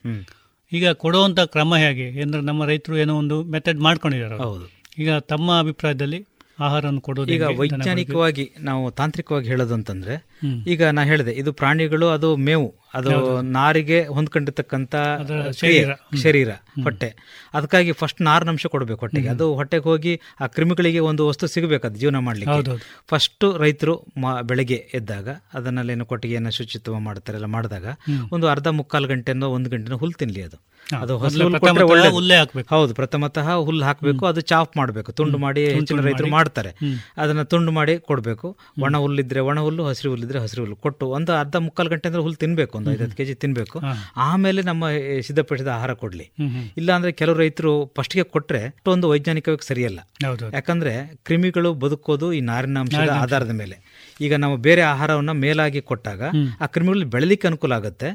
ಈಗ 0.73 0.91
ಕೊಡುವಂತ 0.91 1.41
ಕ್ರಮ 1.41 1.77
ಹೇಗೆ? 1.77 2.23
ಅಂದ್ರೆ 2.23 2.41
ನಮ್ಮ 2.41 2.65
ರೈತರು 2.65 2.97
ಏನೋ 2.99 3.17
ಒಂದು 3.17 3.43
ಮೆಥಡ್ 3.45 3.79
ಮಾಡ್ಕೊಂಡಿದ್ದಾರೆ 3.79 4.37
ಹೌದು. 4.37 4.67
ಈಗ 4.99 5.15
ತಮ್ಮ 5.15 5.59
ಅಭಿಪ್ರಾಯದಲ್ಲಿ 5.59 6.19
ಆಹಾರವನ್ನು 6.63 7.01
ಕೊಡೋದು 7.01 7.33
ಈಗ 7.33 7.43
ವೈಜ್ಞಾನಿಕವಾಗಿ 7.61 8.53
ನಾವು 8.61 8.91
ತಾಂತ್ರಿಕವಾಗಿ 8.91 9.49
ಹೇಳೋದಂತಂದ್ರೆ 9.49 10.15
ಈಗ 10.67 10.85
ನಾ 10.85 11.05
ಹೇಳಿದೆ 11.05 11.31
ಇದು 11.33 11.53
ಪ್ರಾಣಿಗಳು 11.53 12.09
ಅದು 12.09 12.37
ಮೇವು 12.37 12.75
ಅದು 12.95 13.11
ನಾರಿಗೆ 13.43 14.07
ಹೊಂದ್ಕೊಂಡಿರ್ತಕ್ಕಂಥ 14.07 14.95
ಶರೀರ. 15.53 15.91
ಶರೀರ 16.23 16.51
ಹೊಟ್ಟೆ. 16.83 17.15
ಅದಕ್ಕಾಗಿ 17.55 17.93
ಫಸ್ಟ್ 17.93 18.23
ನಾರಿನಂಶ 18.23 18.67
ಕೊಡಬೇಕು 18.67 19.01
ಹೊಟ್ಟೆಗೆ. 19.01 19.29
ಅದು 19.29 19.55
ಹೊಟ್ಟೆಗೆ 19.55 19.83
ಹೋಗಿ 19.83 20.21
ಆ 20.41 20.47
ಕ್ರಿಮಿಗಳಿಗೆ 20.47 20.99
ಒಂದು 20.99 21.27
ವಸ್ತು 21.27 21.47
ಸಿಗಬೇಕು 21.47 21.87
ಅದು 21.87 21.99
ಜೀವನ 21.99 22.17
ಮಾಡ್ಲಿಕ್ಕೆ. 22.19 22.57
ಫಸ್ಟ್ 23.11 23.59
ರೈತರು 23.59 24.05
ಬೆಳಗ್ಗೆ 24.43 24.91
ಎದ್ದಾಗ 24.95 25.29
ಅದನ್ನೇನು 25.55 26.07
ಕೊಟ್ಟಿಗೆಯನ್ನು 26.07 26.51
ಶುಚಿತ್ವ 26.51 26.99
ಮಾಡ್ತಾರೆ 26.99 27.37
ಎಲ್ಲ 27.37 27.47
ಮಾಡಿದಾಗ 27.47 27.87
ಒಂದು 28.33 28.49
ಅರ್ಧ 28.49 28.69
ಮುಕ್ಕಾಲು 28.69 29.09
ಗಂಟೆನೋ 29.09 29.49
ಒಂದು 29.49 29.71
ಗಂಟೆನೋ 29.71 29.97
ಹುಲ್ಲು 29.97 30.19
ತಿನ್ಲಿ 30.19 30.43
ಅದು. 30.43 30.72
ಅದು 31.01 31.19
ಹುಲ್ಲು 31.19 32.35
ಹಾಕ್ಬೇಕು. 32.39 32.75
ಹೌದು 32.75 32.95
ಪ್ರಥಮತಃ 32.95 33.55
ಹುಲ್ಲು 33.55 33.85
ಹಾಕಬೇಕು 33.85 34.27
ಅದು 34.27 34.41
ಚಾಪ್ 34.41 34.77
ಮಾಡಬೇಕು 34.77 35.13
ತುಂಡು 35.13 35.39
ಮಾಡಿ 35.39 35.69
ಹೆಚ್ಚಿನ 35.69 36.01
ರೈತರು 36.01 36.23
ಮಾಡಿ. 36.23 36.31
ಮಾಡ್ತಾರೆ. 36.31 36.71
ಅದನ್ನ 37.17 37.43
ತುಂಡು 37.43 37.73
ಮಾಡಿ 37.73 37.99
ಕೊಡಬೇಕು. 37.99 38.57
ಒಣ 38.83 38.97
ಹುಲ್ಲಿದ್ರೆ 38.97 39.41
ಒಣ 39.41 39.61
ಹುಲ್ಲು 39.61 39.87
ಹಸಿರು 39.87 40.11
ಹುಲ್ಲಿದ್ರೆ 40.11 40.39
ಹಸಿರು 40.39 40.63
ಹುಲ್ಲು 40.63 40.77
ಕೊಟ್ಟು 40.77 41.07
ಒಂದು 41.09 41.33
ಅರ್ಧ 41.33 41.57
ಮುಕ್ಕಾಲು 41.57 41.91
ಗಂಟೆ 41.91 42.09
ಅಂದ್ರೆ 42.09 42.23
ಹುಲ್ಲು 42.23 42.37
ತಿನ್ಬೇಕು 42.37 42.79
ಒಂದು 42.79 42.93
ಐದತ್ತು 42.93 43.17
ಕೆಜಿ 43.17 43.35
ತಿನ್ಬೇಕು. 43.35 43.81
ಆಮೇಲೆ 44.17 44.63
ನಮ್ಮ 44.63 44.85
ಸಿದ್ಧಪಡಿಸಿದ 45.27 45.69
ಆಹಾರ 45.69 45.93
ಕೊಡ್ಲಿ. 45.93 46.33
ಇಲ್ಲ 46.77 46.93
ಅಂದ್ರೆ 46.93 47.13
ಕೆಲವು 47.13 47.37
ರೈತರು 47.37 47.95
ಫಸ್ಟ್ಗೆ 47.97 48.23
ಕೊಟ್ರೆ 48.23 48.65
ಅಷ್ಟೊಂದು 48.65 49.09
ವೈಜ್ಞಾನಿಕವಾಗಿ 49.09 49.67
ಸರಿಯಲ್ಲ. 49.69 50.01
ಯಾಕಂದ್ರೆ 50.53 51.17
ಕ್ರಿಮಿಗಳು 51.25 51.75
ಬದುಕೋದು 51.75 52.33
ಈ 52.33 52.41
ನಾರಿನ 52.41 52.79
ಅಂಶದ 52.79 53.09
ಆಧಾರದ 53.21 53.51
ಮೇಲೆ. 53.51 53.92
ಈಗ 54.21 54.35
ನಾವು 54.35 54.57
ಬೇರೆ 54.57 54.83
ಆಹಾರವನ್ನ 54.83 55.33
ಮೇಲಾಗಿ 55.45 55.81
ಕೊಟ್ಟಾಗ 55.81 56.23
ಆ 56.61 56.67
ಕ್ರಿಮಿಗಳು 56.67 57.07
ಬೆಳಲಿಕ್ಕೆ 57.15 57.49
ಅನುಕೂಲ 57.49 57.73
ಆಗುತ್ತೆ. 57.73 58.09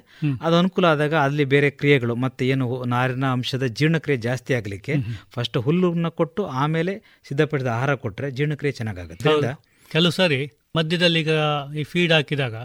ಅದು 0.46 0.56
ಅನುಕೂಲ 0.56 0.86
ಆದಾಗ 0.86 1.16
ಅಲ್ಲಿ 1.26 1.46
ಬೇರೆ 1.54 1.70
ಕ್ರಿಯೆಗಳು 1.70 2.16
ಮತ್ತೆ 2.16 2.48
ಏನು 2.48 2.68
ನಾರಿನ 2.86 3.26
ಅಂಶದ 3.38 3.68
ಜೀರ್ಣಕ್ರಿಯೆ 3.80 4.20
ಜಾಸ್ತಿ 4.28 4.54
ಆಗಲಿಕ್ಕೆ 4.54 4.96
ಫಸ್ಟ್ 5.36 5.58
ಹುಲ್ಲನ್ನ 5.58 6.10
ಕೊಟ್ಟು 6.22 6.44
ಆಮೇಲೆ 6.64 6.96
ಸಿದ್ಧಪಡಿಸಿದ 7.30 7.72
ಆಹಾರ 7.78 7.96
ಕೊಟ್ಟರೆ 8.06 8.30
ಜೀರ್ಣಕ್ರಿಯೆ 8.32 8.72
ಚೆನ್ನಾಗಾಗುತ್ತೆ. 8.72 9.54
ಕೆಲವು 9.92 10.12
ಸಾರಿ 10.12 10.42
ಮಧ್ಯದಲ್ಲಿ 10.76 11.20
ಈಗ 11.20 11.34
ಈ 11.80 11.84
ಫೀಡ್ 11.84 12.14
ಹಾಕಿದಾಗ 12.18 12.56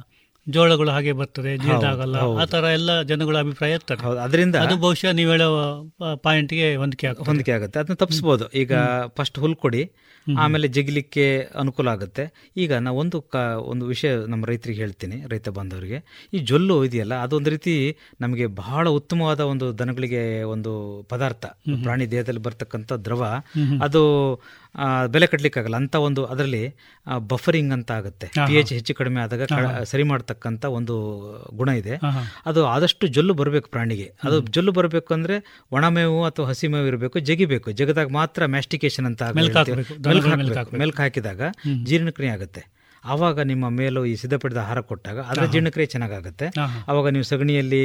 ಜೋಳಗಳು 0.47 0.91
ಹಾಗೆ 0.91 1.13
ಬರ್ತದೆ 1.13 1.51
ಜೀರ್ಣ 1.57 1.85
ಆಗಲ್ಲ. 1.85 2.17
ಆ 2.43 2.45
ತರ 2.45 2.65
ಎಲ್ಲ 2.79 3.03
ಜನಗಳ 3.03 3.37
ಅಭಿಪ್ರಾಯ 3.39 3.77
ಇರ್ತಾರೆ 3.79 4.03
ಅದರಿಂದ 4.25 4.57
ಅದು 4.65 4.75
ಬಹುಶಃ 4.77 5.11
ನೀವು 5.19 5.31
ಹೇಳೋ 5.31 5.49
ಪಾಯಿಂಟ್ಗೆ 6.25 6.69
ಹೊಂದಿಕೆ 6.77 7.07
ಆಗುತ್ತೆ. 7.07 7.27
ಹೊಂದಿಕೆ 7.31 7.53
ಆಗುತ್ತೆ. 7.53 7.79
ಅದನ್ನ 7.79 7.95
ತಪ್ಪಿಸ್ಬೋದು. 7.95 8.47
ಈಗ 8.63 8.73
ಫಸ್ಟ್ 9.19 9.39
ಹುಲ್ 9.39 9.57
ಕೊಡಿ 9.57 9.83
ಆಮೇಲೆ 10.39 10.69
ಜಗಿಲಿಕ್ಕೆ 10.69 11.39
ಅನುಕೂಲ 11.39 11.89
ಆಗುತ್ತೆ. 11.89 12.53
ಈಗ 12.57 12.73
ನಾ 12.75 12.91
ಒಂದು 12.91 13.21
ಕ 13.21 13.37
ಒಂದು 13.65 13.87
ವಿಷಯ 13.87 14.11
ನಮ್ಮ 14.27 14.45
ರೈತರಿಗೆ 14.45 14.81
ಹೇಳ್ತೀನಿ 14.81 15.17
ರೈತ 15.31 15.49
ಬಾಂಧವರಿಗೆ. 15.49 16.29
ಈ 16.33 16.39
ಜೊಲ್ಲು 16.39 16.85
ಇದೆಯಲ್ಲ 16.85 17.15
ಅದೊಂದು 17.15 17.51
ರೀತಿ 17.51 17.97
ನಮಗೆ 18.21 18.47
ಬಹಳ 18.47 18.89
ಉತ್ತಮವಾದ 18.89 19.41
ಒಂದು 19.41 19.79
ದನಗಳಿಗೆ 19.79 20.43
ಒಂದು 20.43 21.03
ಪದಾರ್ಥ. 21.09 21.47
ಪ್ರಾಣಿ 21.83 22.11
ದೇಹದಲ್ಲಿ 22.11 22.41
ಬರ್ತಕ್ಕಂಥ 22.41 22.93
ದ್ರವ. 22.93 23.25
ಅದು 23.83 24.03
ಬೆಲೆ 25.07 25.27
ಕಟ್ಟಲಿಕ್ಕಾಗಲ್ಲ 25.27 25.77
ಅಂತ 25.77 25.95
ಒಂದು 25.95 26.25
ಅದರಲ್ಲಿ 26.25 26.75
ಬಫರಿಂಗ್ 27.19 27.73
ಅಂತ 27.73 27.91
ಆಗುತ್ತೆ. 27.91 28.27
ಪಿ. 28.27 28.55
ಎಚ್ 28.55 28.73
ಹೆಚ್ಚು 28.73 28.95
ಕಡಿಮೆ 28.95 29.21
ಆದಾಗ. 29.21 29.43
ಸರಿ 29.85 30.03
ಮಾಡ್ತಕ್ಕಂಥ 30.03 30.65
ಒಂದು 30.65 30.97
ಗುಣ 31.55 31.69
ಇದೆ. 31.69 31.95
ಅದು 32.47 32.67
ಆದಷ್ಟು 32.67 33.07
ಜೊಲ್ಲು 33.07 33.35
ಬರಬೇಕು 33.35 33.71
ಪ್ರಾಣಿಗೆ. 33.71 34.13
ಅದು 34.25 34.41
ಜೊಲ್ಲು 34.41 34.73
ಬರಬೇಕು 34.73 35.15
ಅಂದ್ರೆ 35.15 35.37
ಒಣಮೇವು 35.73 36.25
ಅಥವಾ 36.25 36.47
ಹಸಿ 36.47 36.69
ಮೇವು 36.69 36.87
ಇರಬೇಕು 36.87 37.19
ಜಗಿಬೇಕು. 37.19 37.71
ಜಗದಾಗ 37.71 38.09
ಮಾತ್ರ 38.11 38.47
ಮ್ಯಾಸ್ಟಿಕೇಶನ್ 38.47 39.07
ಅಂತ 39.07 39.23
ಮೆಲ್ಕ್ 40.79 41.01
ಹಾಕಿದಾಗ. 41.01 41.41
ಜೀರ್ಣಕ್ರಿಯೆ 41.85 42.33
ಆಗುತ್ತೆ. 42.33 42.82
ಆವಾಗ 43.05 43.41
ನಿಮ್ಮ 43.43 43.69
ಮೇಲೂ 43.71 44.01
ಈ 44.05 44.15
ಸಿದ್ಧಪಡಿದ 44.17 44.57
ಆಹಾರ 44.57 44.81
ಕೊಟ್ಟಾಗ 44.81 45.19
ಅದರ. 45.29 45.45
ಜೀರ್ಣಕ್ರಿಯೆ 45.47 45.87
ಚೆನ್ನಾಗಾಗುತ್ತೆ. 45.87 46.47
ಅವಾಗ 46.89 47.07
ನೀವು 47.09 47.25
ಸಗಣಿಯಲ್ಲಿ 47.25 47.83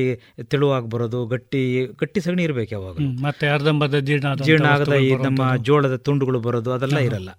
ತೆಳುವಾಗಿ 0.49 0.89
ಬರೋದು 0.89 1.25
ಗಟ್ಟಿ 1.25 1.61
ಗಟ್ಟಿ 2.01 2.21
ಸಗಣಿ 2.21 2.43
ಇರಬೇಕು 2.43 2.73
ಯಾವಾಗ 2.73 2.97
ಮತ್ತೆ 3.21 3.47
ಅರ್ಧಂಬರ್ಧ 3.47 3.99
ಜೀರ್ಣ 4.07 4.67
ಆಗದ 4.75 4.95
ಈ 5.05 5.11
ನಮ್ಮ 5.23 5.41
ಜೋಳದ 5.61 5.97
ತುಂಡುಗಳು 6.07 6.39
ಬರೋದು 6.39 6.71
ಅದೆಲ್ಲ. 6.73 6.99
ಇರಲ್ಲ 7.09 7.31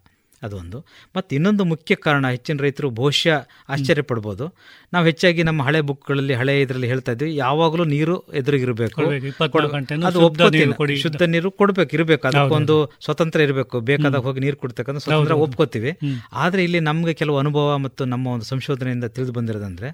ಅದೊಂದು. 0.43 0.79
ಮತ್ತು 1.17 1.37
ಇನ್ನೊಂದು 1.37 1.65
ಮುಖ್ಯ 1.65 1.95
ಕಾರಣ 1.95 2.27
ಹೆಚ್ಚಿನ 2.29 2.57
ರೈತರು 2.63 2.91
ಬಹುಶಃ 2.91 3.37
ಆಶ್ಚರ್ಯ 3.69 4.03
ಪಡ್ಬೋದು. 4.03 4.45
ನಾವು 4.93 5.07
ಹೆಚ್ಚಾಗಿ 5.07 5.43
ನಮ್ಮ 5.43 5.63
ಹಳೆ 5.63 5.81
ಬುಕ್ಗಳಲ್ಲಿ 5.81 6.35
ಹಳೆ 6.35 6.61
ಇದರಲ್ಲಿ 6.61 6.87
ಹೇಳ್ತಾ 6.87 7.13
ಇದ್ವಿ 7.13 7.37
ಯಾವಾಗಲೂ 7.37 7.85
ನೀರು 7.85 8.17
ಎದುರಿಗಿರಬೇಕು. 8.35 9.01
ಅದು 9.01 10.19
ಶುದ್ಧ 10.19 10.19
ಒಪ್ಕೋತೀನಿ. 10.19 10.97
ಶುದ್ಧ 10.97 11.23
ನೀರು 11.23 11.51
ಕೊಡಬೇಕು 11.51 11.97
ಇರಬೇಕು. 11.97 12.27
ಅದಕ್ಕೊಂದು 12.29 12.77
ಸ್ವತಂತ್ರ 13.05 13.41
ಇರಬೇಕು. 13.41 13.81
ಬೇಕಾದಾಗ 13.81 14.23
ಹೋಗಿ 14.23 14.41
ನೀರು 14.41 14.57
ಕೊಡ್ತಕ್ಕಂಥ 14.57 14.99
ಸ್ವತಂತ್ರ. 14.99 15.35
ಒಪ್ಕೋತೀವಿ. 15.35 15.93
ಆದರೆ 16.33 16.65
ಇಲ್ಲಿ 16.65 16.81
ನಮಗೆ 16.81 17.15
ಕೆಲವು 17.15 17.39
ಅನುಭವ 17.39 17.79
ಮತ್ತು 17.79 18.05
ನಮ್ಮ 18.05 18.27
ಒಂದು 18.27 18.45
ಸಂಶೋಧನೆಯಿಂದ 18.45 19.05
ತಿಳಿದು 19.05 19.33
ಬಂದಿರೋದಂದ್ರೆ. 19.33 19.91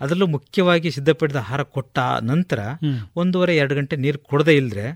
ಅದರಲ್ಲೂ 0.00 0.26
ಮುಖ್ಯವಾಗಿ 0.26 0.90
ಸಿದ್ಧಪಡಿದ 0.90 1.36
ಆಹಾರ 1.36 1.62
ಕೊಟ್ಟ 1.62 1.98
ನಂತರ. 2.22 2.58
ಒಂದೂವರೆ 3.16 3.56
ಎರಡು 3.56 3.74
ಗಂಟೆ 3.74 3.96
ನೀರು 3.96 4.18
ಕೊಡದೇ 4.18 4.56
ಇಲ್ಲದ್ರೆ. 4.56 4.86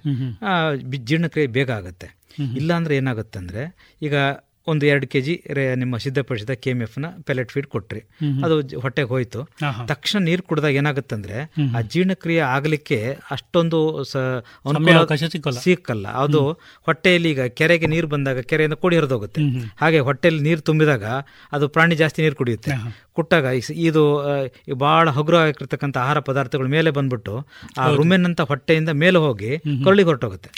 ಜೀರ್ಣಕ್ರಿಯೆ 1.05 1.47
ಬೇಗ 1.47 1.70
ಆಗುತ್ತೆ. 1.70 2.09
ಇಲ್ಲಾಂದ್ರೆ 2.56 2.97
ಏನಾಗುತ್ತೆ 2.97 3.39
ಅಂದ್ರೆ 3.39 3.62
ಈಗ 4.02 4.14
ಒಂದು 4.70 4.84
ಎರಡು 4.86 5.06
ಕೆ 5.06 5.20
ಜಿ 5.20 5.34
ನಿಮ್ಮ 5.76 5.97
ಸಿದ್ಧಪಡಿಸಿದ 5.98 6.52
ಕೆ 6.62 6.70
ಎಂ 6.70 6.80
ಎಫ್ನ 6.82 7.06
ಪೆಲೆಟ್ 7.22 7.51
ಫೀಡ್ 7.51 7.66
ಕೊಟ್ರಿ. 7.66 8.01
ಅದು 8.44 8.55
ಹೊಟ್ಟೆಗೆ 8.80 9.09
ಹೋಯ್ತು. 9.09 9.40
ತಕ್ಷಣ 9.86 10.18
ನೀರು 10.22 10.42
ಕುಡಿದಾಗ 10.42 10.74
ಏನಾಗುತ್ತಂದ್ರೆ. 10.74 11.38
ಆ 11.72 11.80
ಜೀರ್ಣಕ್ರಿಯೆ 11.90 12.42
ಆಗಲಿಕ್ಕೆ 12.51 12.98
ಅಷ್ಟೊಂದು 13.30 13.78
ಸಿಕ್ಕಲ್ಲ. 15.64 16.06
ಅದು 16.22 16.40
ಹೊಟ್ಟೆಯಲ್ಲಿ 16.86 17.30
ಈಗ 17.30 17.44
ಕೆರೆಗೆ 17.55 17.86
ನೀರು 17.86 18.09
ಬಂದಾಗ 18.09 18.40
ಕೆರೆಯಿಂದ 18.47 18.78
ಕೋಡಿ 18.80 18.97
ಹರಿದೋಗುತ್ತೆ. 18.97 19.42
ಹಾಗೆ 19.76 20.01
ಹೊಟ್ಟೆಯಲ್ಲಿ 20.09 20.42
ನೀರು 20.42 20.62
ತುಂಬಿದಾಗ 20.62 21.05
ಅದು 21.52 21.68
ಪ್ರಾಣಿ 21.70 21.97
ಜಾಸ್ತಿ 21.97 22.20
ನೀರು 22.22 22.36
ಕುಡಿಯುತ್ತೆ 22.36 22.72
ಕುಟ್ಟಾಗ 23.16 23.47
ಇದು 23.82 24.02
ಬಹಳ 24.78 25.06
ಹಗುರ 25.10 25.30
ಬಹಳ 25.32 25.38
ಹಗುರವಾಗಿರ್ತಕ್ಕಂಥ 25.40 25.97
ಆಹಾರ 26.01 26.18
ಪದಾರ್ಥಗಳು 26.20 26.68
ಮೇಲೆ 26.68 26.90
ಬಂದ್ಬಿಟ್ಟು 26.90 27.34
ಆ. 27.78 27.84
ರುಮೆನ್ 27.98 28.24
ಅಂತ 28.26 28.40
ಹೊಟ್ಟೆಯಿಂದ 28.48 28.90
ಮೇಲೆ 29.01 29.18
ಹೋಗಿ. 29.18 29.51
ಕರುಳಿಗೆ 29.84 30.09
ಹೊರಟೋಗುತ್ತೆ. 30.09 30.48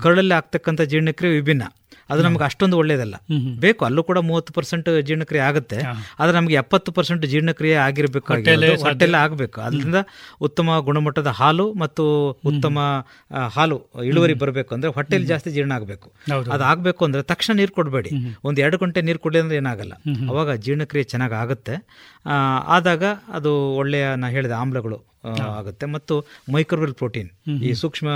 ಕರುಳಲ್ಲಿ 0.00 0.34
ಆಗ್ತಕ್ಕಂಥ 0.34 0.80
ಜೀರ್ಣಕ್ರಿಯೆ 0.90 1.32
ವಿಭಿನ್ನ 1.34 1.64
ಅದು 2.10 2.22
ನಮ್ಗೆ 2.22 2.44
ಅಷ್ಟೊಂದು 2.44 2.76
ಒಳ್ಳೇದಲ್ಲ. 2.76 3.14
ಬೇಕು 3.60 3.84
ಅಲ್ಲೂ 3.84 4.02
ಕೂಡ 4.02 4.18
ಮೂವತ್ತು 4.18 4.52
ಪರ್ಸೆಂಟ್ 4.52 5.02
ಜೀರ್ಣಕ್ರಿಯೆ 5.02 5.44
ಆಗುತ್ತೆ. 5.44 5.76
ಆದ್ರೆ 6.18 6.36
ನಮಗೆ 6.36 6.54
ಎಪ್ಪತ್ತು 6.54 6.92
ಪರ್ಸೆಂಟ್ 6.92 7.26
ಜೀರ್ಣಕ್ರಿಯೆ 7.26 7.76
ಹೊಟ್ಟೆಯಲ್ಲೇ 8.36 8.66
ಹೊಟ್ಟೆಲ್ಲ 8.84 9.14
ಆಗಬೇಕು. 9.14 9.60
ಅದರಿಂದ 9.60 9.94
ಉತ್ತಮ 10.40 10.78
ಗುಣಮಟ್ಟದ 10.78 11.26
ಹಾಲು 11.26 11.74
ಮತ್ತು 11.74 12.04
ಉತ್ತಮ 12.44 12.78
ಹಾಲು 13.48 13.90
ಇಳುವರಿ 14.04 14.34
ಬರಬೇಕು 14.34 14.74
ಅಂದ್ರೆ 14.74 14.92
ಹೊಟ್ಟೆಲಿ 14.92 15.26
ಜಾಸ್ತಿ 15.26 15.50
ಜೀರ್ಣ 15.50 15.72
ಆಗಬೇಕು. 15.72 16.12
ಅದಾಗಬೇಕು 16.30 16.52
ಅದು 16.52 16.64
ಆಗಬೇಕು 16.64 17.04
ಅಂದ್ರೆ 17.04 17.22
ತಕ್ಷಣ 17.22 17.56
ನೀರು 17.56 17.72
ಕೊಡಬೇಡಿ. 17.72 18.10
ಒಂದು 18.44 18.60
ಎರಡು 18.60 18.78
ಗಂಟೆ 18.78 19.02
ನೀರು 19.02 19.18
ಕೊಡಲಿ 19.18 19.38
ಅಂದ್ರೆ 19.38 19.56
ಏನಾಗಲ್ಲ. 19.56 19.92
ಅವಾಗ 20.28 20.52
ಜೀರ್ಣಕ್ರಿಯೆ 20.52 21.04
ಚೆನ್ನಾಗಿ 21.04 21.34
ಆಗುತ್ತೆ. 21.34 21.74
ಆ, 22.26 22.34
ಆದಾಗ 22.68 23.04
ಅದು 23.28 23.74
ಒಳ್ಳೆಯ 23.74 24.14
ನಾ 24.14 24.28
ಹೇಳಿದೆ 24.28 24.54
ಆಮ್ಲಗಳು 24.54 25.11
ಆಗುತ್ತೆ. 25.56 25.86
ಮತ್ತು 25.94 26.14
ಮೈಕ್ರೋವೆಲ್ 26.54 26.94
ಪ್ರೋಟೀನ್. 27.00 27.28
ಈ 27.68 27.72
ಸೂಕ್ಷ್ಮ 27.82 28.08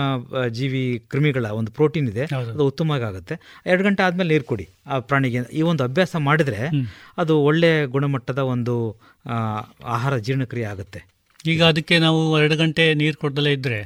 ಜೀವಿ 0.59 0.85
ಕ್ರಿಮಿಗಳ 1.13 1.47
ಒಂದು 1.61 1.71
ಪ್ರೋಟೀನ್ 1.79 2.09
ಇದೆ. 2.13 2.25
ಅದು 2.53 2.67
ಉತ್ತಮವಾಗಿ 2.71 3.07
ಆಗುತ್ತೆ. 3.11 3.35
ಎರಡು 3.71 3.85
ಗಂಟೆ 3.89 4.03
ಆದ್ಮೇಲೆ 4.07 4.31
ನೀರು 4.35 4.47
ಕೊಡಿ 4.53 4.67
ಆ 4.87 4.99
ಪ್ರಾಣಿಗೆ. 5.11 5.43
ಈ 5.59 5.65
ಒಂದು 5.73 5.85
ಅಭ್ಯಾಸ 5.89 6.17
ಮಾಡಿದ್ರೆ 6.29 6.63
ಅದು 7.25 7.37
ಒಳ್ಳೆ 7.51 7.73
ಗುಣಮಟ್ಟದ 7.97 8.39
ಒಂದು 8.55 8.77
ಆಹಾರ 9.97 10.17
ಜೀರ್ಣಕ್ರಿಯೆ 10.29 10.67
ಆಗುತ್ತೆ. 10.73 11.03
ಈಗ 11.45 11.63
ಅದಕ್ಕೆ 11.73 11.97
ನಾವು 12.07 12.23
ಎರಡು 12.39 12.57
ಗಂಟೆ 12.65 12.87
ನೀರು 13.03 13.17
ಕೊಡದಲ್ಲೇ 13.25 13.53
ಇದ್ರೆ 13.59 13.83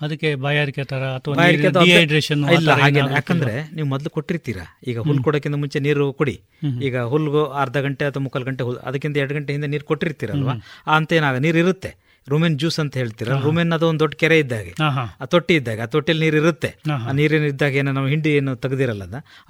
ಅದಕ್ಕೆ 0.00 0.28
ಬಾಯಾರಿಕೆ 0.44 0.84
ತರ 0.90 1.02
ಅಥವಾ 1.18 1.34
ಡಿಹೈಡ್ರೇಷನ್ 1.76 2.40
ಇಲ್ಲ 2.54 2.70
ಹಾಗೆ 2.80 3.00
ಯಾಕಂದ್ರೆ 3.16 3.52
ನೀವು 3.76 3.88
ಮೊದಲು 3.92 4.10
ಕೊಟ್ಟಿರ್ತೀರಾ? 4.16 4.64
ಈಗ 4.90 4.98
ಹುಲ್ 5.08 5.20
ಕೊಡೋಕ್ಕಿಂತ 5.26 5.56
ಮುಂಚೆ 5.62 5.78
ನೀರು 5.86 6.06
ಕೊಡಿ. 6.20 6.34
ಈಗ 6.86 6.96
ಹುಲ್ಗು 7.12 7.42
ಅರ್ಧ 7.62 7.76
ಗಂಟೆ 7.86 8.04
ಅಥವಾ 8.10 8.22
ಮುಕ್ಕಾಲು 8.24 8.46
ಗಂಟೆ 8.48 8.64
ಹುಲ್ 8.68 8.78
ಅದಕ್ಕಿಂತ 8.88 9.16
ಎರಡು 9.22 9.34
ಗಂಟೆ 9.38 9.52
ಹಿಂದೆ 9.56 9.68
ನೀರು 9.74 9.86
ಕೊಟ್ಟಿರ್ತೀರಲ್ವಾ? 9.90 10.54
ಅಂತ 10.96 11.12
ಏನಾಗ 11.18 11.38
ನೀರು 11.46 11.58
ಇರುತ್ತೆ 11.64 11.92
ರುಮೆನ್ 12.26 12.56
ಜ್ಯೂಸ್ 12.60 12.78
ಅಂತ 12.82 12.94
ಹೇಳ್ತೀರ? 13.00 13.28
ರೂಮೆನ್ 13.46 13.72
ಅದು 13.76 13.86
ಒಂದು 13.90 14.02
ದೊಡ್ಡ 14.04 14.14
ಕೆರೆ 14.22 14.36
ಇದ್ದಾಗ. 14.42 14.66
ಆ 15.22 15.26
ತೊಟ್ಟಿ 15.34 15.54
ಇದ್ದಾಗ 15.60 15.80
ಆ 15.86 15.88
ತೊಟ್ಟಿಯಲ್ಲಿ 15.94 16.24
ನೀರು 16.26 16.38
ಇರುತ್ತೆ. 16.42 16.70
ಆ 17.08 17.12
ನೀರಿನ 17.20 17.46
ಇದ್ದಾಗ 17.52 17.74
ಏನೋ 17.82 17.92
ನಾವು 17.98 18.10
ಹಿಂಡಿ 18.14 18.32
ಏನು 18.40 18.52
ತೆಗೆದಿರಲ್ಲ 18.64 19.04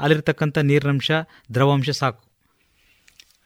ಅಲ್ಲಿರ್ತಕ್ಕಂಥ 0.04 0.56
ನೀರಿನಂಶ 0.70 1.10
ದ್ರವಾಂಶ 1.56 1.90
ಸಾಕು. 2.02 2.20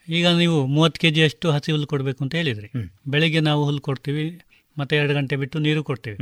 ಈಗ 0.09 0.27
ನೀವು 0.43 0.59
ಮೂವತ್ತು 0.75 1.01
ಕೆ 1.01 1.09
ಅಷ್ಟು 1.25 1.47
ಹಸಿ 1.55 1.71
ಹುಲ್ಲು 1.73 1.89
ಕೊಡಬೇಕು 1.95 2.21
ಅಂತ 2.25 2.35
ಹೇಳಿದ್ರಿ. 2.41 2.69
ಬೆಳಿಗ್ಗೆ 3.15 3.41
ನಾವು 3.49 3.63
ಹುಲ್ಲು 3.69 3.83
ಕೊಡ್ತೀವಿ 3.89 4.27
ಮತ್ತೆ 4.77 4.95
ಎರಡು 4.97 5.13
ಗಂಟೆ 5.19 5.35
ಬಿಟ್ಟು 5.43 5.59
ನೀರು 5.65 5.81
ಕೊಡ್ತೀವಿ. 5.89 6.17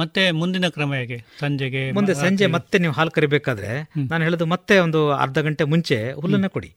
ಮತ್ತೆ 0.00 0.22
ಮುಂದಿನ 0.38 0.68
ಕ್ರಮ 0.76 0.90
ಹೇಗೆ? 1.00 1.18
ಸಂಜೆಗೆ 1.40 1.82
ಮುಂದೆ 1.96 2.14
ಸಂಜೆ 2.22 2.46
ಮತ್ತೆ 2.54 2.76
ನೀವು 2.84 2.94
ಹಾಲು 2.98 3.12
ಕರಿಬೇಕಾದ್ರೆ 3.16 3.70
ನಾನು 4.10 4.22
ಹೇಳೋದು 4.26 4.46
ಮತ್ತೆ 4.54 4.76
ಒಂದು 4.86 5.00
ಅರ್ಧ 5.24 5.38
ಗಂಟೆ 5.46 5.64
ಮುಂಚೆ 5.72 5.98
ಹುಲ್ಲನ್ನ 6.22 6.48
ಕೊಡಿ. 6.56 6.70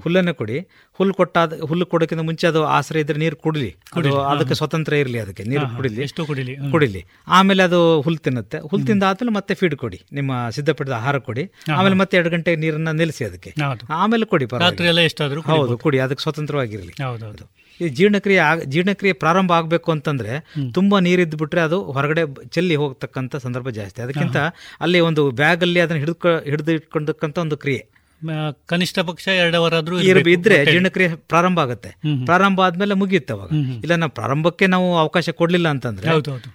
ಹುಲ್ಲನ್ನೇ 0.00 0.32
ಕೊಡಿ. 0.32 0.58
ಹುಲ್ಲು 0.92 1.14
ಕೊಟ್ಟಾದ 1.14 1.60
ಹುಲ್ಲು 1.60 1.86
ಕೊಡೋಕ್ಕಿಂತ 1.86 2.22
ಮುಂಚೆ 2.22 2.46
ಅದು 2.46 2.64
ಆಸರೆ 2.64 3.00
ಇದ್ರೆ 3.00 3.18
ನೀರು 3.18 3.36
ಕುಡಿಲಿ. 3.36 3.70
ಅದು 3.70 3.94
ಕುಡಿಲಿ, 3.94 4.14
ಅದಕ್ಕೆ 4.32 4.54
ಸ್ವತಂತ್ರ 4.54 4.92
ಇರಲಿ 4.92 5.20
ಅದಕ್ಕೆ 5.20 5.42
ನೀರು. 5.44 5.66
ಕುಡಿಲಿ. 5.76 6.02
ಎಷ್ಟು 6.02 6.26
ಕುಡಿಲಿ, 6.26 6.56
ಕುಡಿಲಿ. 6.70 7.04
ಆಮೇಲೆ 7.28 7.62
ಅದು 7.62 8.00
ಹುಲ್ 8.00 8.18
ತಿನ್ನುತ್ತೆ. 8.18 8.58
ಹುಲ್ 8.58 8.86
ತಿಂದ 8.86 9.02
ಆದ್ಮೇಲೆ 9.02 9.36
ಮತ್ತೆ 9.36 9.54
ಫೀಡ್ 9.54 9.76
ಕೊಡಿ. 9.76 10.02
ನಿಮ್ಮ 10.12 10.50
ಸಿದ್ಧಪಡಿದ 10.50 10.92
ಆಹಾರ 10.92 11.18
ಕೊಡಿ. 11.18 11.42
ಆಮೇಲೆ 11.72 11.94
ಮತ್ತೆ 12.00 12.16
ಎರಡು 12.16 12.30
ಗಂಟೆ 12.30 12.56
ನೀರನ್ನ 12.56 12.90
ನಿಲ್ಲಿಸಿ 12.90 13.24
ಅದಕ್ಕೆ. 13.24 13.54
ಆಮೇಲೆ 13.90 14.24
ಕೊಡಿ 14.24 14.46
ಹೌದು 15.56 15.78
ಕೊಡಿ. 15.78 15.98
ಅದಕ್ಕೆ 15.98 16.22
ಸ್ವತಂತ್ರವಾಗಿರಲಿ. 16.22 16.94
ಹೌದು 17.26 17.64
ಈ 17.80 17.88
ಜೀರ್ಣಕ್ರಿಯೆ 17.88 18.38
ಆಗ- 18.38 18.64
ಜೀರ್ಣಕ್ರಿಯೆ 18.64 19.12
ಪ್ರಾರಂಭ 19.12 19.52
ಆಗಬೇಕು 19.52 19.92
ಅಂತಂದ್ರೆ 19.92 20.54
ತುಂಬಾ 20.72 20.98
ನೀರಿದ್ದು 20.98 21.36
ಬಿಟ್ರೆ 21.36 21.60
ಅದು 21.60 21.82
ಹೊರಗಡೆ 21.82 22.48
ಚೆಲ್ಲಿ 22.48 22.76
ಹೋಗ್ತಕ್ಕಂಥ 22.76 23.36
ಸಂದರ್ಭ 23.36 23.68
ಜಾಸ್ತಿ. 23.68 24.02
ಅದಕ್ಕಿಂತ 24.02 24.36
ಅಲ್ಲಿ 24.80 25.00
ಒಂದು 25.00 25.30
ಬ್ಯಾಗ್ 25.30 25.62
ಅಲ್ಲಿ 25.62 25.80
ಅದನ್ನ 25.80 25.98
ಹಿಡಿದು 25.98 26.38
ಹಿಡಿದು 26.38 26.72
ಇಟ್ಕೊಂಡಕ್ಕಂಥ 26.72 27.38
ಒಂದು 27.38 27.56
ಕ್ರಿಯೆ. 27.56 27.93
ಕನಿಷ್ಠ 28.66 28.98
ಪಕ್ಷ 28.98 29.28
ಎರಡು 29.28 29.56
ಅವರ್ 29.56 29.74
ಆದ್ರೂ 29.74 30.00
ಇದ್ರೆ. 30.00 30.64
ಜೀರ್ಣಕ್ರಿಯೆ 30.64 31.14
ಪ್ರಾರಂಭ 31.14 31.60
ಆಗುತ್ತೆ. 31.60 31.90
ಪ್ರಾರಂಭ 32.24 32.60
ಆದ್ಮೇಲೆ 32.60 32.94
ಮುಗಿಯುತ್ತೆ 32.94 33.32
ಅವಾಗ. 33.32 33.50
ಇಲ್ಲ 33.52 33.94
ನಾವು 33.94 34.12
ಪ್ರಾರಂಭಕ್ಕೆ 34.12 34.66
ನಾವು 34.66 34.98
ಅವಕಾಶ 34.98 35.30
ಕೊಡ್ಲಿಲ್ಲ 35.30 35.68
ಅಂತಂದ್ರೆ. 35.68 36.08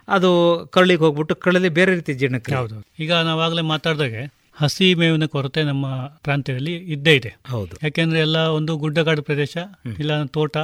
ಅದು 0.08 0.32
ಕರಳಿಗೆ 0.74 1.00
ಹೋಗ್ಬಿಟ್ಟು 1.00 1.36
ಕಳ್ಳಲ್ಲಿ 1.36 1.70
ಬೇರೆ 1.70 1.96
ರೀತಿ 1.96 2.14
ಜೀರ್ಣಕ್ರಿಯೆ. 2.14 2.60
ಹೌದು 2.60 2.84
ಈಗ 3.00 3.14
ನಾವಾಗಲೇ 3.14 3.62
ಮಾತಾಡಿದಾಗೆ 3.62 4.40
ಹಸಿ 4.54 4.94
ಮೇವಿನ 4.94 5.26
ಕೊರತೆ 5.26 5.64
ನಮ್ಮ 5.64 5.86
ಪ್ರಾಂತ್ಯದಲ್ಲಿ 6.06 6.74
ಇದ್ದೇ 6.76 7.16
ಇದೆ. 7.16 7.38
ಹೌದು. 7.48 7.76
ಯಾಕೆಂದ್ರೆ 7.84 8.20
ಎಲ್ಲ 8.20 8.38
ಒಂದು 8.38 8.78
ಗುಡ್ಡಗಾಡು 8.78 9.22
ಪ್ರದೇಶ 9.22 9.58
ಇಲ್ಲ 10.00 10.24
ತೋಟ 10.24 10.58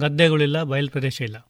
ಗದ್ದೆಗಳಿಲ್ಲ 0.00 0.62
ಬಯಲು 0.62 0.88
ಪ್ರದೇಶ 0.88 1.20
ಇಲ್ಲ. 1.20 1.46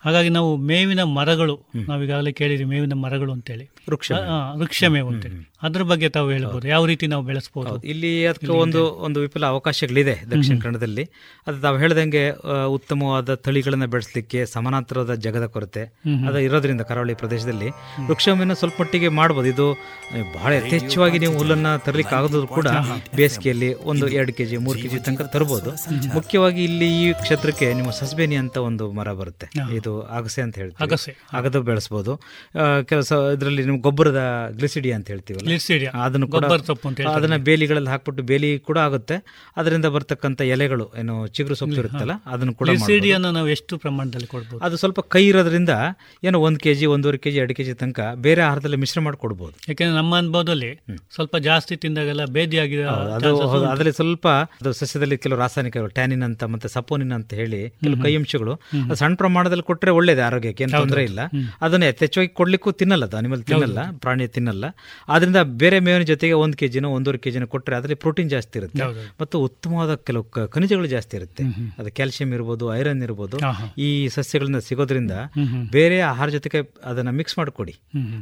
ಹಾಗಾಗಿ 0.00 0.28
ನಾವು 0.28 0.56
ಮೇವಿನ 0.56 1.02
ಮರಗಳು 1.02 1.66
ನಾವೀಗಾಗಲೇ 1.74 2.32
ಕೇಳಿದ್ವಿ 2.32 2.64
ಮೇವಿನ 2.64 2.92
ಮರಗಳು 2.92 3.32
ಅಂತೇಳಿ. 3.32 3.64
ವೃಕ್ಷ 3.90 4.12
ವೃಕ್ಷ 4.54 4.84
ಮೇವು 4.84 5.08
ಅಂತೇಳಿ. 5.08 5.49
ಅದ್ರ 5.62 5.82
ಬಗ್ಗೆ 5.90 6.08
ತಾವು 6.08 6.28
ಹೇಳ್ಬೋದು. 6.30 6.68
ಯಾವ 6.68 6.82
ರೀತಿ 6.90 7.06
ನಾವು 7.12 7.22
ಬೆಳೆಸ್ಬೋದು? 7.24 7.72
ಇಲ್ಲಿ 7.92 8.10
ಅದಕ್ಕೆ 8.26 8.52
ಒಂದು 8.64 8.82
ಒಂದು 9.06 9.18
ವಿಪುಲ 9.20 9.46
ಅವಕಾಶಗಳಿದೆ 9.54 10.14
ದಕ್ಷಿಣ 10.30 10.56
ಕನ್ನಡದಲ್ಲಿ. 10.62 11.04
ಅದು 11.46 11.56
ತಾವು 11.60 11.76
ಹೇಳ್ದಂಗೆ 11.78 12.22
ಉತ್ತಮವಾದ 12.76 13.34
ತಳಿಗಳನ್ನ 13.44 13.86
ಬೆಳೆಸಲಿಕ್ಕೆ 13.94 14.40
ಸಮಾನಾಂತರದ 14.54 15.14
ಜಗದ 15.26 15.46
ಕೊರತೆ. 15.46 15.82
ಅದು 16.28 16.38
ಇರೋದ್ರಿಂದ 16.38 16.84
ಕರಾವಳಿ 16.90 17.14
ಪ್ರದೇಶದಲ್ಲಿ. 17.14 17.68
ವೃಕ್ಷವನ್ನು 18.06 18.54
ಸ್ವಲ್ಪ 18.54 18.80
ಮಟ್ಟಿಗೆ 18.80 19.08
ಮಾಡ್ಬೋದು. 19.20 19.48
ಇದು 19.54 19.66
ಬಹಳ 20.36 20.52
ಯಥೇಚ್ಛವಾಗಿ 20.52 21.18
ನೀವು 21.24 21.36
ಹುಲ್ಲನ್ನ 21.38 21.70
ತರಲಿಕ್ಕೆ 21.86 22.14
ಆಗೋದು 22.16 22.46
ಕೂಡ 22.56 22.68
ಬೇಸಿಗೆಯಲ್ಲಿ 23.16 23.70
ಒಂದು 23.92 24.08
ಎರಡು 24.18 24.34
ಕೆಜಿ 24.38 24.56
ಮೂರು 24.66 24.78
ಕೆಜಿ 24.78 24.98
ತನಕ 25.08 25.26
ತರಬಹುದು 25.36 25.70
ಮುಖ್ಯವಾಗಿ 26.14 26.64
ಇಲ್ಲಿ 26.64 26.88
ಈ 27.02 27.12
ಕ್ಷೇತ್ರಕ್ಕೆ 27.22 27.68
ನಿಮ್ಮ 27.74 27.90
ಸಸ್ಬೇನಿ 28.00 28.36
ಅಂತ 28.42 28.56
ಒಂದು 28.70 28.86
ಮರ 28.98 29.12
ಬರುತ್ತೆ. 29.20 29.48
ಇದು 29.78 29.92
ಅಗಸೆ 30.18 30.40
ಅಂತ 30.46 30.56
ಹೇಳ್ತೀವಿ. 30.62 30.84
ಅಗಸೆ. 30.88 31.12
ಅಗದು 31.32 31.62
ಬೆಳೆಸಬಹುದು 31.70 32.14
ಕೆಲಸ 32.88 33.12
ಇದರಲ್ಲಿ 33.36 33.64
ನಿಮ್ಮ 33.68 33.80
ಗೊಬ್ಬರದ 33.88 34.22
ಗ್ಲಿಸಿಡಿ 34.58 34.92
ಅಂತ 34.98 35.08
ಹೇಳ್ತೀವಲ್ಲ. 35.14 35.48
ಅದನ್ನು 36.04 36.26
ಕೂಡ. 36.34 36.44
ಅದನ್ನ 37.16 37.36
ಬೇಲಿಗಳಲ್ಲಿ 37.48 37.90
ಹಾಕ್ಬಿಟ್ಟು 37.92 38.22
ಬೇಲಿ 38.30 38.50
ಕೂಡ 38.68 38.78
ಆಗುತ್ತೆ. 38.86 39.16
ಅದರಿಂದ 39.60 39.86
ಬರ್ತಕ್ಕಂಥ 39.94 40.40
ಎಲೆಗಳು 40.54 40.86
ಏನು 41.02 41.14
ಚಿಗುರು 41.36 41.56
ಸೊಪ್ಪು 41.60 41.78
ಇರುತ್ತಲ್ಲ 41.82 42.14
ಅದನ್ನು 42.34 42.54
ಕೂಡ 42.60 42.68
ನಾವು 43.38 43.48
ಎಷ್ಟು 43.56 43.74
ಪ್ರಮಾಣದಲ್ಲಿ 43.84 44.28
ಕೊಡ್ಬೋದು? 44.34 44.60
ಅದು 44.66 44.76
ಸ್ವಲ್ಪ 44.82 45.00
ಕೈ 45.14 45.24
ಇರೋದ್ರಿಂದ 45.30 45.72
ಏನೋ 46.28 46.38
ಒಂದು 46.46 46.60
ಕೆಜಿ 46.66 46.86
ಒಂದೂವರೆ 46.94 47.20
ಕೆಜಿ 47.24 47.38
ಎರಡು 47.42 47.54
ಕೆಜಿ 47.58 47.74
ತನಕ 47.82 48.00
ಬೇರೆ 48.26 48.42
ಆಹಾರದಲ್ಲಿ 48.48 48.78
ಮಿಶ್ರ 48.84 49.00
ಮಾಡಿ 49.06 49.18
ಕೊಡ್ಬೋದು 49.24 49.54
ಯಾಕೆಂದ್ರೆ 49.70 49.96
ನಮ್ಮ 50.00 50.12
ಅನುಭವದಲ್ಲಿ 50.22 50.70
ಸ್ವಲ್ಪ 51.16 51.36
ಜಾಸ್ತಿ 51.48 51.76
ತಿಂದಾಗೆಲ್ಲ 51.84 52.24
ಬೇದಿ 52.36 52.58
ಆಗಿದೆ 52.64 52.84
ಅದು 53.18 53.30
ಅದರಲ್ಲಿ 53.72 53.94
ಸ್ವಲ್ಪ 54.00 54.26
ಅದು 54.60 54.72
ಸಸ್ಯದಲ್ಲಿ 54.80 55.18
ಕೆಲವು 55.24 55.38
ರಾಸಾಯನಿಕಗಳು 55.44 55.92
ಟ್ಯಾನಿನ್ 55.98 56.24
ಅಂತ 56.28 56.44
ಮತ್ತೆ 56.54 56.70
ಸಪೋನಿನ್ 56.76 57.14
ಅಂತ 57.18 57.32
ಹೇಳಿ 57.40 57.60
ಕೆಲವು 57.84 58.00
ಕೈ 58.04 58.12
ಅಂಶಗಳು 58.20 58.54
ಸಣ್ಣ 59.00 59.12
ಪ್ರಮಾಣದಲ್ಲಿ 59.22 59.64
ಕೊಟ್ಟರೆ 59.70 59.92
ಒಳ್ಳೇದು 59.98 60.22
ಆರೋಗ್ಯಕ್ಕೆ 60.28 60.64
ಏನು 60.66 60.72
ತೊಂದರೆ 60.80 61.02
ಇಲ್ಲ. 61.10 61.20
ಅದನ್ನ 61.64 61.84
ಯಥೇಚ್ಛವಾಗಿ 61.90 62.32
ಕೊಡ್ಲಿಕ್ಕೂ 62.40 62.70
ತಿನ್ನಲ್ಲ 62.80 63.04
ಅದು 63.08 63.16
ಅನಿಮಲ್ 63.20 63.42
ತಿನ್ನಲ್ಲ 63.50 63.80
ಪ್ರಾಣಿ 64.04 64.26
ತಿನ್ನಲ್ಲ. 64.36 64.64
ಆದ್ರಿಂದ 65.14 65.39
ಬೇರೆ 65.42 65.80
ಮೇವಿನ 65.80 66.02
ಜೊತೆಗೆ 66.02 66.32
ಒಂದು 66.32 66.56
ಕೆಜಿನೋ 66.56 66.90
ಒಂದೂವರೆ 66.90 67.18
ಕೆಜಿನೋ 67.18 67.46
ಕೊಟ್ಟರೆ 67.46 67.76
ಅದರಲ್ಲಿ 67.76 67.94
ಪ್ರೋಟೀನ್ 67.94 68.30
ಜಾಸ್ತಿ 68.30 68.58
ಇರುತ್ತೆ. 68.58 68.82
ಮತ್ತು 69.20 69.40
ಉತ್ತಮವಾದ 69.40 69.94
ಕೆಲವು 69.94 70.24
ಖನಿಜಗಳು 70.48 70.86
ಜಾಸ್ತಿ 70.86 71.16
ಇರುತ್ತೆ 71.16 71.44
ಅದು 71.78 71.90
ಕ್ಯಾಲ್ಸಿಯಂ 71.90 72.32
ಇರ್ಬೋದು 72.32 72.76
ಐರನ್ 72.76 73.02
ಇರ್ಬೋದು. 73.02 73.38
ಈ 73.78 74.08
ಸಸ್ಯಗಳಿಂದ 74.08 74.56
ಸಿಗೋದ್ರಿಂದ. 74.56 75.10
ಬೇರೆ 75.72 76.00
ಆಹಾರ 76.00 76.28
ಜೊತೆಗೆ 76.28 76.72
ಅದನ್ನ 76.84 77.10
ಮಿಕ್ಸ್ 77.10 77.38
ಮಾಡಿಕೊಡಿ. 77.38 77.72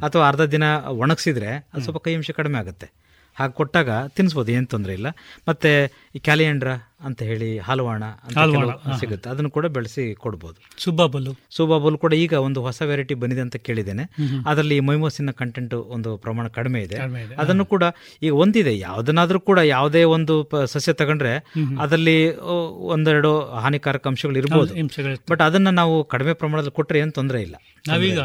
ಅಥವಾ 0.02 0.28
ಅರ್ಧ 0.28 0.40
ದಿನ 0.40 0.62
ಒಣಗಿಸಿದ್ರೆ 0.88 1.46
ಅದು 1.46 1.82
ಸ್ವಲ್ಪ 1.82 1.98
ಕೈ 1.98 2.14
ಅಂಶ 2.14 2.30
ಕಡಿಮೆ 2.30 2.58
ಆಗುತ್ತೆ 2.58 3.07
ಹಾಗೆ 3.38 3.52
ಕೊಟ್ಟಾಗ 3.52 3.90
ತಿನ್ನಿಸ್ಬೋದು 4.16 4.52
ಏನು 4.52 4.66
ತೊಂದರೆ 4.66 4.92
ಇಲ್ಲ. 4.98 5.08
ಮತ್ತೆ 5.48 5.70
ಈ 6.16 6.18
ಕ್ಯಾಲಿಯಂಡ್ರ 6.18 6.70
ಅಂತ 7.08 7.22
ಹೇಳಿ 7.22 7.58
ಹಾಲುವಾಣ. 7.58 8.04
ಸಿಗುತ್ತೆ. 9.00 9.30
ಅದನ್ನು 9.30 9.50
ಕೂಡ 9.50 9.66
ಬೆಳೆಸಿ 9.66 10.14
ಕೊಡ್ಬೋದು. 10.14 10.58
ಸುಬ್ಬಾಬಲು 10.84 11.32
ಸುಬಾಬಲ್ 11.56 11.98
ಕೂಡ 11.98 12.12
ಈಗ 12.12 12.32
ಒಂದು 12.32 12.62
ಹೊಸ 12.62 12.82
ವೆರೈಟಿ 12.82 13.14
ಬಂದಿದೆ 13.14 13.40
ಅಂತ 13.40 13.56
ಕೇಳಿದ್ದೇನೆ. 13.56 14.04
ಅದರಲ್ಲಿ 14.46 14.80
ಮೈಮೋಸಿನ 14.80 15.30
ಕಂಟೆಂಟ್ 15.30 15.74
ಒಂದು 15.74 16.16
ಪ್ರಮಾಣ 16.16 16.46
ಕಡಿಮೆ 16.46 16.82
ಇದೆ. 16.82 16.98
ಅದನ್ನು 17.38 17.66
ಕೂಡ 17.66 17.82
ಈಗ 18.22 18.34
ಒಂದಿದೆ 18.34 18.78
ಯಾವ್ದನ್ನಾದ್ರೂ 18.78 19.40
ಕೂಡ 19.40 19.58
ಯಾವುದೇ 19.58 20.04
ಒಂದು 20.04 20.66
ಸಸ್ಯ 20.66 20.92
ತಗೊಂಡ್ರೆ. 20.92 21.34
ಅದರಲ್ಲಿ 21.80 22.36
ಒಂದೆರಡು 22.96 23.32
ಹಾನಿಕಾರಕ 23.44 24.06
ಅಂಶಗಳು 24.06 24.38
ಇರ್ಬೋದು. 24.38 24.74
ಬಟ್ 25.30 25.42
ಅದನ್ನ 25.42 25.68
ನಾವು 25.68 26.04
ಕಡಿಮೆ 26.04 26.32
ಪ್ರಮಾಣದಲ್ಲಿ 26.32 26.76
ಕೊಟ್ಟರೆ 26.80 26.98
ಏನು 26.98 27.12
ತೊಂದರೆ 27.12 27.42
ಇಲ್ಲ. 27.42 27.56
ನಾವೀಗ 27.88 28.20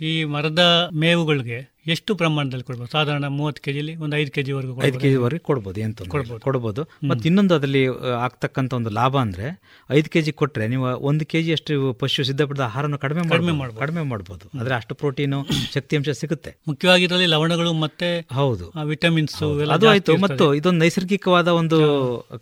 ಈ 0.00 0.24
ಮರದ 0.24 0.62
ಮೇವುಗಳಿಗೆ 0.92 1.71
ಎಷ್ಟು 1.86 2.14
ಪ್ರಮಾಣದಲ್ಲಿ 2.14 2.64
ಕೊಡ್ಬೋದು? 2.64 2.90
ಸಾಧಾರಣ 2.90 3.26
ಮೂವತ್ತು 3.26 3.62
ಕೆ 3.62 3.72
ಜಿಲಿ 3.72 3.96
ಒಂದು 3.96 4.16
ಐದು 4.16 4.30
ಕೆಜಿ 4.30 4.52
ವರೆಗೂ 4.52 4.82
ಐದು 4.88 4.98
ಕೆ 5.02 5.08
ಜಿವರೆಗೆ 5.10 5.42
ಕೊಡ್ಬೋದು 5.48 5.80
ಏನು 5.80 5.94
ಕೊಡ್ಬೋದು. 6.14 6.40
ಕೊಡ್ಬೋದು. 6.40 6.82
ಮತ್ತೆ 7.10 7.28
ಇನ್ನೊಂದು 7.28 7.54
ಅದರಲ್ಲಿ 7.54 7.82
ಆಗ್ತಕ್ಕಂಥ 8.26 8.72
ಒಂದು 8.74 8.90
ಲಾಭ 8.90 9.16
ಅಂದ್ರೆ 9.16 9.46
ಐದು 9.90 10.10
ಕೆ 10.10 10.22
ಜಿ 10.22 10.32
ಕೊಟ್ಟರೆ 10.32 10.66
ನೀವು 10.68 10.86
ಒಂದು 11.10 11.26
ಕೆ 11.26 11.42
ಜಿ 11.42 11.52
ಅಷ್ಟು 11.52 11.92
ಪಶು 12.02 12.24
ಸಿದ್ಧಪಡಿದ 12.24 12.60
ಆಹಾರವನ್ನು 12.60 12.98
ಕಡಿಮೆ 12.98 13.22
ಕಡಿಮೆ 13.28 13.52
ಮಾಡ್ಬೋದು. 13.52 13.80
ಕಡಿಮೆ 13.80 14.02
ಮಾಡ್ಬೋದು. 14.02 14.46
ಅಂದರೆ 14.58 14.74
ಅಷ್ಟು 14.74 14.94
ಪ್ರೋಟೀನು 14.94 15.40
ಶಕ್ತಿ 15.74 15.96
ಅಂಶ 15.96 16.14
ಸಿಗುತ್ತೆ. 16.22 16.52
ಮುಖ್ಯವಾಗಿ 16.68 17.04
ಇದರಲ್ಲಿ 17.04 17.26
ಲವಣಗಳು 17.26 17.72
ಮತ್ತೆ 17.72 18.10
ಹೌದು. 18.40 18.72
ವಿಟಮಿನ್ಸ್ 18.92 19.36
ಅದು 19.78 19.88
ಆಯ್ತು. 19.94 20.16
ಮತ್ತು 20.16 20.54
ಇದೊಂದು 20.54 20.82
ನೈಸರ್ಗಿಕವಾದ 20.84 21.48
ಒಂದು 21.48 21.80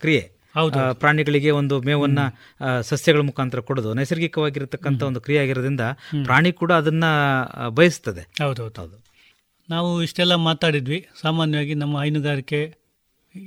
ಕ್ರಿಯೆ. 0.04 0.22
ಹೌದು. 0.58 0.78
ಪ್ರಾಣಿಗಳಿಗೆ 1.00 1.50
ಒಂದು 1.50 1.74
ಮೇವನ್ನ 1.88 2.20
ಸಸ್ಯಗಳ 2.80 3.20
ಮುಖಾಂತರ 3.20 3.60
ಕೊಡೋದು. 3.60 3.94
ನೈಸರ್ಗಿಕವಾಗಿರತಕ್ಕಂಥ 3.94 5.02
ಒಂದು 5.10 5.20
ಕ್ರಿಯೆ 5.20 5.40
ಆಗಿರೋದ್ರಿಂದ 5.42 5.84
ಪ್ರಾಣಿ 6.24 6.52
ಕೂಡ 6.62 6.72
ಅದನ್ನ 6.82 7.04
ಬಯಸ್ತದೆ. 7.78 8.24
ಹೌದು 8.44 8.62
ಹೌದೌದು 8.62 9.09
ನಾವು 9.70 9.88
ಇಷ್ಟೆಲ್ಲ 10.02 10.34
ಮಾತಾಡಿದ್ವಿ. 10.48 10.98
ಸಾಮಾನ್ಯವಾಗಿ 11.22 11.74
ನಮ್ಮ 11.74 11.94
ಹೈನುಗಾರಿಕೆ 12.02 12.60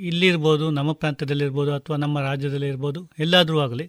ಇಲ್ಲಿರ್ಬೋದು 0.09 0.65
ನಮ್ಮ 0.71 0.91
ಪ್ರಾಂತ್ಯದಲ್ಲಿರ್ಬೋದು 0.93 1.71
ಅಥವಾ 1.77 1.95
ನಮ್ಮ 1.97 2.19
ರಾಜ್ಯದಲ್ಲಿ 2.19 2.67
ಇರ್ಬೋದು 2.67 2.99
ಎಲ್ಲಾದರೂ 3.19 3.57
ಆಗಲಿ 3.59 3.85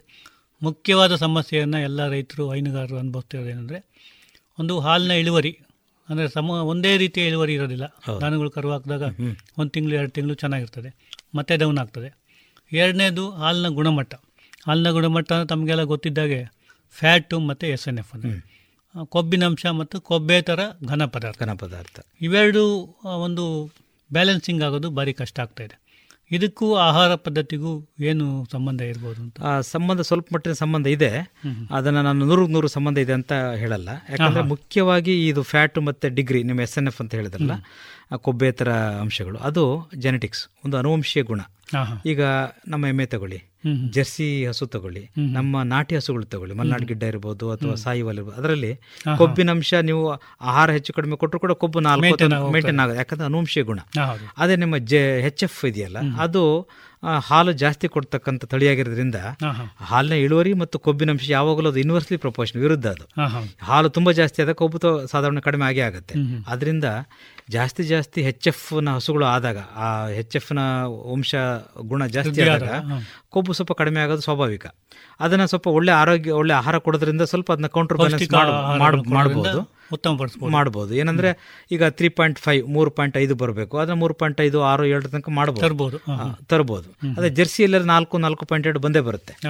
ಮುಖ್ಯವಾದ 0.63 1.15
ಸಮಸ್ಯೆಯನ್ನು 1.15 1.79
ಎಲ್ಲ 1.79 2.01
ರೈತರು 2.09 2.45
ಹೈನುಗಾರರು 2.53 2.97
ಅನುಭವಿಸ್ತಿರೋದು 2.97 3.51
ಏನಂದರೆ 3.55 3.79
ಒಂದು 4.59 4.75
ಹಾಲಿನ 4.81 5.15
ಇಳುವರಿ 5.23 5.53
ಅಂದರೆ 6.09 6.27
ಸಮ 6.29 6.57
ಒಂದೇ 6.73 6.93
ರೀತಿಯ 7.03 7.23
ಇಳುವರಿ 7.27 7.53
ಇರೋದಿಲ್ಲ. 7.55 7.87
ದಾನಗಳು 8.23 8.51
ಕರು 8.51 8.73
ಹಾಕಿದಾಗ 8.73 9.05
ಒಂದು 9.59 9.71
ತಿಂಗಳು 9.71 9.95
ಎರಡು 9.95 10.13
ತಿಂಗಳು 10.17 10.35
ಚೆನ್ನಾಗಿರ್ತದೆ. 10.35 10.91
ಮತ್ತೆ 11.35 11.57
ಡೌನ್ 11.57 11.79
ಆಗ್ತದೆ. 11.79 12.11
ಎರಡನೇದು 12.73 13.25
ಹಾಲಿನ 13.43 13.69
ಗುಣಮಟ್ಟ. 13.79 14.15
ಹಾಲಿನ 14.67 14.91
ಗುಣಮಟ್ಟ 14.91 15.31
ಅಂದರೆ 15.33 15.49
ತಮಗೆಲ್ಲ 15.49 15.85
ಗೊತ್ತಿದ್ದಾಗೆ 15.93 16.41
ಫ್ಯಾಟು 16.97 17.39
ಮತ್ತು 17.49 17.67
ಎಸ್ 17.67 17.87
ಎನ್ 17.89 17.99
ಎಫ್ 17.99 18.13
ಕೊಬ್ಬಿನಂಶ 19.03 19.67
ಮತ್ತು 19.67 20.01
ಕೊಬ್ಬೇತರ 20.01 20.61
ಘನ 20.89 21.05
ಪದಾರ್ಥ 21.05 21.43
ಘನ 21.43 21.53
ಪದಾರ್ಥ 21.53 22.01
ಇವೆರಡು 22.21 22.63
ಒಂದು 23.23 23.73
ಬ್ಯಾಲೆನ್ಸಿಂಗ್ 24.13 24.63
ಆಗೋದು 24.63 24.91
ಭಾರಿ 24.91 25.13
ಕಷ್ಟ 25.13 25.41
ಆಗ್ತಾ 25.41 25.65
ಇದೆ. 25.65 25.81
ಇದಕ್ಕೂ 26.31 26.75
ಆಹಾರ 26.75 27.15
ಪದ್ಧತಿಗೂ 27.15 27.89
ಏನು 28.01 28.49
ಸಂಬಂಧ 28.53 28.81
ಇರ್ಬೋದು 28.81 29.23
ಅಂತ? 29.23 29.41
ಆ 29.41 29.61
ಸಂಬಂಧ 29.61 30.01
ಸ್ವಲ್ಪ 30.01 30.29
ಮಟ್ಟಿನ 30.35 30.53
ಸಂಬಂಧ 30.53 30.87
ಇದೆ. 30.87 31.33
ಅದನ್ನು 31.71 32.03
ನಾನು 32.03 32.25
ನೂರು 32.25 32.47
ನೂರು 32.47 32.69
ಸಂಬಂಧ 32.69 32.99
ಇದೆ 32.99 33.13
ಅಂತ 33.13 33.33
ಹೇಳಲ್ಲ. 33.33 33.89
ಯಾಕಂದ್ರೆ 34.09 34.43
ಮುಖ್ಯವಾಗಿ 34.43 35.29
ಇದು 35.29 35.43
ಫ್ಯಾಟ್ 35.43 35.79
ಮತ್ತು 35.79 36.15
ಡಿಗ್ರಿ 36.15 36.43
ನಿಮ್ಮ 36.43 36.61
ಎಸ್ 36.61 36.79
ಎನ್ 36.79 36.87
ಎಫ್ 36.87 37.01
ಅಂತ 37.01 37.15
ಹೇಳಿದ್ರಲ್ಲ. 37.15 37.53
ಕೊಬ್ಬೇತರ 38.27 38.71
ಅಂಶಗಳು. 39.05 39.39
ಅದು 39.39 39.65
ಜೆನೆಟಿಕ್ಸ್ 39.97 40.45
ಒಂದು 40.65 40.77
ಅನುವಂಶೀಯ 40.77 41.23
ಗುಣ. 41.23 41.41
ಈಗ 42.07 42.23
ನಮ್ಮ 42.69 42.87
ಎಮ್ಮೆ 42.87 43.07
ತಗೊಳ್ಳಿ. 43.07 43.41
ಜರ್ಸಿ 43.91 44.27
ಹಸು 44.47 44.67
ತಗೊಳ್ಳಿ 44.67 45.03
ನಮ್ಮ 45.37 45.63
ನಾಟಿ 45.63 45.95
ಹಸುಗಳು 45.97 46.25
ತಗೊಳ್ಳಿ 46.25 46.55
ಮಲ್ನಾಡು 46.55 46.87
ಗಿಡ್ಡ 46.87 47.03
ಇರ್ಬೋದು 47.03 47.51
ಅಥವಾ 47.51 47.75
ಸಾಯಿವಲ್ 47.75 48.17
ಇರ್ಬೋದು. 48.17 48.37
ಅದರಲ್ಲಿ 48.41 48.73
ಕೊಬ್ಬಿನ 49.19 49.51
ಅಂಶ 49.51 49.75
ನೀವು 49.91 50.03
ಆಹಾರ 50.41 50.71
ಹೆಚ್ಚು 50.71 50.93
ಕಡಿಮೆ 50.93 51.17
ಕೊಟ್ಟರು 51.17 51.41
ಕೂಡ 51.41 51.53
ಕೊಬ್ಬು 51.53 51.81
ನಾಲ್ಕು. 51.81 52.03
ಮೇಂಟೈನ್ 52.57 52.81
ಆಗುತ್ತೆ 52.85 53.01
ಯಾಕಂದ್ರೆ 53.03 53.27
ಅನುವಂಶೀಯ 53.27 53.63
ಗುಣ. 53.63 53.81
ಅದೇ 54.39 54.57
ನಿಮ್ಮ 54.57 54.77
ಜೆ 54.93 55.21
ಹೆಚ್ 55.21 55.45
ಎಫ್ 55.45 55.65
ಇದೆಯಲ್ಲ 55.65 55.97
ಅದು 56.27 56.45
ಹಾಲು 57.19 57.53
ಜಾಸ್ತಿ 57.53 57.89
ಕೊಡ್ತಕ್ಕಂಥ 57.89 58.45
ತಳಿಯಾಗಿರೋದ್ರಿಂದ. 58.45 59.15
ಹಾಲಿನ 59.81 60.13
ಇಳುವರಿ 60.13 60.53
ಮತ್ತು 60.53 60.79
ಕೊಬ್ಬಿನ 60.79 61.11
ಅಂಶ 61.11 61.31
ಯಾವಾಗಲೂ 61.31 61.69
ಅದು 61.69 61.79
ಇನ್ವರ್ಸ್ಲಿ 61.79 62.17
ಪ್ರಪೋರ್ಷನ್ 62.17 62.63
ವಿರುದ್ಧ 62.63 62.87
ಅದು. 62.87 63.05
ಹಾಲು 63.61 63.89
ತುಂಬಾ 63.89 64.13
ಜಾಸ್ತಿ 64.13 64.43
ಆದಾಗ 64.43 64.55
ಕೊಬ್ಬು 64.55 65.07
ಸಾಧಾರಣ 65.07 65.39
ಕಡಿಮೆ 65.39 65.67
ಆಗೇ 65.67 65.81
ಆಗುತ್ತೆ. 65.81 66.15
ಅದರಿಂದ 66.47 66.85
ಜಾಸ್ತಿ 67.51 67.83
ಜಾಸ್ತಿ 67.83 68.23
ಹೆಚ್ 68.23 68.49
ಎಫ್ನ 68.49 68.89
ಹಸುಗಳು 68.95 69.25
ಆದಾಗ 69.25 69.59
ಆ 69.77 70.07
ಹೆಚ್ 70.09 70.37
ಎಫ್ನ 70.37 70.59
ವಂಶ 71.13 71.35
ಗುಣ 71.81 72.07
ಜಾಸ್ತಿ 72.07 72.43
ಆದಾಗ 72.43 72.83
ಕೊಬ್ಬು 73.29 73.53
ಸ್ವಲ್ಪ 73.53 73.73
ಕಡಿಮೆ 73.73 74.01
ಆಗೋದು 74.01 74.21
ಸ್ವಾಭಾವಿಕ. 74.21 74.67
ಅದನ್ನ 75.21 75.45
ಸ್ವಲ್ಪ 75.45 75.67
ಒಳ್ಳೆ 75.67 75.93
ಆರೋಗ್ಯ 75.93 76.31
ಒಳ್ಳೆ 76.31 76.55
ಆಹಾರ 76.55 76.79
ಕೊಡೋದ್ರಿಂದ 76.79 77.23
ಸ್ವಲ್ಪ 77.23 77.53
ಅದನ್ನ 77.53 77.67
ಕೌಂಟರ್ 77.67 77.97
ಬ್ಯಾಲೆನ್ಸ್ 77.97 78.31
ಪೌಷ್ಟಿಕ 78.31 79.67
ಉತ್ತಮಪಡಿಸ್ಬೋದು. 79.93 80.53
ಮಾಡಬಹುದು 80.53 80.95
ಏನಂದ್ರೆ 80.95 81.37
ಈಗ 81.73 81.85
ತ್ರೀ 81.85 82.09
ಪಾಯಿಂಟ್ 82.09 82.39
ಫೈವ್ 82.39 82.69
ಮೂರು 82.69 82.91
ಪಾಯಿಂಟ್ 82.91 83.19
ಐದು 83.19 83.35
ಬರಬೇಕು. 83.35 83.79
ಅದನ್ನ 83.79 83.99
ಮೂರು 83.99 84.15
ಪಾಯಿಂಟ್ 84.15 84.41
ಐದು 84.41 84.63
ಆರು 84.63 84.87
ಏಳರ 84.87 85.07
ತನಕ 85.07 85.29
ಮಾಡಬಹುದು 85.29 85.61
ತರ್ಬೋದು. 85.61 85.99
ತರಬಹುದು 86.45 87.15
ಅದೇ 87.17 87.29
ಜರ್ಸಿ 87.29 87.63
ಎಲ್ಲರೂ 87.63 87.85
ನಾಲ್ಕು 87.85 88.19
ನಾಲ್ಕು 88.19 88.47
ಪಾಯಿಂಟ್ 88.47 88.67
ಎರಡು 88.67 88.79
ಬಂದೇ 88.79 89.01
ಬರುತ್ತೆ. 89.01 89.49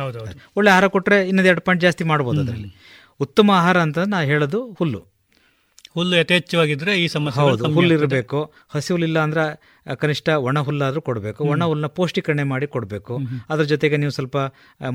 ಒಳ್ಳೆ 0.56 0.70
ಆಹಾರ 0.70 0.86
ಕೊಟ್ಟರೆ 0.86 1.28
ಇನ್ನೊಂದು 1.28 1.48
ಎರಡು 1.48 1.60
ಪಾಯಿಂಟ್ 1.60 1.82
ಜಾಸ್ತಿ 1.82 2.04
ಮಾಡ್ಬೋದು 2.04 2.40
ಅದರಲ್ಲಿ. 2.40 2.76
ಉತ್ತಮ 3.20 3.50
ಆಹಾರ 3.50 3.80
ಅಂತ 3.80 3.98
ನಾ 3.98 4.20
ಹೇಳೋದು 4.20 4.72
ಹುಲ್ಲು. 4.72 5.13
ಹುಲ್ಲು 5.96 6.14
ಯಥೇಚ್ಛವಾಗಿದ್ರೆ 6.16 6.92
ಈ 7.02 7.06
ಸಮಸ್ಯೆ 7.14 7.40
ಹೌದು 7.42 7.68
ಹುಲ್ಲು 7.76 7.94
ಇರಬೇಕು. 7.98 8.38
ಹಸಿ 8.74 8.90
ಹುಲ್ಲಿಲ್ಲ 8.92 9.18
ಅಂದ್ರೆ 9.26 9.44
ಕನಿಷ್ಠ 10.02 10.28
ಒಣ 10.48 10.58
ಹುಲ್ಲಾದರೂ 10.58 11.00
ಕೊಡಬೇಕು. 11.00 11.40
ಒಣ 11.44 11.62
ಹುಲ್ಲನ್ನ 11.70 11.90
ಪೌಷ್ಟಿಕರಣೆ 11.98 12.44
ಮಾಡಿ 12.52 12.66
ಕೊಡಬೇಕು. 12.66 13.14
ಅದ್ರ 13.50 13.64
ಜೊತೆಗೆ 13.72 13.96
ನೀವು 13.96 14.10
ಸ್ವಲ್ಪ 14.10 14.36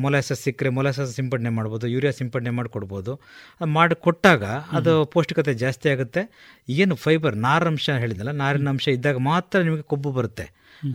ಮೊಲಾಸಸ್ 0.04 0.42
ಸಿಕ್ಕರೆ 0.44 0.70
ಮೊಲಾಸಸ್ 0.70 1.12
ಸಿಂಪಡಣೆ 1.16 1.50
ಮಾಡ್ಬೋದು 1.50 1.88
ಯೂರಿಯಾ 1.88 2.12
ಸಿಂಪಡಣೆ 2.12 2.50
ಮಾಡಿ 2.50 2.70
ಕೊಡ್ಬೋದು. 2.70 3.14
ಮಾಡಿ 3.78 3.98
ಕೊಟ್ಟಾಗ 4.08 4.44
ಅದು 4.80 4.94
ಪೌಷ್ಟಿಕತೆ 5.06 5.54
ಜಾಸ್ತಿ 5.54 5.90
ಆಗುತ್ತೆ. 5.90 6.24
ಏನು 6.70 6.96
ಫೈಬರ್ 6.96 7.38
ನಾರಂಶ 7.48 7.90
ಹೇಳಿದಲ್ಲ 8.04 8.32
ನಾರಿನ 8.44 8.70
ಅಂಶ 8.76 8.88
ಇದ್ದಾಗ 8.88 9.18
ಮಾತ್ರ 9.32 9.60
ನಿಮಗೆ 9.70 9.82
ಕೊಬ್ಬು 9.82 10.12
ಬರುತ್ತೆ. 10.12 10.48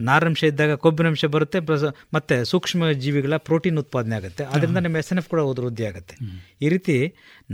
ನಾರಂಶ 0.09 0.43
ಇದ್ದಾಗ 0.53 0.75
ಕೊಬ್ಬಿನಂಶ 0.85 1.25
ಬರುತ್ತೆ 1.35 1.61
ಪ್ಲಸ್ 1.69 1.87
ಮತ್ತೆ 2.17 2.37
ಸೂಕ್ಷ್ಮ 2.53 2.91
ಜೀವಿಗಳ 3.05 3.37
ಪ್ರೋಟೀನ್ 3.49 3.79
ಉತ್ಪಾದನೆ 3.83 4.17
ಆಗುತ್ತೆ. 4.21 4.45
ಅದರಿಂದ 4.55 4.79
ನಿಮ್ಮ 4.87 5.03
ಎಸ್ 5.03 5.11
ಎನ್ 5.13 5.21
ಎಫ್ 5.23 5.29
ಕೂಡ 5.33 5.41
ವೃದ್ಧಿ 5.49 5.87
ಆಗುತ್ತೆ. 5.91 6.17
ಈ 6.65 6.69
ರೀತಿ 6.75 6.97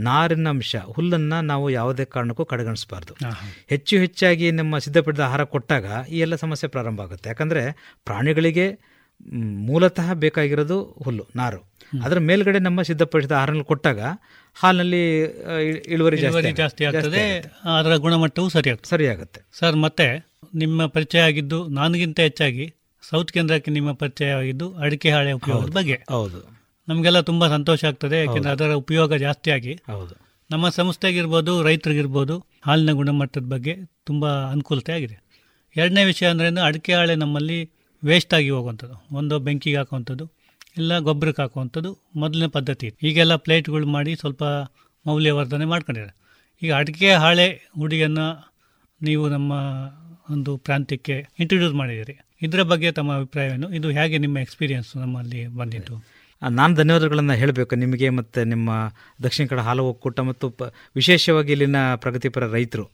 ನಾರಿನ 0.09 0.47
ಅಂಶ 0.55 0.75
ಹುಲ್ಲನ್ನು 0.95 1.39
ನಾವು 1.51 1.65
ಯಾವುದೇ 1.79 2.05
ಕಾರಣಕ್ಕೂ 2.15 2.45
ಕಡೆಗಣಿಸಬಾರ್ದು. 2.53 3.15
ಹೆಚ್ಚು 3.73 3.97
ಹೆಚ್ಚಾಗಿ 4.05 4.47
ನಮ್ಮ 4.61 4.79
ಸಿದ್ಧಪಡಿದ 4.85 5.23
ಆಹಾರ 5.27 5.43
ಕೊಟ್ಟಾಗ 5.55 5.85
ಈ 6.15 6.19
ಎಲ್ಲ 6.27 6.37
ಸಮಸ್ಯೆ 6.45 6.69
ಪ್ರಾರಂಭ 6.77 7.01
ಆಗುತ್ತೆ. 7.07 7.27
ಯಾಕಂದರೆ 7.33 7.65
ಪ್ರಾಣಿಗಳಿಗೆ 8.09 8.67
ಮೂಲತಃ 9.69 10.07
ಬೇಕಾಗಿರೋದು 10.21 10.77
ಹುಲ್ಲು 11.05 11.23
ನಾರು. 11.39 11.59
ಅದರ 12.05 12.19
ಮೇಲ್ಗಡೆ 12.27 12.59
ನಮ್ಮ 12.67 12.79
ಸಿದ್ಧಪಡಿಸಿದ 12.89 13.33
ಆಹಾರ 13.39 13.61
ಕೊಟ್ಟಾಗ 13.71 13.99
ಹಾಲಿನಲ್ಲಿ 14.57 15.01
ಇಳುವರಿ 15.95 16.17
ಜಾಸ್ತಿ 16.21 16.85
ಆಗ್ತದೆ 16.89 17.23
ಅದರ 17.79 17.95
ಗುಣಮಟ್ಟವು 18.05 18.49
ಸರಿ 18.55 18.69
ಆಗ್ತದೆ 18.73 18.89
ಸರಿಯಾಗುತ್ತೆ. 18.93 19.41
ಸರ್ 19.59 19.77
ಮತ್ತೆ 19.85 20.07
ನಿಮ್ಮ 20.53 20.85
ಪರಿಚಯ 20.85 21.19
ಆಗಿದ್ದು 21.19 21.67
ನನಗಿಂತ 21.67 22.19
ಹೆಚ್ಚಾಗಿ 22.19 22.73
ಸೌತ್ 23.09 23.31
ಕೇಂದ್ರಕ್ಕೆ 23.31 23.71
ನಿಮ್ಮ 23.71 23.91
ಪರಿಚಯ 23.93 24.29
ಆಗಿದ್ದು 24.29 24.75
ಅಡಿಕೆ 24.75 25.11
ಹಾಳೆ 25.11 25.31
ಉಪಯೋಗದ 25.31 25.69
ಬಗ್ಗೆ. 25.69 26.03
ಹೌದು. 26.09 26.61
ನಮಗೆಲ್ಲ 26.87 27.19
ತುಂಬಾ 27.19 27.47
ಸಂತೋಷ 27.47 27.85
ಆಗ್ತದೆ 27.85 28.25
ಯಾಕೆಂದ್ರೆ 28.25 28.51
ಅದರ 28.51 28.73
ಉಪಯೋಗ 28.73 29.13
ಜಾಸ್ತಿಯಾಗಿ 29.13 29.73
ಹೌದು. 29.73 30.15
ನಮ್ಮ 30.51 30.69
ಸಂಸ್ಥೆಗಿರ್ಬೋದು 30.69 31.63
ರೈತರಿಗಿರ್ಬೋದು 31.63 32.45
ಹಾಲಿನ 32.65 32.91
ಗುಣಮಟ್ಟದ 32.91 33.41
ಬಗ್ಗೆ 33.41 33.75
ತುಂಬ 34.05 34.49
ಅನುಕೂಲತೆ 34.49 34.93
ಆಗಿದೆ. 34.93 35.23
ಎರಡನೇ 35.75 36.03
ವಿಷಯ 36.03 36.27
ಅಂದ್ರೆ 36.27 36.61
ಅಡಿಕೆ 36.61 36.93
ಹಾಳೆ 36.93 37.15
ನಮ್ಮಲ್ಲಿ 37.15 37.71
ವೇಸ್ಟ್ 38.03 38.33
ಆಗಿ 38.33 38.49
ಹೋಗುವಂಥದ್ದು. 38.49 39.15
ಒಂದು 39.15 39.39
ಬೆಂಕಿಗೆ 39.39 39.77
ಹಾಕುವಂಥದ್ದು 39.77 40.31
ಇಲ್ಲ 40.77 40.99
ಗೊಬ್ಬರಕ್ಕೆ 40.99 41.41
ಹಾಕುವಂಥದ್ದು 41.41 41.97
ಮೊದಲನೇ 42.15 42.47
ಪದ್ಧತಿ. 42.47 42.93
ಈಗೆಲ್ಲ 43.03 43.35
ಪ್ಲೇಟ್ಗಳು 43.35 43.87
ಮಾಡಿ 43.87 44.15
ಸ್ವಲ್ಪ 44.15 44.43
ಮೌಲ್ಯವರ್ಧನೆ 45.05 45.65
ಮಾಡ್ಕೊಂಡಿದ್ದಾರೆ. 45.65 46.21
ಈಗ 46.63 46.73
ಅಡಿಕೆ 46.73 47.13
ಹಾಳೆ 47.13 47.69
ಹುಡಿಯನ್ನು 47.79 48.53
ನೀವು 49.01 49.29
ನಮ್ಮ 49.29 49.53
ಒಂದು 50.31 50.57
ಪ್ರಾಂತ್ಯಕ್ಕೆ 50.57 51.25
ಇಂಟ್ರೊಡ್ಯೂಸ್ 51.39 51.75
ಮಾಡಿದ್ದೀರಿ. 51.75 52.19
ಇದರ 52.41 52.61
ಬಗ್ಗೆ 52.63 52.91
ತಮ್ಮ 52.91 53.15
ಅಭಿಪ್ರಾಯವೇನು? 53.15 53.73
ಇದು 53.73 53.89
ಹೇಗೆ 53.89 54.17
ನಿಮ್ಮ 54.17 54.37
ಎಕ್ಸ್ಪೀರಿಯನ್ಸ್ 54.37 54.97
ನಮ್ಮಲ್ಲಿ 54.97 55.47
ಬಂದಿತ್ತು 55.47 56.20
ನಾನು 56.41 56.73
ಧನ್ಯವಾದಗಳನ್ನು 56.75 57.35
ಹೇಳಬೇಕು. 57.41 57.73
ನಿಮಗೆ 57.83 58.07
ಮತ್ತು 58.19 58.39
ನಿಮ್ಮ 58.53 58.69
ದಕ್ಷಿಣ 59.23 59.43
ಕನ್ನಡ 59.49 59.63
ಹಾಲು 59.67 59.83
ಒಕ್ಕೂಟ 59.89 60.19
ಮತ್ತು 60.29 60.45
ಪ 60.59 60.69
ವಿಶೇಷವಾಗಿ 60.99 61.51
ಇಲ್ಲಿನ 61.55 61.79
ಪ್ರಗತಿಪರ 62.03 62.43
ರೈತರು. 62.53 62.85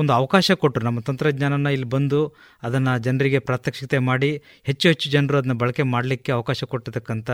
ಒಂದು 0.00 0.12
ಅವಕಾಶ 0.18 0.50
ಕೊಟ್ಟರು 0.62 0.84
ನಮ್ಮ 0.88 1.00
ತಂತ್ರಜ್ಞಾನನ 1.08 1.70
ಇಲ್ಲಿ 1.76 1.88
ಬಂದು 1.96 2.20
ಅದನ್ನು 2.62 2.92
ಜನರಿಗೆ 3.06 3.40
ಪ್ರಾತ್ಯಕ್ಷಿಕತೆ 3.48 3.98
ಮಾಡಿ 4.10 4.30
ಹೆಚ್ಚು 4.68 4.86
ಹೆಚ್ಚು 4.88 5.08
ಜನರು 5.10 5.38
ಅದನ್ನ 5.40 5.56
ಬಳಕೆ 5.62 5.86
ಮಾಡಲಿಕ್ಕೆ 5.94 6.32
ಅವಕಾಶ 6.38 6.64
ಕೊಟ್ಟಿರ್ತಕ್ಕಂಥ 6.72 7.30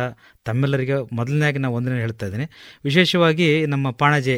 ತಮ್ಮೆಲ್ಲರಿಗೆ 0.49 0.99
ಮೊದಲನೇಯಾಗಿ 1.19 1.59
ನಾನು 1.59 1.75
ಒಂದನೇ 1.75 2.01
ಹೇಳ್ತಾ 2.01 2.27
ಇದ್ದೀನಿ. 2.27 2.47
ವಿಶೇಷವಾಗಿ 2.85 3.49
ನಮ್ಮ 3.67 3.87
ಪಾಣಜೆ 4.03 4.37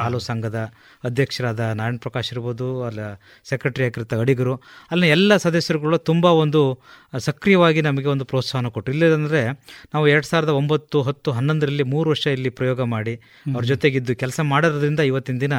ಹಾಲು 0.00 0.20
ಸಂಘದ 0.28 0.58
ಅಧ್ಯಕ್ಷರಾದ 1.04 1.60
ನಾರಾಯಣ 1.80 1.98
ಪ್ರಕಾಶ್ 2.06 2.30
ಇರ್ಬೋದು 2.32 2.68
ಅಲ್ಲ 2.84 3.00
ಸೆಕ್ರೆಟರಿ 3.44 3.84
ಆಗಿರ್ತ 3.88 4.14
ಅಡಿಗರು 4.24 4.54
ಅಲ್ಲಿನ 4.90 5.10
ಎಲ್ಲ 5.16 5.36
ಸದಸ್ಯರುಗಳು 5.36 5.98
ತುಂಬ 6.10 6.24
ಒಂದು 6.44 6.62
ಸಕ್ರಿಯವಾಗಿ 7.28 7.80
ನಮಗೆ 7.80 8.08
ಒಂದು 8.14 8.24
ಪ್ರೋತ್ಸಾಹನ 8.24 8.68
ಕೊಟ್ಟರು 8.76 8.94
ಇಲ್ಲದಂದರೆ 8.94 9.42
ನಾವು 9.94 10.04
ಎರಡು 10.16 10.26
ಸಾವಿರದ 10.26 10.48
ಒಂಬತ್ತು 10.52 11.02
ಹತ್ತು 11.02 11.32
ಹನ್ನೊಂದರಲ್ಲಿ 11.32 11.82
ಮೂರು 11.82 12.10
ವರ್ಷ 12.10 12.26
ಇಲ್ಲಿ 12.26 12.50
ಪ್ರಯೋಗ 12.50 12.80
ಮಾಡಿ 12.82 13.14
ಅವ್ರ 13.54 13.64
ಜೊತೆಗಿದ್ದು 13.64 14.16
ಕೆಲಸ 14.16 14.40
ಮಾಡೋದ್ರಿಂದ 14.44 15.00
ಇವತ್ತಿನ 15.00 15.40
ದಿನ 15.40 15.52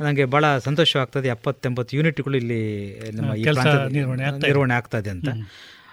ನನಗೆ 0.00 0.24
ಭಾಳ 0.24 0.58
ಸಂತೋಷವಾಗ್ತದೆ 0.58 1.28
ಎಪ್ಪತ್ತೆಂಬತ್ತು 1.28 1.96
ಯೂನಿಟ್ಗಳು 1.96 2.36
ಇಲ್ಲಿ 2.36 2.60
ನಮ್ಮ 3.12 3.32
ನಿರ್ವಹಣೆ 3.92 4.24
ಆಗ್ತದೆ 4.24 4.46
ನಿರ್ವಹಣೆ 4.46 4.74
ಆಗ್ತಾ 4.74 4.98
ಇದೆ. 4.98 5.10
ಅಂತ. 5.10 5.28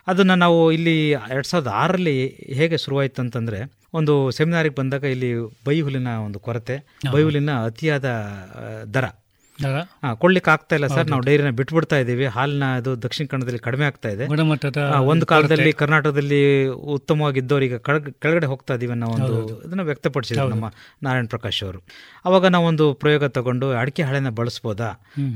ಅದನ್ನು 0.08 0.36
ನಾವು 0.36 0.72
ಇಲ್ಲಿ 0.72 0.96
ಎರಡು 1.10 1.48
ಸಾವಿರದ 1.48 1.68
ಆರರಲ್ಲಿ 1.74 2.16
ಹೇಗೆ 2.54 2.78
ಶುರುವಾಯಿತು 2.78 3.22
ಅಂತಂದರೆ 3.22 3.60
ಒಂದು 3.94 4.32
ಸೆಮಿನಾರಿಗೆ 4.32 4.76
ಬಂದಾಗ 4.76 5.04
ಇಲ್ಲಿ 5.04 5.30
ಬೈಹುಲಿನ 5.66 6.08
ಒಂದು 6.08 6.40
ಕೊರತೆ 6.40 6.76
ಬೈಹುಲಿನ 7.12 7.52
ಅತಿಯಾದ 7.66 8.08
ದರ. 8.94 9.06
ಕೊಡ್ಲಿಕ್ಕೆ 10.16 10.52
ಆಗ್ತಾ 10.52 10.76
ಇಲ್ಲ 10.76 10.88
ಸರ್. 10.88 10.98
ನಾವು 11.10 11.22
ಡೈರಿನ 11.22 11.50
ಬಿಟ್ಬಿಡ್ತಾ 11.50 11.98
ಇದ್ದೀವಿ. 11.98 12.26
ಹಾಲಿನ 12.26 12.64
ಅದು 12.66 13.02
ದಕ್ಷಿಣ 13.02 13.28
ಕನ್ನಡದಲ್ಲಿ 13.28 13.60
ಕಡಿಮೆ 13.60 13.86
ಆಗ್ತಾ 13.86 14.10
ಇದೆ. 14.10 14.28
ಒಂದು 14.98 15.26
ಕಾಲದಲ್ಲಿ 15.26 15.74
ಕರ್ನಾಟಕದಲ್ಲಿ 15.74 16.68
ಉತ್ತಮವಾಗಿದ್ದವ್ರು 16.68 17.66
ಈಗ 17.66 17.78
ಕೆಳಗ್- 17.78 18.16
ಕೆಳಗಡೆ 18.20 18.46
ಹೋಗ್ತಾ 18.46 18.74
ಇದೀವಿ 18.74 18.92
ಅನ್ನೋ 18.92 19.08
ಒಂದು 19.08 19.62
ಇದನ್ನ 19.68 19.82
ವ್ಯಕ್ತಪಡಿಸಿದ್ರು 19.82 20.44
ನಮ್ಮ 20.50 20.74
ನಾರಾಯಣ 21.04 21.26
ಪ್ರಕಾಶ್ 21.30 21.64
ಅವರು. 21.64 21.80
ಅವಾಗ 22.26 22.46
ನಾವೊಂದು 22.46 22.94
ಪ್ರಯೋಗ 22.94 23.26
ತಗೊಂಡು 23.26 23.72
ಅಡಿಕೆ 23.72 24.04
ಹಾಳೆನ 24.04 24.30
ಬಳಸ್ಬೋದಾ? 24.30 24.88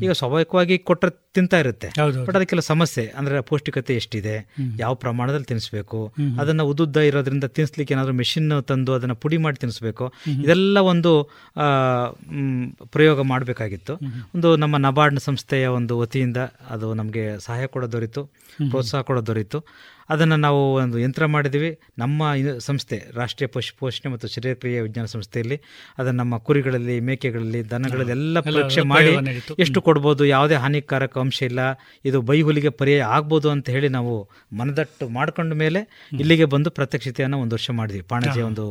ಈಗ 0.04 0.12
ಸ್ವಾಭಾವಿಕವಾಗಿ 0.12 0.78
ಕೊಟ್ಟರೆ 0.78 1.26
ತಿಂತಾ 1.34 1.60
ಇರುತ್ತೆ. 1.60 1.88
ಬಟ್ 2.26 2.36
ಅದಕ್ಕೆಲ್ಲ 2.36 2.62
ಸಮಸ್ಯೆ. 2.62 3.14
ಅಂದ್ರೆ 3.18 3.42
ಪೌಷ್ಟಿಕತೆ 3.42 3.96
ಎಷ್ಟಿದೆ? 3.96 4.54
ಯಾವ 4.80 4.94
ಪ್ರಮಾಣದಲ್ಲಿ 4.94 5.46
ತಿನ್ನಿಸ್ಬೇಕು 5.46 6.14
ಅದನ್ನ 6.42 6.62
ಉದ್ದುದ್ದ 6.62 6.98
ಇರೋದ್ರಿಂದ 6.98 7.44
ತಿನ್ಸ್ಲಿಕ್ಕೆ 7.44 7.94
ಏನಾದ್ರು 7.94 8.14
ಮೆಷಿನ್ 8.14 8.64
ತಂದು 8.64 8.94
ಅದನ್ನ 8.94 9.14
ಪುಡಿ 9.14 9.38
ಮಾಡಿ 9.38 9.56
ತಿನ್ನಿಸ್ಬೇಕು 9.56 10.14
ಇದೆಲ್ಲ 10.44 10.80
ಒಂದು 10.80 11.24
ಪ್ರಯೋಗ 12.86 13.22
ಮಾಡಬೇಕಾಗಿತ್ತು. 13.22 13.94
ಒಂದು 14.36 14.56
ನಮ್ಮ 14.56 14.78
ನಬಾರ್ಡ್ 14.78 15.20
ಸಂಸ್ಥೆಯ 15.20 15.68
ಒಂದು 15.68 16.00
ವತಿಯಿಂದ 16.00 16.38
ಅದು 16.70 16.94
ನಮಗೆ 16.94 17.40
ಸಹಾಯ 17.40 17.68
ಕೂಡ 17.68 17.86
ದೊರೀತು 17.86 18.26
ಪ್ರೋತ್ಸಾಹ 18.70 19.02
ಕೂಡ 19.02 19.20
ದೊರೀತು. 19.20 19.60
ಅದನ್ನು 20.10 20.36
ನಾವು 20.36 20.74
ಒಂದು 20.74 21.00
ಯಂತ್ರ 21.00 21.26
ಮಾಡಿದ್ವಿ 21.26 21.78
ನಮ್ಮ 21.98 22.24
ಸಂಸ್ಥೆ 22.60 22.98
ರಾಷ್ಟ್ರೀಯ 23.16 23.48
ಪಶು 23.48 23.76
ಪೋಷಣೆ 23.80 24.12
ಮತ್ತು 24.12 24.28
ಶರೀರಕ್ರಿಯೆ 24.28 24.82
ವಿಜ್ಞಾನ 24.82 25.06
ಸಂಸ್ಥೆಯಲ್ಲಿ 25.06 25.58
ಅದನ್ನು 25.98 26.18
ನಮ್ಮ 26.24 26.38
ಕುರಿಗಳಲ್ಲಿ 26.38 27.00
ಮೇಕೆಗಳಲ್ಲಿ 27.00 27.70
ದನಗಳಲ್ಲಿ 27.70 28.12
ಎಲ್ಲ 28.12 28.40
ಪರೀಕ್ಷೆ 28.40 28.82
ಮಾಡಿ 28.82 29.12
ಎಷ್ಟು 29.60 29.82
ಕೊಡ್ಬೋದು 29.82 30.26
ಯಾವುದೇ 30.26 30.56
ಹಾನಿಕಾರಕ 30.56 31.18
ಅಂಶ 31.18 31.42
ಇಲ್ಲ 31.42 31.60
ಇದು 32.06 32.22
ಬೈಹುಲಿಗೆ 32.22 32.70
ಪರ್ಯಾಯ 32.70 33.02
ಆಗ್ಬೋದು 33.02 33.50
ಅಂತ 33.50 33.70
ಹೇಳಿ 33.70 33.90
ನಾವು 33.90 34.30
ಮನದಟ್ಟು 34.54 35.10
ಮಾಡ್ಕೊಂಡ 35.10 35.54
ಮೇಲೆ 35.54 35.82
ಇಲ್ಲಿಗೆ 36.20 36.46
ಬಂದು 36.46 36.70
ಪ್ರತ್ಯಕ್ಷತೆಯನ್ನು 36.70 37.40
ಒಂದು 37.40 37.56
ವರ್ಷ 37.56 37.70
ಮಾಡಿದ್ವಿ. 37.72 38.02
ಪಾಣಜಿಯ 38.02 38.44
ಒಂದು 38.44 38.66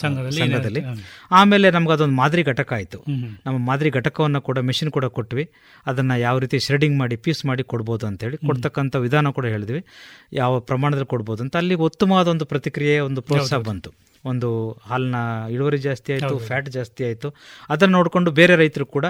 ಸಂಘದಲ್ಲಿ. 0.00 0.82
ಆಮೇಲೆ 1.30 1.70
ನಮ್ಗೆ 1.70 1.92
ಅದೊಂದು 1.92 2.14
ಮಾದರಿ 2.14 2.42
ಘಟಕ 2.42 2.72
ಆಯಿತು. 2.72 2.98
ನಮ್ಮ 3.46 3.56
ಮಾದರಿ 3.66 3.90
ಘಟಕವನ್ನು 3.90 4.40
ಕೂಡ 4.40 4.58
ಮೆಷಿನ್ 4.58 4.90
ಕೂಡ 4.90 5.04
ಕೊಟ್ವಿ. 5.04 5.44
ಅದನ್ನು 5.86 6.18
ಯಾವ 6.18 6.38
ರೀತಿ 6.38 6.58
ಶ್ರೆಡಿಂಗ್ 6.58 6.98
ಮಾಡಿ 6.98 7.16
ಪೀಸ್ 7.16 7.46
ಮಾಡಿ 7.46 7.62
ಕೊಡ್ಬೋದು 7.62 8.06
ಅಂತೇಳಿ 8.06 8.36
ಕೊಡ್ತಕ್ಕಂಥ 8.36 8.96
ವಿಧಾನ 8.96 9.30
ಕೂಡ 9.30 9.46
ಹೇಳಿದ್ವಿ. 9.46 9.84
ಯಾವ 10.32 10.61
ಪ್ರಮಾಣದಲ್ಲಿ 10.66 11.06
ಕೊಡ್ಬೋದು 11.06 11.42
ಅಂತ 11.42 11.56
ಅಲ್ಲಿ 11.56 11.74
ಉತ್ತಮವಾದ 11.74 12.28
ಒಂದು 12.28 12.44
ಪ್ರತಿಕ್ರಿಯೆ 12.44 12.98
ಒಂದು 12.98 13.20
ಪ್ರೋತ್ಸಾಹ 13.20 13.58
ಬಂತು. 13.58 13.90
ಒಂದು 14.24 14.48
ಹಾಲಿನ 14.86 15.14
ಇಳುವರಿ 15.50 15.78
ಜಾಸ್ತಿ 15.78 16.12
ಆಯಿತು 16.12 16.38
ಫ್ಯಾಟ್ 16.38 16.68
ಜಾಸ್ತಿ 16.68 17.04
ಆಯಿತು. 17.04 17.28
ಅದನ್ನು 17.68 17.96
ನೋಡಿಕೊಂಡು 17.98 18.30
ಬೇರೆ 18.30 18.56
ರೈತರು 18.56 18.86
ಕೂಡ 18.86 19.06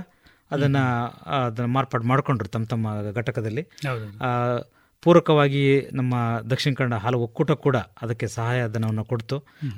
ಅದನ್ನು 0.50 0.82
ಅದನ್ನು 1.30 1.72
ಮಾರ್ಪಾಡು 1.72 2.04
ಮಾಡ್ಕೊಂಡ್ರು 2.04 2.48
ತಮ್ಮ 2.48 2.64
ತಮ್ಮ 2.64 2.86
ಘಟಕದಲ್ಲಿ. 3.12 3.62
ಪೂರಕವಾಗಿ 5.04 5.62
ನಮ್ಮ 5.98 6.14
ದಕ್ಷಿಣ 6.50 6.72
ಕನ್ನಡ 6.78 6.98
ಹಾಲು 7.04 7.18
ಒಕ್ಕೂಟ 7.26 7.52
ಕೂಡ 7.66 7.76
ಅದಕ್ಕೆ 8.02 8.26
ಸಹಾಯ 8.36 8.60
ಧನವನ್ನು 8.74 9.04
ಕೊಡ್ತು. 9.04 9.36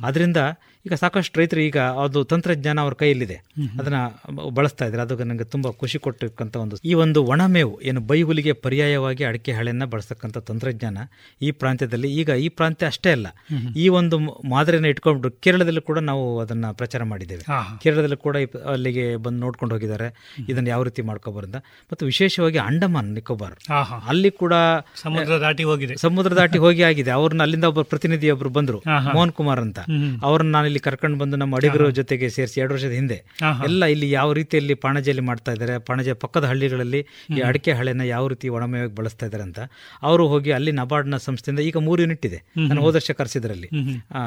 ಅದರಿಂದ 0.08 0.40
ಈಗ 0.86 0.94
ಸಾಕಷ್ಟು 0.94 1.40
ರೈತರು 1.40 1.60
ಈಗ 1.60 1.78
ಅದು 2.04 2.24
ತಂತ್ರಜ್ಞಾನ 2.24 2.78
ಅವ್ರ 2.80 2.94
ಕೈಯಲ್ಲಿದೆ. 3.02 3.36
ಅದನ್ನ 3.80 3.98
ಬಳಸ್ತಾ 4.56 4.84
ಇದ್ದಾರೆ. 4.84 5.02
ಅದು 5.06 5.24
ನನಗೆ 5.24 5.44
ತುಂಬಾ 5.44 5.70
ಖುಷಿ 5.82 5.98
ಕೊಟ್ಟಿರ್ತಕ್ಕಂಥ 5.98 6.56
ಒಂದು 6.64 6.76
ಈ 6.90 6.92
ಒಂದು 7.04 7.20
ಒಣಮೇವು 7.24 7.80
ಏನು 7.90 8.00
ಬೈಹುಲಿಗೆ 8.10 8.52
ಪರ್ಯಾಯವಾಗಿ 8.66 9.24
ಅಡಿಕೆ 9.24 9.52
ಹಾಳೆಯನ್ನು 9.52 9.86
ಬಳಸ್ತಕ್ಕಂಥ 9.94 10.38
ತಂತ್ರಜ್ಞಾನ 10.50 10.98
ಈ 11.42 11.50
ಪ್ರಾಂತ್ಯದಲ್ಲಿ 11.62 12.10
ಈಗ 12.20 12.30
ಈ 12.46 12.48
ಪ್ರಾಂತ್ಯ 12.58 12.90
ಅಷ್ಟೇ 12.92 13.12
ಅಲ್ಲ. 13.12 13.28
ಈ 13.76 13.86
ಒಂದು 14.00 14.18
ಮಾದರಿಯನ್ನು 14.54 14.90
ಇಟ್ಕೊಂಡು 14.94 15.30
ಕೇರಳದಲ್ಲಿ 15.46 15.84
ಕೂಡ 15.90 15.98
ನಾವು 16.10 16.26
ಅದನ್ನ 16.40 16.66
ಪ್ರಚಾರ 16.82 17.02
ಮಾಡಿದ್ದೇವೆ. 17.12 17.44
ಕೇರಳದಲ್ಲಿ 17.84 18.20
ಕೂಡ 18.26 18.36
ಅಲ್ಲಿಗೆ 18.74 19.16
ಬಂದು 19.26 19.40
ನೋಡ್ಕೊಂಡು 19.46 19.74
ಹೋಗಿದ್ದಾರೆ. 19.74 20.10
ಇದನ್ನು 20.48 20.70
ಯಾವ 20.74 20.82
ರೀತಿ 20.90 21.02
ಮಾಡ್ಕೊಬಾರ್ದ 21.12 21.56
ಮತ್ತು 21.92 22.04
ವಿಶೇಷವಾಗಿ 22.12 22.60
ಅಂಡಮಾನ್ 22.68 23.10
ನಿಕೋಬಾರ್. 23.18 23.56
ಅಲ್ಲಿ 24.12 24.32
ಕೂಡ 24.44 24.54
ಸಮುದ್ರ 25.14 25.36
ದಾಟಿ 25.44 25.64
ಹೋಗಿದೆ. 25.70 25.94
ಸಮುದ್ರ 25.96 26.32
ದಾಟಿ 26.38 26.58
ಹೋಗಿ 26.64 26.82
ಆಗಿದೆ. 26.82 27.10
ಅವ್ರನ್ನ 27.10 27.42
ಅಲ್ಲಿಂದ 27.42 27.66
ಒಬ್ಬ 27.72 27.82
ಪ್ರತಿನಿಧಿ 27.92 28.30
ಒಬ್ರು 28.34 28.50
ಬಂದ್ರು. 28.50 28.78
ಮೋಹನ್ 29.14 29.32
ಕುಮಾರ್ 29.32 29.60
ಅಂತ. 29.60 29.78
ಅವ್ರನ್ನ 30.28 30.52
ನಾನು 30.56 30.66
ಇಲ್ಲಿ 30.66 30.82
ಕರ್ಕೊಂಡು 30.86 31.18
ಬಂದು 31.18 31.36
ನಮ್ಮ 31.36 31.58
ಅಡಿಗರ 31.60 31.88
ಜೊತೆಗೆ 31.98 32.28
ಸೇರಿಸಿ 32.36 32.60
ಎರಡು 32.60 32.74
ವರ್ಷದ 32.74 32.94
ಹಿಂದೆ. 33.00 33.18
ಎಲ್ಲ 33.68 33.84
ಇಲ್ಲಿ 33.94 34.08
ಯಾವ 34.10 34.32
ರೀತಿಯಲ್ಲಿ 34.32 34.74
ಪಾಣಜೆಯಲ್ಲಿ 34.84 35.24
ಮಾಡ್ತಾ 35.30 35.52
ಇದಾರೆ 35.52 35.76
ಪಾಣಜೆ 35.88 36.12
ಪಕ್ಕದ 36.24 36.44
ಹಳ್ಳಿಗಳಲ್ಲಿ 36.44 37.00
ಈ 37.36 37.40
ಅಡಿಕೆ 37.50 37.72
ಹಳೆನ 37.72 38.04
ಯಾವ 38.06 38.24
ರೀತಿ 38.28 38.48
ಒಣಮೇವಾಗಿ 38.48 38.94
ಬಳಸ್ತಾ 38.94 39.26
ಇದ್ದಾರೆ 39.26 39.42
ಅಂತ. 39.42 39.60
ಅವರು 40.02 40.26
ಹೋಗಿ 40.28 40.52
ಅಲ್ಲಿ 40.52 40.72
ನಬಾರ್ಡ್ನ 40.72 41.16
ಸಂಸ್ಥೆಯಿಂದ 41.26 41.60
ಈಗ 41.68 41.76
ಮೂರು 41.88 42.02
ಯೂನಿಟ್ 42.02 42.26
ಇದೆ. 42.26 42.40
ನಾನು 42.68 42.80
ಹೋದ 42.80 42.94
ವರ್ಷ 42.94 43.10
ಕರೆಸಿದ್ರಲ್ಲಿ. 43.10 43.70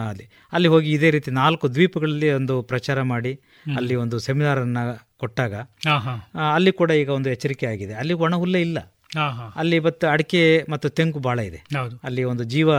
ಅಲ್ಲಿ. 0.07 0.27
ಅಲ್ಲಿ 0.53 0.67
ಹೋಗಿ 0.67 0.89
ಇದೇ 0.91 1.09
ರೀತಿ 1.09 1.31
ನಾಲ್ಕು 1.41 1.67
ದ್ವೀಪಗಳಲ್ಲಿ 1.73 2.29
ಒಂದು 2.39 2.61
ಪ್ರಚಾರ 2.71 3.01
ಮಾಡಿ 3.13 3.33
ಅಲ್ಲಿ 3.77 3.95
ಒಂದು 3.95 4.19
ಸೆಮಿನಾರ್ 4.19 4.59
ಅನ್ನ 4.59 4.77
ಕೊಟ್ಟಾಗ 5.17 5.53
ಅಲ್ಲಿ 6.53 6.71
ಕೂಡ 6.71 6.91
ಈಗ 7.01 7.09
ಒಂದು 7.09 7.29
ಎಚ್ಚರಿಕೆ 7.29 7.65
ಆಗಿದೆ. 7.65 7.93
ಅಲ್ಲಿ 7.93 8.13
ಒಣ 8.25 8.35
ಹುಲ್ಲೇ 8.35 8.61
ಇಲ್ಲ. 8.61 8.79
ಅಲ್ಲಿ 9.55 9.75
ಇವತ್ತು 9.75 10.05
ಅಡಿಕೆ 10.07 10.41
ಮತ್ತು 10.69 10.87
ತೆಂಗು 10.89 11.19
ಬಹಳ 11.19 11.39
ಇದೆ. 11.41 11.59
ಅಲ್ಲಿ 12.03 12.23
ಒಂದು 12.23 12.43
ಜೀವ 12.45 12.69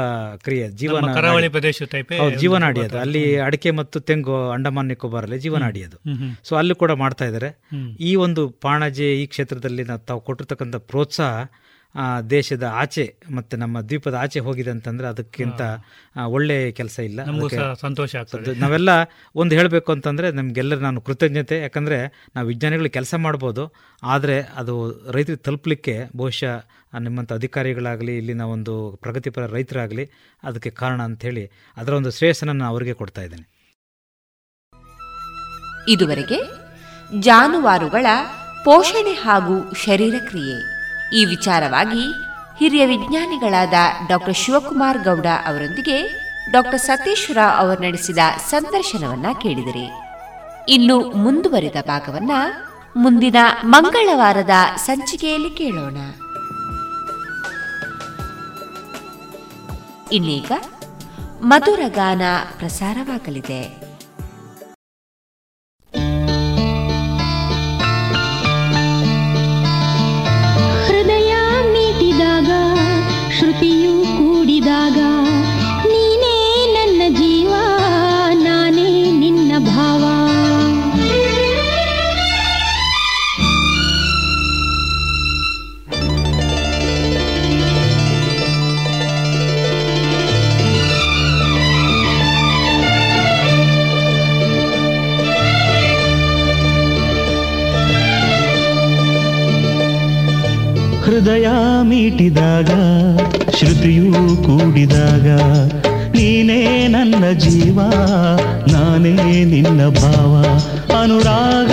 ಕ್ರಿಯೆ 0.43 0.65
ಜೀವನ 0.77 1.13
ಕರಾವಳಿ 1.15 1.49
ಪ್ರದೇಶ 1.49 1.79
ಜೀವನಾಡಿ 2.37 2.81
ಅದು. 2.83 2.99
ಅಲ್ಲಿ 2.99 3.23
ಅಡಿಕೆ 3.41 3.71
ಮತ್ತು 3.73 4.01
ತೆಂಗು 4.03 4.37
ಅಂಡಮಾನ್ 4.51 4.89
ನಿಕೋಬಾರಲ್ಲಿ 4.89 5.39
ಹ್ಮ್, 6.03 6.19
ಹ್ಮ್. 6.19 6.35
ಸೊ 6.45 6.55
ಅಲ್ಲಿ 6.57 6.77
ಕೂಡ 6.77 6.93
ಮಾಡ್ತಾ 6.99 7.27
ಇದ್ದಾರೆ 7.27 7.51
ಈ 8.03 8.13
ಒಂದು 8.25 8.45
ಪಾಣಜೆ 8.61 9.09
ಈ 9.15 9.27
ಕ್ಷೇತ್ರದಲ್ಲಿ 9.27 9.85
ನಾವು 9.85 10.03
ತಾವು 10.07 10.21
ಕೊಟ್ಟಿರ್ತಕ್ಕಂಥ 10.21 10.77
ಪ್ರೋತ್ಸಾಹ 10.89 11.35
ದೇಶದ 12.31 12.63
ಆಚೆ 12.63 13.17
ಮತ್ತು 13.35 13.57
ನಮ್ಮ 13.57 13.81
ದ್ವೀಪದ 13.81 14.15
ಆಚೆ 14.15 14.41
ಹೋಗಿದೆ 14.41 14.71
ಅಂತಂದ್ರೆ 14.71 15.09
ಅದಕ್ಕಿಂತ 15.09 15.61
ಒಳ್ಳೆ 16.27 16.73
ಕೆಲಸ 16.73 16.99
ಇಲ್ಲ. 16.99 17.21
ಸಂತೋಷ 17.75 18.17
ಆಗ್ತದೆ. 18.17 18.55
ನಾವೆಲ್ಲ 18.55 18.89
ಒಂದು 19.35 19.55
ಹೇಳಬೇಕು 19.55 19.93
ಅಂತಂದರೆ 19.93 20.33
ನಮಗೆಲ್ಲರೂ 20.33 20.81
ನಾನು 20.81 21.01
ಕೃತಜ್ಞತೆ. 21.01 21.61
ಯಾಕಂದರೆ 21.61 22.29
ನಾವು 22.37 22.49
ವಿಜ್ಞಾನಿಗಳು 22.49 22.91
ಕೆಲಸ 22.91 23.15
ಮಾಡ್ಬೋದು 23.15 23.73
ಆದರೆ 24.03 24.43
ಅದು 24.43 24.75
ರೈತರಿಗೆ 25.13 25.37
ತಲುಪಲಿಕ್ಕೆ 25.37 26.05
ಬಹುಶಃ 26.17 26.57
ನಿಮ್ಮಂಥ 26.99 27.33
ಅಧಿಕಾರಿಗಳಾಗಲಿ 27.33 28.17
ಇಲ್ಲಿನ 28.17 28.41
ಒಂದು 28.41 28.99
ಪ್ರಗತಿಪರ 29.03 29.47
ರೈತರಾಗಲಿ 29.47 30.11
ಅದಕ್ಕೆ 30.43 30.71
ಕಾರಣ 30.71 31.03
ಅಂಥೇಳಿ 31.03 31.51
ಅದರ 31.77 31.93
ಒಂದು 31.93 32.11
ಶ್ರೇಯಸ್ಸನ್ನು 32.11 32.53
ನಾನು 32.53 32.71
ಅವರಿಗೆ 32.71 32.95
ಕೊಡ್ತಾ 32.95 33.23
ಇದ್ದೇನೆ. 33.23 33.47
ಇದುವರೆಗೆ 35.89 36.39
ಜಾನುವಾರುಗಳ 37.21 38.07
ಪೋಷಣೆ 38.65 39.13
ಹಾಗೂ 39.13 39.75
ಶರೀರ 39.75 40.15
ಕ್ರಿಯೆ 40.29 40.78
ಈ 41.13 41.25
ವಿಚಾರವಾಗಿ 41.25 42.03
ಹಿರಿಯ 42.59 42.87
ವಿಜ್ಞಾನಿಗಳಾದ 42.87 43.73
ಡಾಕ್ಟರ್ 44.09 44.35
ಶಿವಕುಮಾರ್ 44.35 44.99
ಗೌಡ 44.99 45.27
ಅವರೊಂದಿಗೆ 45.47 46.29
ಡಾಕ್ಟರ್ 46.53 46.81
ಸತೀಶ್ವರ 46.81 47.39
ಅವರು 47.57 47.83
ನಡೆಸಿದ 47.83 48.19
ಸಂದರ್ಶನವನ್ನ 48.51 49.27
ಕೇಳಿದಿರಿ. 49.43 49.91
ಇನ್ನು 50.69 51.01
ಮುಂದುವರಿದ 51.01 51.77
ಭಾಗವನ್ನ 51.87 52.31
ಮುಂದಿನ 52.97 53.37
ಮಂಗಳವಾರದ 53.65 54.51
ಸಂಚಿಕೆಯಲ್ಲಿ 54.77 55.51
ಕೇಳೋಣ. 55.51 55.97
ಇನ್ನೀಗ 60.13 60.53
ಮಧುರ 61.43 61.81
ಗಾನ 61.89 62.23
ಪ್ರಸಾರವಾಗಲಿದೆ. 62.59 63.88
ಹೃದಯ 101.21 101.49
ಮೀಟಿದಾಗ 101.83 102.73
ಶ್ರುತಿಯೂ 103.57 104.21
ಕೂಡಿದಾಗ 104.37 105.27
ನೀನೇ 106.15 106.59
ನನ್ನ 106.89 107.25
ಜೀವ 107.39 107.79
ನಾನೇ 108.73 109.15
ನಿನ್ನ 109.45 109.81
ಭಾವ 109.97 110.35
ಅನುರಾಗ 110.99 111.73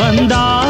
ಬಂದಾಗ 0.00 0.67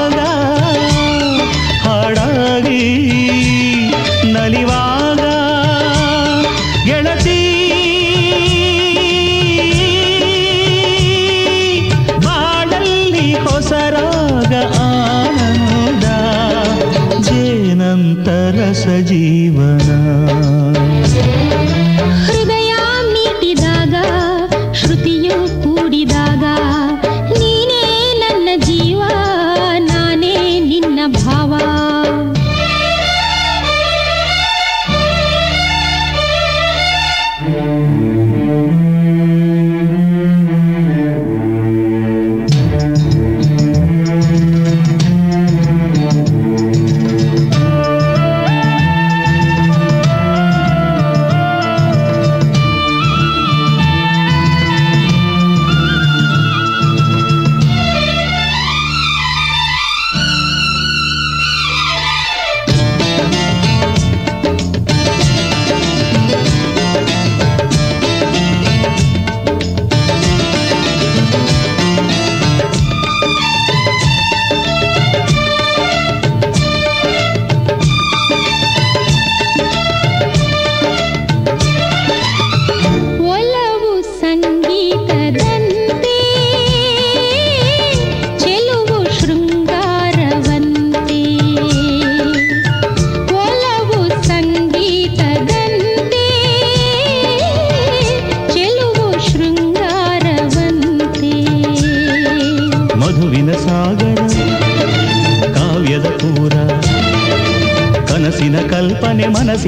de 19.09 19.47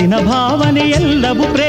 ಮನಸ್ಸಿನ 0.10 0.16
ಭಾವನೆ 0.26 0.84
ಎಲ್ಲವೂ 0.92 1.46
ಪ್ರೇಮದ 1.54 1.69